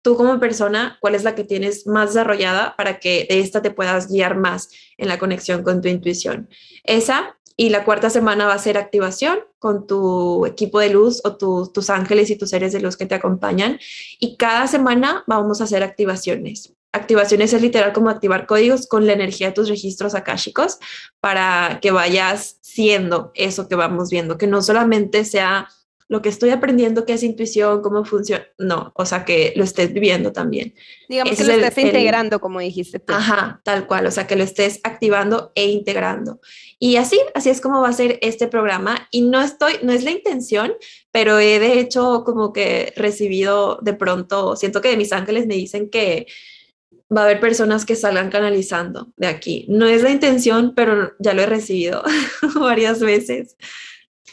tú 0.02 0.16
como 0.16 0.38
persona 0.38 0.96
cuál 1.00 1.16
es 1.16 1.24
la 1.24 1.34
que 1.34 1.44
tienes 1.44 1.86
más 1.86 2.14
desarrollada 2.14 2.76
para 2.76 3.00
que 3.00 3.26
de 3.28 3.40
esta 3.40 3.60
te 3.60 3.72
puedas 3.72 4.08
guiar 4.08 4.36
más 4.36 4.70
en 4.96 5.08
la 5.08 5.18
conexión 5.18 5.64
con 5.64 5.82
tu 5.82 5.88
intuición. 5.88 6.48
Esa 6.84 7.38
y 7.56 7.70
la 7.70 7.84
cuarta 7.84 8.10
semana 8.10 8.46
va 8.46 8.54
a 8.54 8.58
ser 8.58 8.78
activación 8.78 9.38
con 9.58 9.86
tu 9.86 10.46
equipo 10.46 10.78
de 10.78 10.90
luz 10.90 11.22
o 11.24 11.36
tus 11.36 11.90
ángeles 11.90 12.30
y 12.30 12.36
tus 12.36 12.50
seres 12.50 12.72
de 12.72 12.80
luz 12.80 12.96
que 12.96 13.06
te 13.06 13.14
acompañan. 13.14 13.78
Y 14.20 14.36
cada 14.36 14.66
semana 14.66 15.24
vamos 15.26 15.60
a 15.60 15.64
hacer 15.64 15.82
activaciones. 15.82 16.73
Activaciones 16.94 17.52
es 17.52 17.60
literal 17.60 17.92
como 17.92 18.08
activar 18.08 18.46
códigos 18.46 18.86
con 18.86 19.06
la 19.06 19.12
energía 19.12 19.48
de 19.48 19.54
tus 19.54 19.68
registros 19.68 20.14
akáshicos 20.14 20.78
para 21.20 21.80
que 21.82 21.90
vayas 21.90 22.58
siendo 22.62 23.32
eso 23.34 23.68
que 23.68 23.74
vamos 23.74 24.10
viendo, 24.10 24.38
que 24.38 24.46
no 24.46 24.62
solamente 24.62 25.24
sea 25.24 25.68
lo 26.08 26.22
que 26.22 26.28
estoy 26.28 26.50
aprendiendo, 26.50 27.06
qué 27.06 27.14
es 27.14 27.22
intuición, 27.22 27.82
cómo 27.82 28.04
funciona, 28.04 28.46
no, 28.58 28.92
o 28.94 29.06
sea, 29.06 29.24
que 29.24 29.52
lo 29.56 29.64
estés 29.64 29.92
viviendo 29.92 30.32
también. 30.32 30.74
Digamos 31.08 31.36
que 31.36 31.44
lo 31.44 31.52
estés 31.54 31.84
integrando, 31.84 32.40
como 32.40 32.60
dijiste 32.60 32.98
tú. 32.98 33.14
Ajá, 33.14 33.60
tal 33.64 33.86
cual, 33.86 34.06
o 34.06 34.10
sea, 34.10 34.26
que 34.26 34.36
lo 34.36 34.44
estés 34.44 34.80
activando 34.84 35.50
e 35.54 35.66
integrando. 35.66 36.40
Y 36.78 36.96
así, 36.96 37.18
así 37.34 37.48
es 37.48 37.60
como 37.60 37.80
va 37.80 37.88
a 37.88 37.92
ser 37.94 38.18
este 38.20 38.48
programa. 38.48 39.08
Y 39.10 39.22
no 39.22 39.40
estoy, 39.40 39.74
no 39.82 39.92
es 39.92 40.04
la 40.04 40.10
intención, 40.10 40.74
pero 41.10 41.38
he 41.38 41.58
de 41.58 41.80
hecho 41.80 42.22
como 42.24 42.52
que 42.52 42.92
recibido 42.96 43.78
de 43.80 43.94
pronto, 43.94 44.56
siento 44.56 44.80
que 44.82 44.90
de 44.90 44.96
mis 44.96 45.12
ángeles 45.12 45.46
me 45.46 45.54
dicen 45.54 45.88
que 45.88 46.26
va 47.14 47.22
a 47.22 47.24
haber 47.24 47.40
personas 47.40 47.84
que 47.84 47.96
salgan 47.96 48.30
canalizando 48.30 49.12
de 49.16 49.26
aquí. 49.26 49.66
No 49.68 49.86
es 49.86 50.02
la 50.02 50.10
intención, 50.10 50.74
pero 50.74 51.12
ya 51.18 51.34
lo 51.34 51.42
he 51.42 51.46
recibido 51.46 52.02
varias 52.60 53.00
veces. 53.00 53.56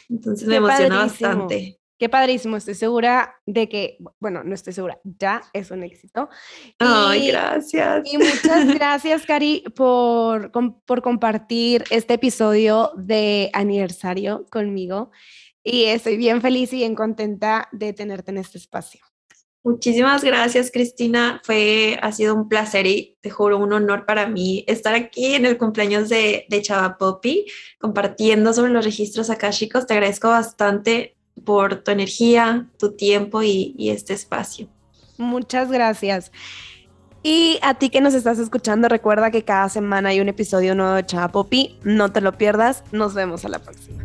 Entonces 0.08 0.48
me 0.48 0.56
emociona 0.56 0.98
bastante. 0.98 1.78
Qué 2.02 2.08
padrísimo, 2.08 2.56
estoy 2.56 2.74
segura 2.74 3.36
de 3.46 3.68
que, 3.68 3.96
bueno, 4.18 4.42
no 4.42 4.56
estoy 4.56 4.72
segura, 4.72 4.98
ya 5.04 5.40
es 5.52 5.70
un 5.70 5.84
éxito. 5.84 6.28
Ay, 6.80 7.28
gracias. 7.28 8.02
Y 8.12 8.18
muchas 8.18 8.66
gracias, 8.74 9.24
Cari, 9.24 9.62
por, 9.76 10.50
por 10.84 11.00
compartir 11.00 11.84
este 11.90 12.14
episodio 12.14 12.90
de 12.96 13.50
aniversario 13.52 14.46
conmigo. 14.50 15.12
Y 15.62 15.84
estoy 15.84 16.16
bien 16.16 16.42
feliz 16.42 16.72
y 16.72 16.78
bien 16.78 16.96
contenta 16.96 17.68
de 17.70 17.92
tenerte 17.92 18.32
en 18.32 18.38
este 18.38 18.58
espacio. 18.58 19.11
Muchísimas 19.64 20.24
gracias, 20.24 20.72
Cristina. 20.72 21.40
Fue, 21.44 21.96
ha 22.02 22.10
sido 22.10 22.34
un 22.34 22.48
placer 22.48 22.86
y 22.86 23.16
te 23.20 23.30
juro 23.30 23.58
un 23.58 23.72
honor 23.72 24.06
para 24.06 24.26
mí 24.26 24.64
estar 24.66 24.94
aquí 24.94 25.34
en 25.34 25.46
el 25.46 25.56
cumpleaños 25.56 26.08
de, 26.08 26.46
de 26.48 26.62
Chava 26.62 26.98
Poppy, 26.98 27.46
compartiendo 27.78 28.52
sobre 28.52 28.72
los 28.72 28.84
registros 28.84 29.30
chicos. 29.50 29.86
Te 29.86 29.94
agradezco 29.94 30.28
bastante 30.28 31.14
por 31.44 31.84
tu 31.84 31.92
energía, 31.92 32.68
tu 32.76 32.96
tiempo 32.96 33.42
y, 33.44 33.74
y 33.78 33.90
este 33.90 34.14
espacio. 34.14 34.68
Muchas 35.16 35.70
gracias. 35.70 36.32
Y 37.22 37.60
a 37.62 37.74
ti 37.74 37.88
que 37.88 38.00
nos 38.00 38.14
estás 38.14 38.40
escuchando, 38.40 38.88
recuerda 38.88 39.30
que 39.30 39.44
cada 39.44 39.68
semana 39.68 40.08
hay 40.08 40.20
un 40.20 40.28
episodio 40.28 40.74
nuevo 40.74 40.94
de 40.94 41.06
Chava 41.06 41.28
Poppy. 41.28 41.78
No 41.84 42.10
te 42.10 42.20
lo 42.20 42.32
pierdas. 42.32 42.82
Nos 42.90 43.14
vemos 43.14 43.44
a 43.44 43.48
la 43.48 43.60
próxima. 43.60 44.02